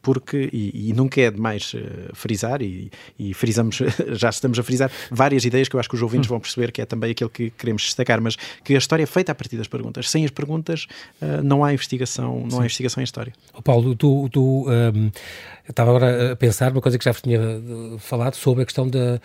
porque, 0.00 0.48
e, 0.52 0.90
e 0.90 0.92
nunca 0.92 1.20
é 1.20 1.30
demais 1.30 1.74
frisar, 2.14 2.62
e, 2.62 2.90
e 3.18 3.34
frisamos 3.34 3.78
já 4.12 4.28
estamos 4.42 4.58
a 4.58 4.62
frisar 4.62 4.90
várias 5.10 5.44
ideias 5.44 5.68
que 5.68 5.76
eu 5.76 5.80
acho 5.80 5.88
que 5.88 5.94
os 5.94 6.02
ouvintes 6.02 6.28
vão 6.28 6.40
perceber 6.40 6.72
que 6.72 6.82
é 6.82 6.84
também 6.84 7.12
aquilo 7.12 7.30
que 7.30 7.50
queremos 7.50 7.82
destacar, 7.82 8.20
mas 8.20 8.36
que 8.64 8.74
a 8.74 8.78
história 8.78 9.02
é 9.02 9.06
feita 9.06 9.32
a 9.32 9.34
partir 9.34 9.56
das 9.56 9.68
perguntas. 9.68 10.10
Sem 10.10 10.24
as 10.24 10.30
perguntas 10.30 10.86
uh, 11.20 11.42
não 11.42 11.64
há 11.64 11.72
investigação, 11.72 12.40
não 12.40 12.50
Sim. 12.50 12.56
há 12.56 12.60
investigação 12.60 13.00
em 13.00 13.04
história. 13.04 13.32
Oh, 13.54 13.62
Paulo, 13.62 13.94
tu, 13.94 14.28
tu 14.30 14.68
um, 14.68 15.10
eu 15.66 15.70
estava 15.70 15.90
agora 15.90 16.32
a 16.32 16.36
pensar 16.36 16.72
uma 16.72 16.80
coisa 16.80 16.98
que 16.98 17.04
já 17.04 17.12
vos 17.12 17.22
tinha 17.22 17.38
eh, 17.38 17.98
falado 17.98 18.34
sobre 18.34 18.62
a 18.62 18.66
questão 18.66 18.88
da, 18.88 19.20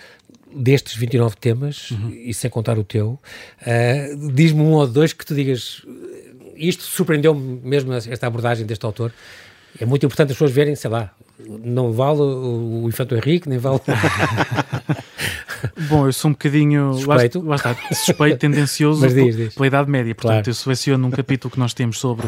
destes 0.56 0.96
29 0.96 1.36
temas, 1.38 1.92
uhum. 1.92 2.12
e 2.12 2.34
sem 2.34 2.50
contar 2.50 2.78
o 2.78 2.84
teu, 2.84 3.20
uh, 3.62 4.32
diz-me 4.34 4.62
um 4.62 4.74
ou 4.74 4.88
dois 4.88 5.14
que 5.14 5.26
tu 5.26 5.34
digas 5.34 5.82
isto 6.58 6.84
surpreendeu-me 6.84 7.60
mesmo 7.64 7.94
esta 7.94 8.28
abordagem 8.28 8.66
deste 8.66 8.86
autor. 8.86 9.14
É 9.80 9.86
muito 9.86 10.06
importante 10.06 10.30
as 10.32 10.36
pessoas 10.36 10.52
verem, 10.52 10.76
sei 10.76 10.90
lá, 10.90 11.12
não 11.48 11.94
vale 11.94 12.20
o 12.22 12.86
Infanto 12.88 13.16
Henrique, 13.16 13.48
nem 13.48 13.60
vale. 13.60 13.80
Bom, 15.90 16.08
eu 16.08 16.14
sou 16.14 16.30
um 16.30 16.34
bocadinho. 16.34 16.94
Suspeito. 16.94 17.40
Lá, 17.42 17.50
lá 17.50 17.56
está, 17.56 17.76
suspeito, 17.94 18.38
tendencioso 18.38 19.06
diz, 19.08 19.36
diz. 19.36 19.54
pela 19.54 19.68
Idade 19.68 19.90
Média. 19.90 20.14
Portanto, 20.16 20.34
Claro. 20.46 20.50
eu 20.50 20.54
seleciono 20.54 21.08
um 21.08 21.12
capítulo 21.12 21.52
que 21.52 21.60
nós 21.60 21.74
temos 21.74 22.00
sobre 22.00 22.28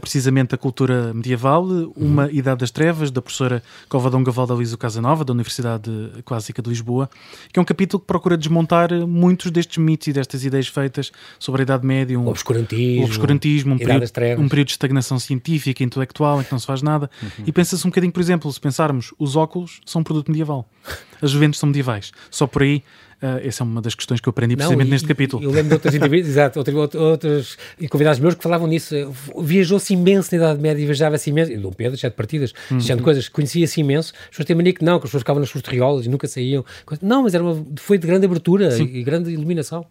precisamente 0.00 0.54
a 0.54 0.58
cultura 0.58 1.12
medieval, 1.12 1.64
uma 1.96 2.30
Idade 2.30 2.60
das 2.60 2.70
Trevas, 2.70 3.10
da 3.10 3.20
professora 3.20 3.62
Covadão 3.88 4.22
Gavalda 4.22 4.54
Liso 4.54 4.78
Casanova, 4.78 5.24
da 5.24 5.32
Universidade 5.32 5.90
Clássica 6.24 6.62
de 6.62 6.68
Lisboa, 6.68 7.08
que 7.52 7.58
é 7.58 7.62
um 7.62 7.64
capítulo 7.64 8.00
que 8.00 8.06
procura 8.06 8.36
desmontar 8.36 8.90
muitos 9.06 9.50
destes 9.50 9.78
mitos 9.78 10.08
e 10.08 10.12
destas 10.12 10.44
ideias 10.44 10.68
feitas 10.68 11.12
sobre 11.38 11.62
a 11.62 11.64
Idade 11.64 11.86
Média, 11.86 12.18
um, 12.18 12.28
obscurantismo. 12.28 13.02
o 13.02 13.04
obscurantismo, 13.04 13.74
um 13.74 13.78
período, 13.78 14.04
um 14.38 14.48
período 14.48 14.68
de 14.68 14.72
estagnação 14.72 15.18
científica 15.18 15.82
e 15.82 15.86
intelectual 15.86 16.40
em 16.40 16.44
que 16.44 16.52
não 16.52 16.58
se 16.58 16.66
faz 16.66 16.80
nada. 16.80 17.10
E 17.46 17.52
pensa-se 17.52 17.86
um 17.86 17.90
bocadinho, 17.90 18.12
por 18.12 18.20
exemplo, 18.20 18.50
se 18.52 18.60
pensarmos, 18.60 19.12
os 19.18 19.36
óculos 19.36 19.80
são 19.84 20.00
um 20.00 20.04
produto 20.04 20.30
medieval, 20.30 20.68
as 21.20 21.30
juventudes 21.30 21.60
são 21.60 21.66
medievais. 21.68 22.12
Só 22.30 22.46
por 22.46 22.62
aí, 22.62 22.82
ah, 23.24 23.40
essa 23.42 23.62
é 23.62 23.64
uma 23.64 23.80
das 23.80 23.94
questões 23.94 24.20
que 24.20 24.28
eu 24.28 24.30
aprendi 24.30 24.54
precisamente 24.54 24.88
e- 24.88 24.90
neste 24.90 25.08
capítulo. 25.08 25.42
Eu 25.42 25.50
lembro 25.50 25.68
de 25.68 25.74
outras 25.74 25.94
entrevistas, 25.96 26.30
exato, 26.32 26.58
outras 26.98 27.56
e 27.80 27.88
convidados 27.88 28.20
meus 28.20 28.34
que 28.34 28.42
falavam 28.42 28.66
nisso. 28.66 28.94
Viajou-se 29.40 29.94
imenso 29.94 30.28
na 30.32 30.36
Idade 30.36 30.60
Média 30.60 30.82
e 30.82 30.84
viajava-se 30.84 31.30
imenso. 31.30 31.50
E 31.50 31.56
Dom 31.56 31.72
Pedro, 31.72 31.96
de 31.98 32.10
partidas, 32.10 32.52
já 32.78 32.94
de 32.94 33.02
coisas, 33.02 33.28
conhecia-se 33.28 33.80
imenso. 33.80 34.12
As 34.24 34.28
pessoas 34.30 34.46
têm 34.46 34.54
mania 34.54 34.74
que 34.74 34.84
não, 34.84 34.98
que 34.98 35.04
as 35.06 35.08
pessoas 35.10 35.22
ficavam 35.22 35.40
nas 35.40 35.48
suas 35.48 35.62
triolas 35.62 36.04
e 36.04 36.08
nunca 36.10 36.28
saíam. 36.28 36.64
Não, 37.00 37.22
mas 37.22 37.34
era 37.34 37.42
uma, 37.42 37.64
foi 37.76 37.96
de 37.96 38.06
grande 38.06 38.26
abertura 38.26 38.76
e 38.78 39.02
grande 39.02 39.30
iluminação. 39.30 39.86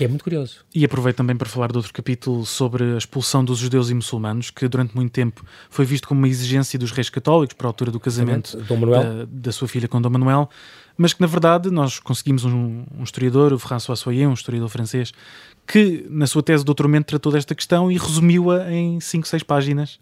Que 0.00 0.04
é 0.06 0.08
muito 0.08 0.24
curioso. 0.24 0.64
E 0.74 0.82
aproveito 0.82 1.18
também 1.18 1.36
para 1.36 1.46
falar 1.46 1.70
de 1.70 1.76
outro 1.76 1.92
capítulo 1.92 2.46
sobre 2.46 2.94
a 2.94 2.96
expulsão 2.96 3.44
dos 3.44 3.58
judeus 3.58 3.90
e 3.90 3.94
muçulmanos, 3.94 4.50
que 4.50 4.66
durante 4.66 4.96
muito 4.96 5.12
tempo 5.12 5.44
foi 5.68 5.84
visto 5.84 6.08
como 6.08 6.22
uma 6.22 6.26
exigência 6.26 6.78
dos 6.78 6.90
reis 6.90 7.10
católicos 7.10 7.54
para 7.54 7.66
a 7.66 7.68
altura 7.68 7.90
do 7.90 8.00
casamento 8.00 8.56
da, 8.56 9.26
da 9.30 9.52
sua 9.52 9.68
filha 9.68 9.86
com 9.86 10.00
Dom 10.00 10.08
Manuel, 10.08 10.48
mas 10.96 11.12
que 11.12 11.20
na 11.20 11.26
verdade 11.26 11.70
nós 11.70 11.98
conseguimos 11.98 12.46
um, 12.46 12.86
um 12.98 13.02
historiador, 13.02 13.52
o 13.52 13.58
François 13.58 13.98
Soyer, 13.98 14.26
um 14.26 14.32
historiador 14.32 14.70
francês, 14.70 15.12
que 15.66 16.06
na 16.08 16.26
sua 16.26 16.42
tese 16.42 16.62
de 16.62 16.64
doutoramento 16.64 17.08
tratou 17.08 17.30
desta 17.30 17.54
questão 17.54 17.92
e 17.92 17.98
resumiu-a 17.98 18.72
em 18.72 19.00
5, 19.00 19.28
6 19.28 19.42
páginas. 19.42 20.00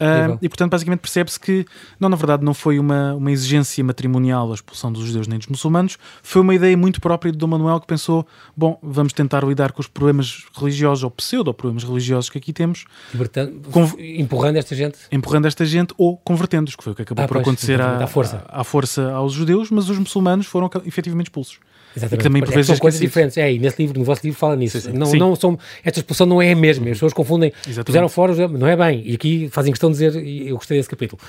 Ah, 0.00 0.38
e 0.40 0.48
portanto, 0.48 0.70
basicamente 0.72 1.00
percebe-se 1.00 1.38
que, 1.38 1.66
não, 1.98 2.08
na 2.08 2.16
verdade, 2.16 2.42
não 2.42 2.54
foi 2.54 2.78
uma, 2.78 3.14
uma 3.14 3.30
exigência 3.30 3.84
matrimonial 3.84 4.50
a 4.50 4.54
expulsão 4.54 4.90
dos 4.90 5.04
judeus 5.04 5.26
nem 5.28 5.38
dos 5.38 5.48
muçulmanos, 5.48 5.98
foi 6.22 6.40
uma 6.40 6.54
ideia 6.54 6.74
muito 6.76 7.00
própria 7.00 7.30
de 7.30 7.36
Dom 7.36 7.48
Manuel 7.48 7.78
que 7.80 7.86
pensou: 7.86 8.26
bom, 8.56 8.78
vamos 8.82 9.12
tentar 9.12 9.44
lidar 9.44 9.72
com 9.72 9.80
os 9.80 9.86
problemas 9.86 10.44
religiosos 10.58 11.04
ou 11.04 11.10
pseudo-problemas 11.10 11.84
religiosos 11.84 12.30
que 12.30 12.38
aqui 12.38 12.52
temos, 12.52 12.84
Libertando, 13.12 13.60
empurrando 13.98 14.56
esta 14.56 14.74
gente. 14.74 14.96
empurrando 15.12 15.46
esta 15.46 15.64
gente 15.66 15.92
ou 15.98 16.16
convertendo-os, 16.16 16.74
que 16.74 16.82
foi 16.82 16.92
o 16.92 16.96
que 16.96 17.02
acabou 17.02 17.24
Ah, 17.24 17.28
por 17.28 17.34
pois, 17.34 17.46
acontecer 17.46 17.80
à, 17.80 18.02
à 18.02 18.06
força. 18.06 18.44
à 18.48 18.64
força 18.64 19.12
aos 19.12 19.32
judeus, 19.34 19.70
mas 19.70 19.88
os 19.90 19.98
muçulmanos 19.98 20.46
foram 20.46 20.70
efetivamente 20.86 21.26
expulsos. 21.26 21.58
Exatamente. 21.96 22.14
E 22.14 22.16
que 22.18 22.22
também 22.22 22.42
por 22.42 22.52
é, 22.52 22.54
vezes 22.54 22.66
são 22.68 22.78
coisas 22.78 23.00
diferentes. 23.00 23.36
É, 23.36 23.52
e 23.52 23.58
nesse 23.58 23.80
livro, 23.82 23.98
no 23.98 24.04
vosso 24.04 24.20
livro, 24.24 24.38
fala 24.38 24.56
nisso. 24.56 24.80
Sim, 24.80 24.90
sim. 24.92 24.96
Não, 24.98 25.06
Sim. 25.06 25.18
não 25.18 25.34
são, 25.36 25.58
esta 25.84 25.98
expulsão 26.00 26.26
não 26.26 26.40
é 26.40 26.52
a 26.52 26.56
mesma. 26.56 26.84
As 26.86 26.92
pessoas 26.92 27.12
confundem. 27.12 27.52
Exatamente. 27.60 27.84
Puseram 27.86 28.08
fora, 28.08 28.48
não 28.48 28.66
é 28.66 28.76
bem. 28.76 29.02
E 29.04 29.14
aqui 29.14 29.48
fazem 29.50 29.72
questão 29.72 29.90
de 29.90 29.98
dizer, 29.98 30.16
e 30.24 30.48
eu 30.48 30.56
gostei 30.56 30.78
desse 30.78 30.88
capítulo. 30.88 31.20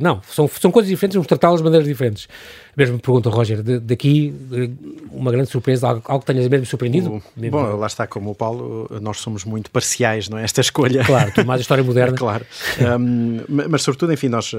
Não, 0.00 0.20
são, 0.30 0.48
são 0.48 0.70
coisas 0.70 0.88
diferentes, 0.88 1.14
vamos 1.14 1.26
tratá-las 1.26 1.58
de 1.60 1.64
maneiras 1.64 1.86
diferentes. 1.86 2.28
Mesmo 2.76 2.98
pergunta, 2.98 3.30
Roger, 3.30 3.62
de- 3.62 3.78
daqui, 3.80 4.34
eh, 4.52 4.68
uma 5.10 5.30
grande 5.32 5.48
surpresa, 5.50 5.88
algo, 5.88 6.02
algo 6.06 6.24
que 6.24 6.32
tenhas 6.32 6.46
mesmo 6.48 6.66
surpreendido? 6.66 7.10
O- 7.36 7.50
Bom, 7.50 7.76
lá 7.76 7.86
está, 7.86 8.06
como 8.06 8.30
o 8.30 8.34
Paulo, 8.34 8.88
nós 9.00 9.18
somos 9.18 9.44
muito 9.44 9.70
parciais, 9.70 10.28
não 10.28 10.36
é? 10.38 10.44
Esta 10.44 10.60
escolha. 10.60 11.02
Claro, 11.04 11.32
tu 11.34 11.44
mais 11.46 11.60
a 11.60 11.62
história 11.62 11.82
moderna. 11.82 12.16
claro. 12.18 12.44
Um, 13.00 13.40
ma- 13.48 13.66
mas, 13.68 13.82
sobretudo, 13.82 14.12
enfim, 14.12 14.28
nós. 14.28 14.52
uh, 14.52 14.58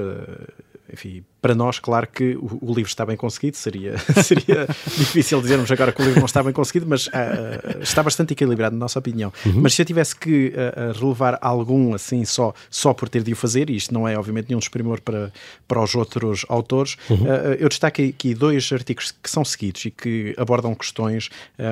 Enfim, 0.92 1.22
para 1.40 1.54
nós, 1.54 1.78
claro 1.78 2.06
que 2.06 2.36
o, 2.36 2.58
o 2.60 2.74
livro 2.74 2.88
está 2.88 3.06
bem 3.06 3.16
conseguido, 3.16 3.56
seria, 3.56 3.96
seria 4.22 4.66
difícil 4.96 5.40
dizermos 5.40 5.70
agora 5.70 5.92
que 5.92 6.02
o 6.02 6.04
livro 6.04 6.20
não 6.20 6.26
está 6.26 6.42
bem 6.42 6.52
conseguido, 6.52 6.86
mas 6.88 7.06
uh, 7.06 7.10
está 7.80 8.02
bastante 8.02 8.32
equilibrado, 8.32 8.74
na 8.74 8.80
nossa 8.80 8.98
opinião. 8.98 9.32
Mas 9.54 9.74
se 9.74 9.82
eu 9.82 9.86
tivesse 9.86 10.16
que 10.16 10.52
uh, 10.52 10.98
relevar 10.98 11.38
algum, 11.40 11.94
assim, 11.94 12.24
só, 12.24 12.52
só 12.68 12.92
por 12.92 13.08
ter 13.08 13.22
de 13.22 13.32
o 13.32 13.36
fazer, 13.36 13.70
e 13.70 13.76
isto 13.76 13.94
não 13.94 14.06
é, 14.08 14.18
obviamente, 14.18 14.48
nenhum 14.48 14.58
desprimor 14.58 15.00
para, 15.00 15.32
para 15.66 15.82
os 15.82 15.94
outros 15.94 16.44
autores, 16.48 16.96
uh, 17.08 17.14
uh, 17.14 17.26
eu 17.58 17.68
destaco 17.68 18.02
aqui 18.02 18.34
dois 18.34 18.70
artigos 18.72 19.14
que 19.22 19.30
são 19.30 19.44
seguidos 19.44 19.84
e 19.84 19.90
que 19.90 20.34
abordam 20.36 20.74
questões 20.74 21.30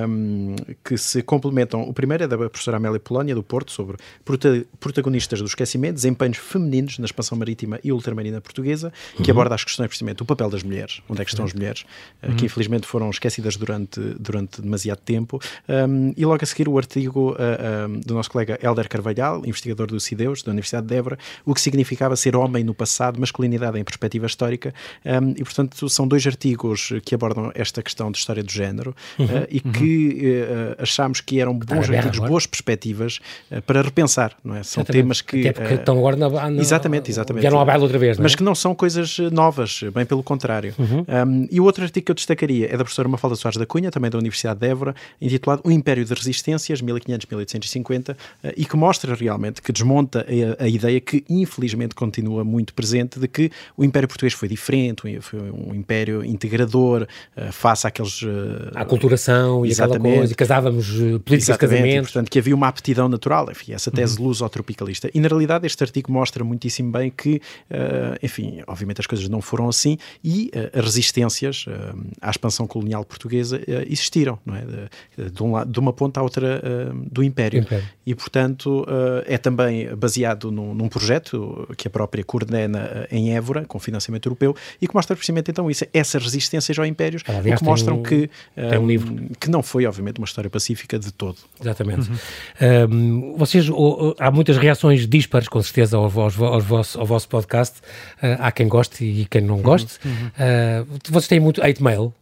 um, 0.09 0.55
que 0.85 0.97
se 0.97 1.23
complementam. 1.23 1.83
O 1.83 1.93
primeiro 1.93 2.25
é 2.25 2.29
da 2.29 2.37
professora 2.37 2.77
Amélia 2.77 3.01
Polónia, 3.01 3.35
do 3.35 3.43
Porto, 3.43 3.73
sobre 3.73 3.97
prota- 4.25 4.65
protagonistas 4.79 5.41
do 5.41 5.47
esquecimento, 5.47 5.95
desempenhos 5.95 6.39
femininos 6.39 6.99
na 6.99 7.07
expansão 7.07 7.37
marítima 7.37 7.81
e 7.83 7.91
ultramarina 7.91 8.41
portuguesa, 8.41 8.93
que 9.23 9.31
aborda 9.31 9.56
as 9.57 9.65
questões, 9.65 9.89
precisamente, 9.89 10.19
do 10.19 10.25
papel 10.25 10.49
das 10.49 10.63
mulheres, 10.63 11.03
onde 11.09 11.21
é 11.21 11.25
que 11.25 11.31
estão 11.31 11.45
as 11.45 11.53
mulheres, 11.53 11.85
uh, 12.23 12.35
que 12.35 12.47
infelizmente 12.47 12.87
foram 12.87 13.11
esquecidas 13.11 13.57
durante, 13.57 14.01
durante 14.19 14.63
demasiado 14.63 15.01
tempo. 15.01 15.41
Um, 15.69 16.13
e 16.17 16.25
logo 16.25 16.43
a 16.43 16.47
seguir 16.47 16.69
o 16.69 16.79
artigo 16.79 17.33
uh, 17.33 17.89
um, 17.89 18.01
do 18.01 18.15
nosso 18.15 18.31
colega 18.31 18.59
Helder 18.63 18.89
Carvalhal, 18.89 19.45
investigador 19.45 19.89
do 19.89 19.99
CIDEUS, 19.99 20.43
da 20.43 20.53
Universidade 20.53 20.87
de 20.87 20.95
Évora, 20.95 21.19
o 21.45 21.55
que 21.55 21.61
significava 21.61 22.17
ser 22.17 22.37
homem 22.37 22.63
no 22.63 22.75
passado, 22.75 23.19
masculinidade 23.19 23.79
em 23.79 23.85
perspectiva 23.85 24.27
histórica, 24.27 24.73
um, 25.05 25.31
e 25.31 25.43
portanto 25.43 25.89
são 25.89 26.07
dois 26.07 26.27
artigos 26.27 26.93
que 27.05 27.15
abordam 27.15 27.51
esta 27.55 27.83
questão 27.83 28.11
de 28.11 28.19
história 28.19 28.43
do 28.43 28.51
género 28.51 28.95
uh, 29.19 29.25
e 29.51 29.61
que 29.61 30.43
uh, 30.79 30.83
achámos 30.83 31.21
que 31.21 31.41
eram 31.41 31.55
bons 31.55 31.91
artigos, 31.91 32.19
boas 32.19 32.47
perspectivas 32.47 33.21
uh, 33.51 33.63
para 33.63 33.83
repensar, 33.83 34.37
não 34.45 34.55
é? 34.55 34.63
São 34.63 34.83
Exatamente. 34.83 35.03
temas 35.03 35.21
que... 35.21 35.41
Até 35.41 35.53
porque 35.53 35.75
uh, 35.75 35.79
estão 35.79 35.99
agora 35.99 36.17
na, 36.17 36.51
na, 36.51 36.61
Exatamente, 36.61 37.11
exatamente. 37.11 37.43
Vieram 37.43 37.61
à 37.61 37.65
baila 37.65 37.85
outra 37.85 37.99
vez, 37.99 38.19
é? 38.19 38.23
Mas 38.23 38.35
que 38.35 38.43
não 38.43 38.55
são 38.55 38.75
coisas 38.75 39.19
eh, 39.19 39.31
novas, 39.47 39.81
bem 39.95 40.05
pelo 40.05 40.23
contrário. 40.23 40.75
Um, 40.79 41.47
e 41.51 41.61
o 41.61 41.65
outro 41.65 41.85
artigo 41.85 42.07
que 42.07 42.11
eu 42.11 42.15
destacaria 42.15 42.67
é 42.67 42.73
da 42.77 42.79
professora 42.85 43.09
Mafalda 43.09 43.37
Soares 43.37 43.57
da 43.59 43.65
Cunha, 43.67 43.91
também 43.91 44.11
da 44.11 44.19
Universidade 44.19 44.59
de 44.59 44.67
Évora, 44.67 44.95
intitulado 45.21 45.63
O 45.65 45.71
Império 45.71 46.05
de 46.05 46.13
Resistências, 46.13 46.83
1500-1850, 46.83 48.17
eh, 48.43 48.55
e 48.57 48.65
que 48.65 48.77
mostra 48.77 49.15
realmente, 49.15 49.63
que 49.63 49.71
desmonta 49.73 50.27
a, 50.61 50.65
a 50.65 50.69
ideia 50.69 51.01
que 51.01 51.25
infelizmente 51.29 51.95
continua 51.95 52.43
muito 52.45 52.75
presente 52.75 53.21
de 53.21 53.29
que 53.29 53.51
o 53.77 53.85
Império 53.85 54.09
Português 54.09 54.33
foi 54.35 54.49
diferente, 54.49 55.03
foi 55.21 55.39
um 55.41 55.75
império 55.75 56.25
integrador, 56.25 57.07
eh, 57.37 57.53
face 57.53 57.87
àqueles... 57.87 58.21
eh, 58.23 58.73
A 58.75 58.81
aculturação 58.83 59.65
e 59.65 59.71
aquela 59.73 59.89
Exatamente. 59.91 60.17
coisa, 60.19 60.33
e 60.33 60.37
casávamos 60.37 60.87
políticas 60.89 61.29
de 61.29 61.35
Exatamente, 61.53 61.97
e, 61.99 62.03
portanto, 62.03 62.31
que 62.31 62.39
havia 62.39 62.55
uma 62.55 62.69
aptidão 62.69 63.09
natural, 63.09 63.49
enfim, 63.51 63.73
essa 63.73 63.91
tese 63.91 64.19
Uhum. 64.19 64.27
luso-tropicalista. 64.27 65.09
E, 65.15 65.21
na 65.21 65.29
realidade, 65.29 65.67
este 65.67 65.83
artigo 65.85 66.11
mostra 66.11 66.43
muitíssimo 66.43 66.91
bem 66.91 67.11
que, 67.11 67.41
eh, 67.71 68.19
enfim, 68.23 68.63
obviamente 68.67 69.01
as 69.01 69.07
coisas 69.07 69.29
não 69.29 69.36
foram 69.41 69.69
assim 69.69 69.99
e 70.23 70.51
as 70.73 70.85
resistências 70.85 71.65
eh, 71.69 71.93
à 72.21 72.31
expansão 72.31 72.67
colonial 72.67 73.05
portuguesa 73.05 73.61
eh, 73.67 73.85
existiram, 73.89 74.39
não 74.45 74.55
é? 74.57 74.63
De, 75.17 75.31
de 75.31 75.43
um 75.43 75.53
lado, 75.53 75.71
de 75.71 75.79
uma 75.79 75.93
ponta 75.93 76.21
à 76.21 76.23
outra 76.23 76.61
do 77.11 77.23
Império. 77.23 77.61
Império. 77.61 77.85
E, 78.07 78.15
portanto, 78.15 78.87
é 79.27 79.37
também 79.39 79.95
baseado 79.97 80.51
num, 80.51 80.75
num 80.75 80.89
projeto 80.89 81.67
que 81.77 81.89
a 81.89 81.91
própria 81.91 82.23
coordena 82.25 83.07
em 83.11 83.35
Évora, 83.37 83.65
com 83.65 83.79
financiamento 83.79 84.27
europeu, 84.27 84.55
e 84.81 84.87
que 84.87 84.95
mostra 84.95 85.15
precisamente, 85.17 85.51
então, 85.51 85.71
isso, 85.71 85.85
essas 85.93 86.23
resistências 86.23 86.79
ao 86.79 86.87
Impérios, 86.87 87.23
Ah, 87.27 87.39
o 87.41 87.57
que 87.59 87.65
mostram 87.65 87.99
um- 87.99 88.03
que, 88.03 88.31
um 88.81 88.87
livro. 88.87 89.15
que 89.41 89.51
não 89.51 89.63
foi, 89.63 89.87
obviamente, 89.87 90.19
uma 90.19 90.25
história 90.25 90.49
pacífica 90.51 90.99
de 90.99 91.13
todo. 91.13 91.37
Exatamente. 91.61 92.11
Um, 92.91 93.35
vocês, 93.37 93.69
o- 93.69 93.75
o- 93.75 94.15
há 94.19 94.31
muitas 94.31 94.57
reações 94.57 95.07
dispares, 95.07 95.49
com 95.49 95.61
certeza, 95.63 95.97
ao, 95.97 96.05
aos, 96.05 96.39
aos 96.41 96.65
vosso, 96.65 96.99
ao 97.01 97.07
vosso 97.07 97.29
podcast. 97.29 97.79
Uh, 98.23 98.37
há 98.39 98.53
quem 98.53 98.69
goste 98.69 99.05
e 99.05 99.26
quem 99.27 99.41
não 99.41 99.59
goste. 99.63 99.99
Uh, 100.07 100.87
vocês 101.11 101.29
têm 101.29 101.41
muito 101.41 101.63
hate 101.63 101.83
mail? 101.83 102.13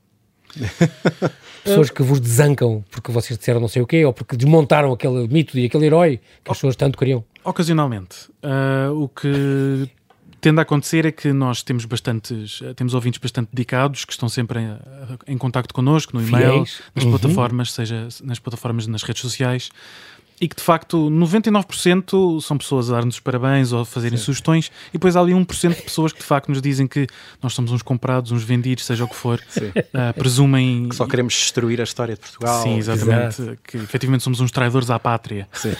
Pessoas 1.64 1.90
que 1.90 2.02
vos 2.02 2.20
desancam 2.20 2.84
porque 2.90 3.10
vocês 3.10 3.38
disseram 3.38 3.60
não 3.60 3.68
sei 3.68 3.82
o 3.82 3.86
quê, 3.86 4.04
ou 4.04 4.12
porque 4.12 4.36
desmontaram 4.36 4.92
aquele 4.92 5.26
mito 5.28 5.58
e 5.58 5.64
aquele 5.66 5.86
herói 5.86 6.18
que 6.44 6.50
as 6.50 6.56
pessoas 6.58 6.76
tanto 6.76 6.98
queriam. 6.98 7.24
Ocasionalmente. 7.42 8.28
Ah, 8.42 8.90
o 8.92 9.08
que 9.08 9.88
tende 10.40 10.58
a 10.58 10.62
acontecer 10.62 11.06
é 11.06 11.10
que 11.12 11.32
nós 11.32 11.62
temos 11.62 11.86
bastantes, 11.86 12.60
eh, 12.62 12.74
temos 12.74 12.92
ouvintes 12.92 13.18
bastante 13.18 13.48
dedicados 13.50 14.04
que 14.04 14.12
estão 14.12 14.28
sempre 14.28 14.60
em, 14.60 14.76
em 15.26 15.38
contacto 15.38 15.72
connosco, 15.72 16.14
no 16.14 16.22
e-mail, 16.22 16.52
Fiéis. 16.66 16.82
nas 16.94 17.04
Uhum. 17.04 17.10
plataformas, 17.12 17.72
seja 17.72 18.08
nas 18.22 18.38
plataformas 18.38 18.86
nas 18.86 19.02
redes 19.02 19.22
sociais. 19.22 19.70
E 20.40 20.48
que 20.48 20.56
de 20.56 20.62
facto 20.62 21.08
99% 21.10 22.40
são 22.40 22.58
pessoas 22.58 22.90
a 22.90 22.94
dar-nos 22.94 23.14
os 23.14 23.20
parabéns 23.20 23.72
ou 23.72 23.80
a 23.80 23.86
fazerem 23.86 24.18
sugestões, 24.18 24.70
e 24.90 24.94
depois 24.94 25.16
há 25.16 25.20
ali 25.20 25.32
1% 25.32 25.74
de 25.76 25.82
pessoas 25.82 26.12
que 26.12 26.18
de 26.18 26.24
facto 26.24 26.48
nos 26.48 26.60
dizem 26.60 26.86
que 26.86 27.06
nós 27.42 27.54
somos 27.54 27.70
uns 27.70 27.82
comprados, 27.82 28.32
uns 28.32 28.42
vendidos, 28.42 28.84
seja 28.84 29.04
o 29.04 29.08
que 29.08 29.14
for, 29.14 29.40
ah, 29.94 30.12
presumem. 30.12 30.88
Que 30.88 30.96
só 30.96 31.06
queremos 31.06 31.34
destruir 31.34 31.80
a 31.80 31.84
história 31.84 32.14
de 32.14 32.20
Portugal. 32.20 32.62
Sim, 32.62 32.78
exatamente. 32.78 33.58
Que 33.62 33.76
efetivamente 33.76 34.24
somos 34.24 34.40
uns 34.40 34.50
traidores 34.50 34.90
à 34.90 34.98
pátria. 34.98 35.48
Sim. 35.52 35.72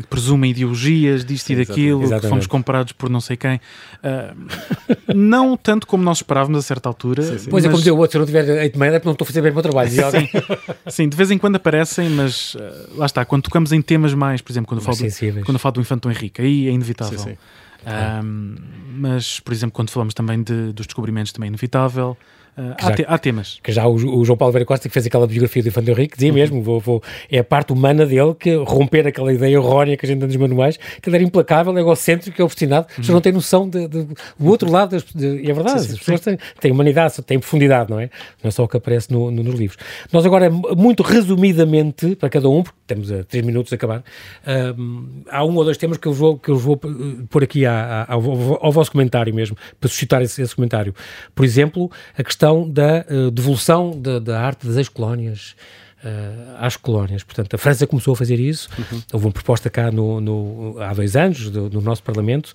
Que 0.00 0.06
presumem 0.08 0.50
ideologias 0.50 1.24
disto 1.24 1.50
e 1.50 1.56
daquilo, 1.56 2.02
exatamente. 2.02 2.22
que 2.22 2.28
fomos 2.28 2.46
comprados 2.46 2.92
por 2.92 3.08
não 3.10 3.20
sei 3.20 3.36
quem. 3.36 3.60
Ahm, 4.02 4.46
não 5.14 5.56
tanto 5.56 5.86
como 5.86 6.02
nós 6.02 6.18
esperávamos 6.18 6.58
a 6.58 6.62
certa 6.62 6.88
altura. 6.88 7.22
Pois 7.22 7.46
é, 7.46 7.50
mas- 7.50 7.64
como 7.64 7.76
dizia 7.76 7.94
o 7.94 7.98
outro, 7.98 8.12
se 8.12 8.16
eu 8.16 8.20
não 8.20 8.26
tiver 8.26 8.64
hate 8.64 8.78
mail 8.78 8.94
é 8.94 8.98
porque 8.98 9.08
não 9.08 9.12
estou 9.12 9.24
a 9.24 9.26
fazer 9.26 9.42
bem 9.42 9.50
o 9.50 9.54
meu 9.54 9.62
trabalho. 9.62 10.04
Alguém. 10.04 10.30
Sim, 10.88 11.08
de 11.08 11.16
vez 11.16 11.30
em 11.30 11.38
quando 11.38 11.56
aparecem, 11.56 12.08
mas 12.10 12.56
ah, 12.58 12.86
lá 12.96 13.06
está, 13.06 13.24
quando 13.34 13.42
tocamos 13.42 13.72
em 13.72 13.82
temas 13.82 14.14
mais, 14.14 14.40
por 14.40 14.52
exemplo, 14.52 14.68
quando, 14.68 14.78
eu 14.80 14.84
falo, 14.84 14.96
do, 14.96 15.44
quando 15.44 15.54
eu 15.56 15.58
falo 15.58 15.72
do 15.72 15.80
Infante 15.80 16.06
Henrique, 16.08 16.40
aí 16.40 16.68
é 16.68 16.70
inevitável. 16.70 17.18
Sim, 17.18 17.30
sim. 17.30 17.36
Ahm, 17.84 18.54
mas, 18.96 19.40
por 19.40 19.52
exemplo, 19.52 19.74
quando 19.74 19.90
falamos 19.90 20.14
também 20.14 20.40
de- 20.40 20.72
dos 20.72 20.86
descobrimentos, 20.86 21.32
também 21.32 21.48
é 21.48 21.50
inevitável. 21.50 22.16
Uh, 22.56 22.72
há, 22.78 22.92
te, 22.92 23.04
há, 23.08 23.18
temas. 23.18 23.58
Que 23.62 23.72
já 23.72 23.84
o, 23.84 23.94
o, 23.94 24.24
João 24.24 24.36
Paulo 24.36 24.52
Vera 24.52 24.64
Costa, 24.64 24.88
que 24.88 24.92
fez 24.92 25.04
aquela 25.06 25.26
biografia 25.26 25.60
do 25.60 25.68
Infante 25.68 25.90
Henrique, 25.90 26.16
dizia 26.16 26.30
uhum. 26.30 26.34
mesmo, 26.36 26.62
vou, 26.62 26.78
vou, 26.78 27.02
é 27.28 27.38
a 27.38 27.44
parte 27.44 27.72
humana 27.72 28.06
dele 28.06 28.32
que 28.38 28.54
romper 28.54 29.08
aquela 29.08 29.32
ideia 29.32 29.54
errónea 29.54 29.96
que 29.96 30.06
a 30.06 30.08
gente 30.08 30.20
tem 30.20 30.28
nos 30.28 30.36
manuais, 30.36 30.78
que 31.02 31.08
ele 31.08 31.16
era 31.16 31.24
implacável, 31.24 31.76
egocêntrico, 31.76 32.40
é 32.40 32.44
obstinado, 32.44 32.86
uhum. 32.96 33.14
não 33.14 33.20
tem 33.20 33.32
noção 33.32 33.68
do 33.68 34.16
outro 34.44 34.70
lado, 34.70 34.90
das, 34.90 35.02
de, 35.02 35.40
e 35.40 35.50
é 35.50 35.52
verdade, 35.52 35.80
sim, 35.80 35.86
sim, 35.88 35.92
as 35.94 35.98
pessoas 35.98 36.20
têm, 36.20 36.38
têm, 36.60 36.70
humanidade, 36.70 37.20
têm 37.22 37.40
profundidade, 37.40 37.90
não 37.90 37.98
é? 37.98 38.08
Não 38.40 38.48
é 38.48 38.50
só 38.52 38.62
o 38.62 38.68
que 38.68 38.76
aparece 38.76 39.12
no, 39.12 39.32
no, 39.32 39.42
nos 39.42 39.58
livros. 39.58 39.76
Nós 40.12 40.24
agora, 40.24 40.48
muito 40.48 41.02
resumidamente, 41.02 42.14
para 42.14 42.28
cada 42.28 42.48
um, 42.48 42.62
porque 42.62 42.78
temos 42.86 43.10
a 43.10 43.24
três 43.24 43.44
minutos 43.44 43.72
a 43.72 43.76
acabar, 43.76 44.04
um, 44.78 45.24
há 45.28 45.44
um 45.44 45.56
ou 45.56 45.64
dois 45.64 45.76
temas 45.76 45.98
que 45.98 46.06
eu 46.06 46.12
vou, 46.12 46.38
que 46.38 46.50
eu 46.50 46.56
vou 46.56 46.80
pôr 47.28 47.42
aqui 47.42 47.66
à, 47.66 48.06
à, 48.08 48.12
ao, 48.12 48.22
ao, 48.64 48.70
vosso 48.70 48.92
comentário 48.92 49.34
mesmo, 49.34 49.56
para 49.80 49.88
suscitar 49.88 50.22
esse, 50.22 50.40
esse 50.40 50.54
comentário. 50.54 50.94
Por 51.34 51.44
exemplo, 51.44 51.90
a 52.16 52.22
questão 52.22 52.43
da 52.68 53.04
uh, 53.08 53.30
devolução 53.30 53.98
da, 53.98 54.18
da 54.18 54.40
arte 54.40 54.66
das 54.66 54.76
ex-colónias, 54.76 55.54
uh, 56.04 56.56
às 56.58 56.76
colónias. 56.76 57.22
Portanto, 57.22 57.54
a 57.54 57.58
França 57.58 57.86
começou 57.86 58.12
a 58.12 58.16
fazer 58.16 58.38
isso. 58.38 58.68
Uhum. 58.78 59.02
Houve 59.12 59.26
uma 59.26 59.32
proposta 59.32 59.70
cá 59.70 59.90
no, 59.90 60.20
no 60.20 60.76
há 60.80 60.92
dois 60.92 61.16
anos, 61.16 61.50
do, 61.50 61.70
no 61.70 61.80
nosso 61.80 62.02
Parlamento. 62.02 62.52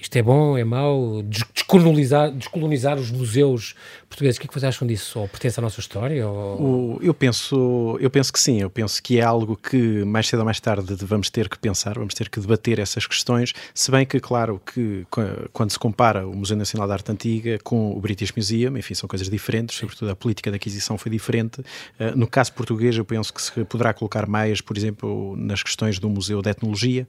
Isto 0.00 0.16
é 0.16 0.22
bom, 0.22 0.56
é 0.56 0.62
mau? 0.62 1.22
Descolonizar, 1.22 2.30
descolonizar 2.30 2.98
os 2.98 3.10
museus 3.10 3.74
portugueses. 4.08 4.38
O 4.38 4.40
que 4.40 4.46
é 4.46 4.48
que 4.48 4.54
vocês 4.54 4.64
acham 4.64 4.86
disso? 4.86 5.18
Ou 5.18 5.28
pertence 5.28 5.58
à 5.58 5.62
nossa 5.62 5.80
história? 5.80 6.26
Ou... 6.26 6.96
O, 6.96 6.98
eu, 7.02 7.12
penso, 7.12 7.98
eu 8.00 8.08
penso 8.08 8.32
que 8.32 8.38
sim. 8.38 8.60
Eu 8.60 8.70
penso 8.70 9.02
que 9.02 9.18
é 9.18 9.22
algo 9.22 9.56
que 9.56 10.04
mais 10.04 10.28
cedo 10.28 10.38
ou 10.38 10.44
mais 10.44 10.60
tarde 10.60 10.94
vamos 11.04 11.30
ter 11.30 11.48
que 11.48 11.58
pensar, 11.58 11.98
vamos 11.98 12.14
ter 12.14 12.28
que 12.28 12.38
debater 12.38 12.78
essas 12.78 13.06
questões. 13.06 13.52
Se 13.74 13.90
bem 13.90 14.06
que, 14.06 14.20
claro, 14.20 14.60
que 14.72 15.04
quando 15.52 15.70
se 15.70 15.78
compara 15.78 16.26
o 16.26 16.34
Museu 16.34 16.56
Nacional 16.56 16.86
da 16.86 16.94
Arte 16.94 17.10
Antiga 17.10 17.58
com 17.64 17.90
o 17.90 18.00
British 18.00 18.32
Museum, 18.32 18.76
enfim, 18.78 18.94
são 18.94 19.08
coisas 19.08 19.28
diferentes, 19.28 19.76
sobretudo 19.76 20.10
a 20.10 20.16
política 20.16 20.50
de 20.50 20.56
aquisição 20.56 20.96
foi 20.96 21.10
diferente. 21.10 21.60
Uh, 21.60 22.16
no 22.16 22.26
caso 22.26 22.52
português, 22.52 22.96
eu 22.96 23.04
penso 23.04 23.34
que 23.34 23.42
se 23.42 23.64
poderá 23.64 23.92
colocar 23.92 24.28
mais, 24.28 24.60
por 24.60 24.76
exemplo, 24.76 25.36
nas 25.36 25.62
questões 25.62 25.98
do 25.98 26.08
Museu 26.08 26.40
de 26.40 26.50
Etnologia, 26.50 27.06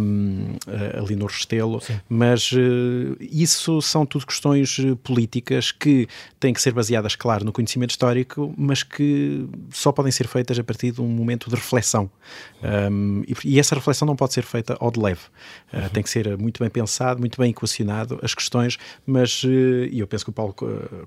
um, 0.00 0.56
uh, 0.68 1.02
ali 1.02 1.16
no 1.16 1.26
Restelo, 1.26 1.80
sim. 1.80 2.00
Mas 2.08 2.52
uh, 2.52 3.16
isso 3.20 3.80
são 3.80 4.04
tudo 4.04 4.26
questões 4.26 4.76
políticas 5.02 5.72
que 5.72 6.06
têm 6.38 6.52
que 6.52 6.60
ser 6.60 6.72
baseadas, 6.72 7.16
claro, 7.16 7.44
no 7.44 7.52
conhecimento 7.52 7.90
histórico, 7.90 8.52
mas 8.56 8.82
que 8.82 9.46
só 9.70 9.90
podem 9.92 10.12
ser 10.12 10.26
feitas 10.26 10.58
a 10.58 10.64
partir 10.64 10.92
de 10.92 11.00
um 11.00 11.08
momento 11.08 11.48
de 11.48 11.56
reflexão. 11.56 12.10
Um, 12.62 13.22
e, 13.26 13.34
e, 13.44 13.60
essa 13.60 13.74
reflexão 13.74 14.06
não 14.06 14.16
pode 14.16 14.32
ser 14.32 14.42
feita 14.42 14.76
ao 14.80 14.90
de 14.90 15.00
leve. 15.00 15.20
Uh, 15.72 15.88
Tem 15.90 16.02
que 16.02 16.10
ser 16.10 16.36
muito 16.36 16.60
bem 16.60 16.70
pensado, 16.70 17.20
muito 17.20 17.40
bem 17.40 17.50
equacionado 17.50 18.18
as 18.22 18.34
questões, 18.34 18.78
mas, 19.06 19.42
uh, 19.44 19.48
e 19.90 20.00
eu 20.00 20.06
penso 20.06 20.24
que 20.24 20.30
o 20.30 20.32
Paulo 20.32 20.54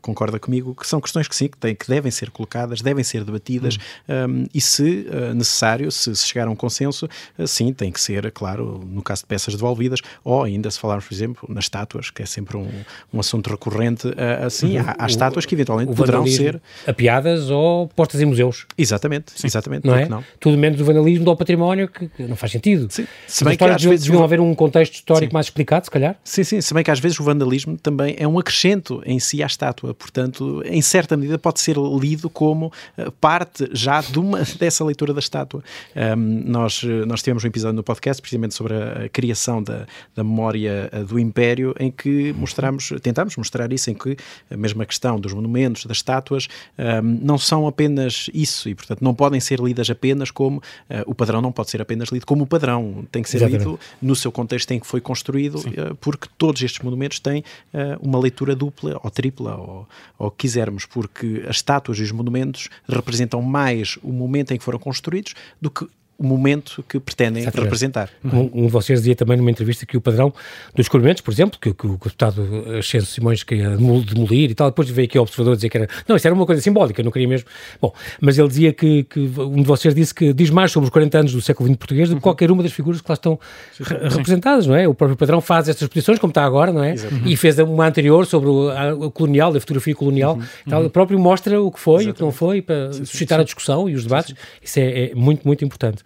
concorda 0.01 0.39
comigo, 0.39 0.75
que 0.75 0.87
são 0.87 0.99
questões 0.99 1.27
que 1.27 1.35
sim, 1.35 1.47
que, 1.47 1.57
têm, 1.57 1.75
que 1.75 1.87
devem 1.87 2.11
ser 2.11 2.31
colocadas, 2.31 2.81
devem 2.81 3.03
ser 3.03 3.23
debatidas, 3.23 3.77
um, 4.07 4.45
e 4.53 4.61
se 4.61 5.07
necessário, 5.35 5.91
se, 5.91 6.15
se, 6.15 6.27
chegar 6.27 6.47
a 6.47 6.51
um 6.51 6.55
consenso, 6.55 7.07
sim, 7.45 7.71
tem 7.73 7.91
que 7.91 7.99
ser, 7.99 8.31
claro, 8.31 8.83
no 8.85 9.01
caso 9.01 9.21
de 9.21 9.27
peças 9.27 9.53
devolvidas, 9.53 10.01
ou 10.23 10.43
ainda 10.43 10.69
se 10.69 10.79
falarmos, 10.87 11.05
por 11.05 11.13
exemplo, 11.13 11.49
nas 11.53 11.65
estátuas, 11.65 12.09
que 12.09 12.21
é 12.21 12.25
sempre 12.25 12.57
um, 12.57 12.69
um 13.13 13.19
assunto 13.19 13.49
recorrente, 13.49 14.07
assim, 14.45 14.77
uhum. 14.77 14.85
há, 14.87 14.95
há 14.99 15.07
estátuas 15.07 15.45
que 15.45 15.53
eventualmente 15.53 15.93
poderão 15.93 16.25
ser 16.25 16.61
apiadas 16.85 17.49
ou 17.49 17.87
postas 17.89 18.21
em 18.21 18.25
museus. 18.25 18.65
Exatamente, 18.77 19.31
Sim. 19.35 19.47
exatamente. 19.47 19.85
Não 19.85 19.95
é? 19.95 20.07
Não? 20.07 20.23
Tudo 20.39 20.57
menos 20.57 20.79
o 20.79 20.85
vandalismo 20.85 21.29
ou 21.29 21.35
património, 21.35 21.87
que, 21.87 22.07
que, 22.07 22.23
não 22.23 22.35
faz 22.35 22.51
sentido. 22.51 22.87
Sim. 22.89 23.05
Se 23.27 23.43
bem 23.43 23.57
que 23.57 23.63
às 23.63 23.83
vezes 23.83 24.05
deviam 24.05 24.23
haver 24.23 24.39
um 24.39 24.53
contexto 24.55 24.93
histórico 24.95 25.31
sim. 25.31 25.33
mais 25.33 25.47
explicado, 25.47 25.85
se 25.85 25.91
calhar. 25.91 26.15
Sim, 26.23 26.43
sim. 26.43 26.61
Se 26.61 26.73
bem 26.73 26.83
que 26.83 26.91
às 26.91 26.99
vezes 26.99 27.19
o 27.19 27.23
vandalismo 27.23 27.77
também 27.77 28.15
é 28.17 28.27
um 28.27 28.39
acrescento 28.39 29.01
em 29.05 29.19
si 29.19 29.43
à 29.43 29.45
estátua. 29.45 29.93
Portanto, 29.93 30.61
em 30.65 30.81
certa 30.81 31.17
medida 31.17 31.37
pode 31.37 31.59
ser 31.59 31.75
lido 31.77 32.29
como 32.29 32.71
eh, 32.97 33.11
parte 33.19 33.69
já 33.73 34.01
de 34.01 34.19
uma, 34.19 34.39
dessa 34.59 34.83
leitura 34.85 35.13
da 35.13 35.19
estátua. 35.19 35.63
Um, 35.95 36.43
nós, 36.45 36.83
nós 37.05 37.21
tivemos 37.21 37.43
um 37.43 37.47
episódio 37.47 37.75
no 37.75 37.83
podcast 37.83 38.21
precisamente 38.21 38.53
sobre 38.53 38.73
a, 38.73 39.05
a 39.05 39.09
criação 39.09 39.61
da, 39.61 39.85
da 40.15 40.23
memória 40.23 40.76
do 41.07 41.19
Império, 41.19 41.73
em 41.79 41.91
que 41.91 42.33
mostramos, 42.33 42.93
tentamos 43.01 43.35
mostrar 43.35 43.71
isso, 43.71 43.89
em 43.89 43.93
que 43.93 44.15
a 44.49 44.57
mesma 44.57 44.85
questão 44.85 45.19
dos 45.19 45.33
monumentos, 45.33 45.85
das 45.85 45.97
estátuas, 45.97 46.47
um, 46.77 47.19
não 47.21 47.37
são 47.37 47.67
apenas 47.67 48.29
isso 48.33 48.69
e, 48.69 48.75
portanto, 48.75 49.01
não 49.01 49.13
podem 49.13 49.39
ser 49.39 49.59
lidas 49.59 49.89
apenas 49.89 50.31
como 50.31 50.57
uh, 50.57 50.61
o 51.05 51.15
padrão 51.15 51.41
não 51.41 51.51
pode 51.51 51.69
ser 51.69 51.81
apenas 51.81 52.09
lido 52.09 52.25
como 52.25 52.43
o 52.43 52.47
padrão, 52.47 53.05
tem 53.11 53.21
que 53.21 53.29
ser 53.29 53.37
Exatamente. 53.37 53.59
lido 53.59 53.79
no 54.01 54.15
seu 54.15 54.31
contexto 54.31 54.71
em 54.71 54.79
que 54.79 54.87
foi 54.87 55.01
construído, 55.01 55.55
uh, 55.59 55.95
porque 55.99 56.27
todos 56.37 56.61
estes 56.61 56.81
monumentos 56.81 57.19
têm 57.19 57.43
uh, 57.73 57.97
uma 58.01 58.19
leitura 58.19 58.55
dupla 58.55 58.99
ou 59.03 59.11
tripla, 59.11 59.55
ou, 59.55 59.87
ou 60.17 60.31
quisermos, 60.31 60.85
porque 60.85 61.43
as 61.47 61.57
estátuas 61.57 61.99
e 61.99 62.03
os 62.03 62.11
monumentos 62.11 62.69
representam 62.87 63.41
mais 63.41 63.97
o 64.03 64.11
momento 64.11 64.53
em 64.53 64.57
que 64.57 64.63
foram 64.63 64.79
construídos 64.79 65.33
do 65.61 65.69
que 65.69 65.87
o 66.17 66.25
momento 66.25 66.83
que 66.87 66.99
pretendem 66.99 67.43
Exatamente. 67.43 67.65
representar. 67.65 68.09
Um, 68.25 68.49
um, 68.53 68.65
de 68.65 68.71
vocês 68.71 68.99
dizia 68.99 69.15
também 69.15 69.37
numa 69.37 69.51
entrevista 69.51 69.85
que 69.85 69.95
o 69.95 70.01
padrão 70.01 70.29
dos 70.73 70.85
descobrimentos, 70.85 71.21
por 71.21 71.31
exemplo, 71.31 71.59
que, 71.59 71.73
que 71.73 71.85
o 71.85 71.91
deputado 71.91 72.43
Ascenso 72.79 73.05
Simões 73.05 73.43
queria 73.43 73.77
demolir 73.77 74.49
e 74.49 74.55
tal, 74.55 74.69
depois 74.69 74.89
veio 74.89 75.07
aqui 75.07 75.19
o 75.19 75.21
observador 75.21 75.55
dizer 75.55 75.69
que 75.69 75.77
era. 75.77 75.87
Não, 76.07 76.15
isso 76.15 76.27
era 76.27 76.33
uma 76.33 76.45
coisa 76.45 76.61
simbólica, 76.61 77.03
não 77.03 77.11
queria 77.11 77.27
mesmo. 77.27 77.47
Bom, 77.79 77.93
mas 78.19 78.37
ele 78.37 78.47
dizia 78.47 78.73
que, 78.73 79.03
que 79.03 79.19
um 79.19 79.61
de 79.61 79.67
vocês 79.67 79.93
disse 79.93 80.13
que 80.13 80.33
diz 80.33 80.49
mais 80.49 80.71
sobre 80.71 80.85
os 80.85 80.89
40 80.89 81.19
anos 81.19 81.33
do 81.33 81.41
século 81.41 81.69
XX 81.69 81.77
português 81.77 82.09
do 82.09 82.13
que 82.13 82.15
uhum. 82.15 82.21
qualquer 82.21 82.49
uma 82.49 82.63
das 82.63 82.71
figuras 82.71 82.99
que 82.99 83.09
lá 83.09 83.13
estão 83.13 83.39
sim, 83.73 83.83
sim. 83.83 83.93
representadas, 83.93 84.65
não 84.65 84.75
é? 84.75 84.87
O 84.87 84.95
próprio 84.95 85.15
padrão 85.17 85.39
faz 85.39 85.69
estas 85.69 85.83
exposições, 85.83 86.17
como 86.17 86.31
está 86.31 86.43
agora, 86.43 86.73
não 86.73 86.83
é? 86.83 86.93
Exatamente. 86.93 87.31
E 87.31 87.37
fez 87.37 87.59
uma 87.59 87.85
anterior 87.85 88.25
sobre 88.25 88.49
o, 88.49 88.69
a, 88.69 89.11
colonial, 89.11 89.55
a 89.55 89.59
fotografia 89.59 89.93
colonial. 89.93 90.35
Uhum. 90.35 90.43
Tal, 90.67 90.81
uhum. 90.81 90.87
O 90.87 90.89
próprio 90.89 91.19
mostra 91.19 91.61
o 91.61 91.71
que 91.71 91.79
foi 91.79 92.05
e 92.05 92.09
o 92.09 92.13
que 92.13 92.21
não 92.21 92.31
foi, 92.31 92.61
para 92.61 92.91
sim, 92.91 93.05
suscitar 93.05 93.39
a 93.39 93.43
discussão 93.43 93.87
e 93.87 93.93
os 93.93 94.03
debates. 94.03 94.33
Isso 94.61 94.79
é, 94.79 95.11
é 95.11 95.15
muito, 95.15 95.45
muito 95.45 95.63
importante. 95.63 96.03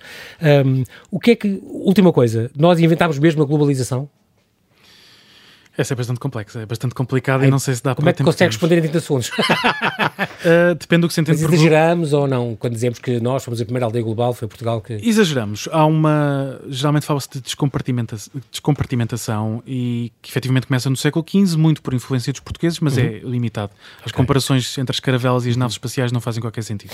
Um, 0.65 0.83
o 1.09 1.19
que 1.19 1.31
é 1.31 1.35
que, 1.35 1.61
última 1.63 2.11
coisa, 2.11 2.49
nós 2.55 2.79
inventámos 2.79 3.19
mesmo 3.19 3.43
a 3.43 3.45
globalização? 3.45 4.09
Essa 5.77 5.93
é 5.93 5.95
bastante 5.95 6.19
complexa, 6.19 6.59
é 6.59 6.65
bastante 6.65 6.93
complicada 6.93 7.45
e 7.45 7.49
não 7.49 7.59
sei 7.59 7.75
se 7.75 7.83
dá 7.83 7.95
Como 7.95 8.09
é 8.09 8.13
que 8.13 8.23
consegue 8.23 8.51
responder 8.51 8.77
em 8.77 8.81
30 8.81 8.99
segundos? 8.99 9.31
uh, 9.39 10.75
depende 10.77 11.01
do 11.01 11.07
que 11.07 11.13
se 11.13 11.21
entende 11.21 11.39
Mas 11.39 11.47
por 11.47 11.53
exageramos 11.53 12.13
ou 12.13 12.27
não? 12.27 12.55
Quando 12.55 12.73
dizemos 12.73 12.99
que 12.99 13.19
nós 13.19 13.43
fomos 13.43 13.61
a 13.61 13.63
primeira 13.63 13.85
aldeia 13.85 14.03
global, 14.03 14.33
foi 14.33 14.47
Portugal 14.47 14.81
que... 14.81 14.93
Exageramos. 14.93 15.69
Há 15.71 15.85
uma... 15.85 16.59
Geralmente 16.67 17.05
fala-se 17.05 17.29
de 17.31 17.41
descompartimenta... 17.41 18.17
descompartimentação 18.51 19.63
e 19.65 20.11
que 20.21 20.29
efetivamente 20.29 20.67
começa 20.67 20.89
no 20.89 20.97
século 20.97 21.25
XV, 21.27 21.57
muito 21.57 21.81
por 21.81 21.93
influência 21.93 22.33
dos 22.33 22.41
portugueses, 22.41 22.79
mas 22.79 22.97
uhum. 22.97 23.03
é 23.03 23.19
limitado. 23.19 23.71
As 23.99 24.07
okay. 24.07 24.13
comparações 24.13 24.77
entre 24.77 24.93
as 24.93 24.99
caravelas 24.99 25.45
e 25.45 25.49
as 25.49 25.55
naves 25.55 25.75
espaciais 25.75 26.11
não 26.11 26.19
fazem 26.19 26.41
qualquer 26.41 26.63
sentido. 26.63 26.91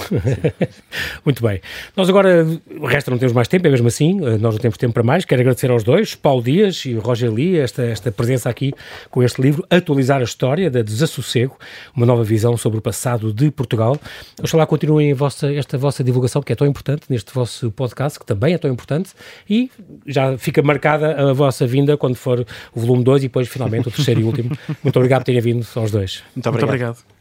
muito 1.25 1.41
bem. 1.41 1.61
Nós 1.95 2.07
agora, 2.09 2.45
o 2.79 2.85
resto 2.85 3.09
não 3.09 3.17
temos 3.17 3.33
mais 3.33 3.47
tempo, 3.47 3.65
é 3.67 3.71
mesmo 3.71 3.87
assim, 3.87 4.23
eh, 4.25 4.37
nós 4.37 4.53
não 4.53 4.61
temos 4.61 4.77
tempo 4.77 4.93
para 4.93 5.03
mais. 5.03 5.25
Quero 5.25 5.41
agradecer 5.41 5.71
aos 5.71 5.83
dois, 5.83 6.13
Paulo 6.15 6.43
Dias 6.43 6.85
e 6.85 6.93
Roger 6.93 7.31
Lee, 7.31 7.57
esta, 7.57 7.83
esta 7.83 8.11
presença 8.11 8.49
aqui 8.67 8.73
com 9.09 9.23
este 9.23 9.41
livro, 9.41 9.65
Atualizar 9.69 10.19
a 10.19 10.23
História 10.23 10.69
da 10.69 10.81
Desassossego, 10.81 11.57
uma 11.95 12.05
nova 12.05 12.23
visão 12.23 12.57
sobre 12.57 12.79
o 12.79 12.81
passado 12.81 13.33
de 13.33 13.51
Portugal. 13.51 13.99
Oxalá 14.41 14.65
continuem 14.65 15.13
vossa, 15.13 15.53
esta 15.53 15.77
vossa 15.77 16.03
divulgação, 16.03 16.41
que 16.41 16.51
é 16.51 16.55
tão 16.55 16.67
importante, 16.67 17.03
neste 17.09 17.33
vosso 17.33 17.71
podcast, 17.71 18.19
que 18.19 18.25
também 18.25 18.53
é 18.53 18.57
tão 18.57 18.71
importante, 18.71 19.11
e 19.49 19.71
já 20.05 20.37
fica 20.37 20.61
marcada 20.61 21.29
a 21.29 21.33
vossa 21.33 21.65
vinda 21.65 21.97
quando 21.97 22.15
for 22.15 22.45
o 22.73 22.79
volume 22.79 23.03
2 23.03 23.23
e 23.23 23.27
depois, 23.27 23.47
finalmente, 23.47 23.87
o 23.87 23.91
terceiro 23.91 24.21
e 24.21 24.23
último. 24.23 24.57
Muito 24.83 24.97
obrigado 24.97 25.21
por 25.21 25.25
terem 25.25 25.41
vindo 25.41 25.65
aos 25.75 25.91
dois. 25.91 26.23
Muito 26.35 26.49
obrigado. 26.49 26.69
Muito 26.69 26.85
obrigado. 26.85 27.16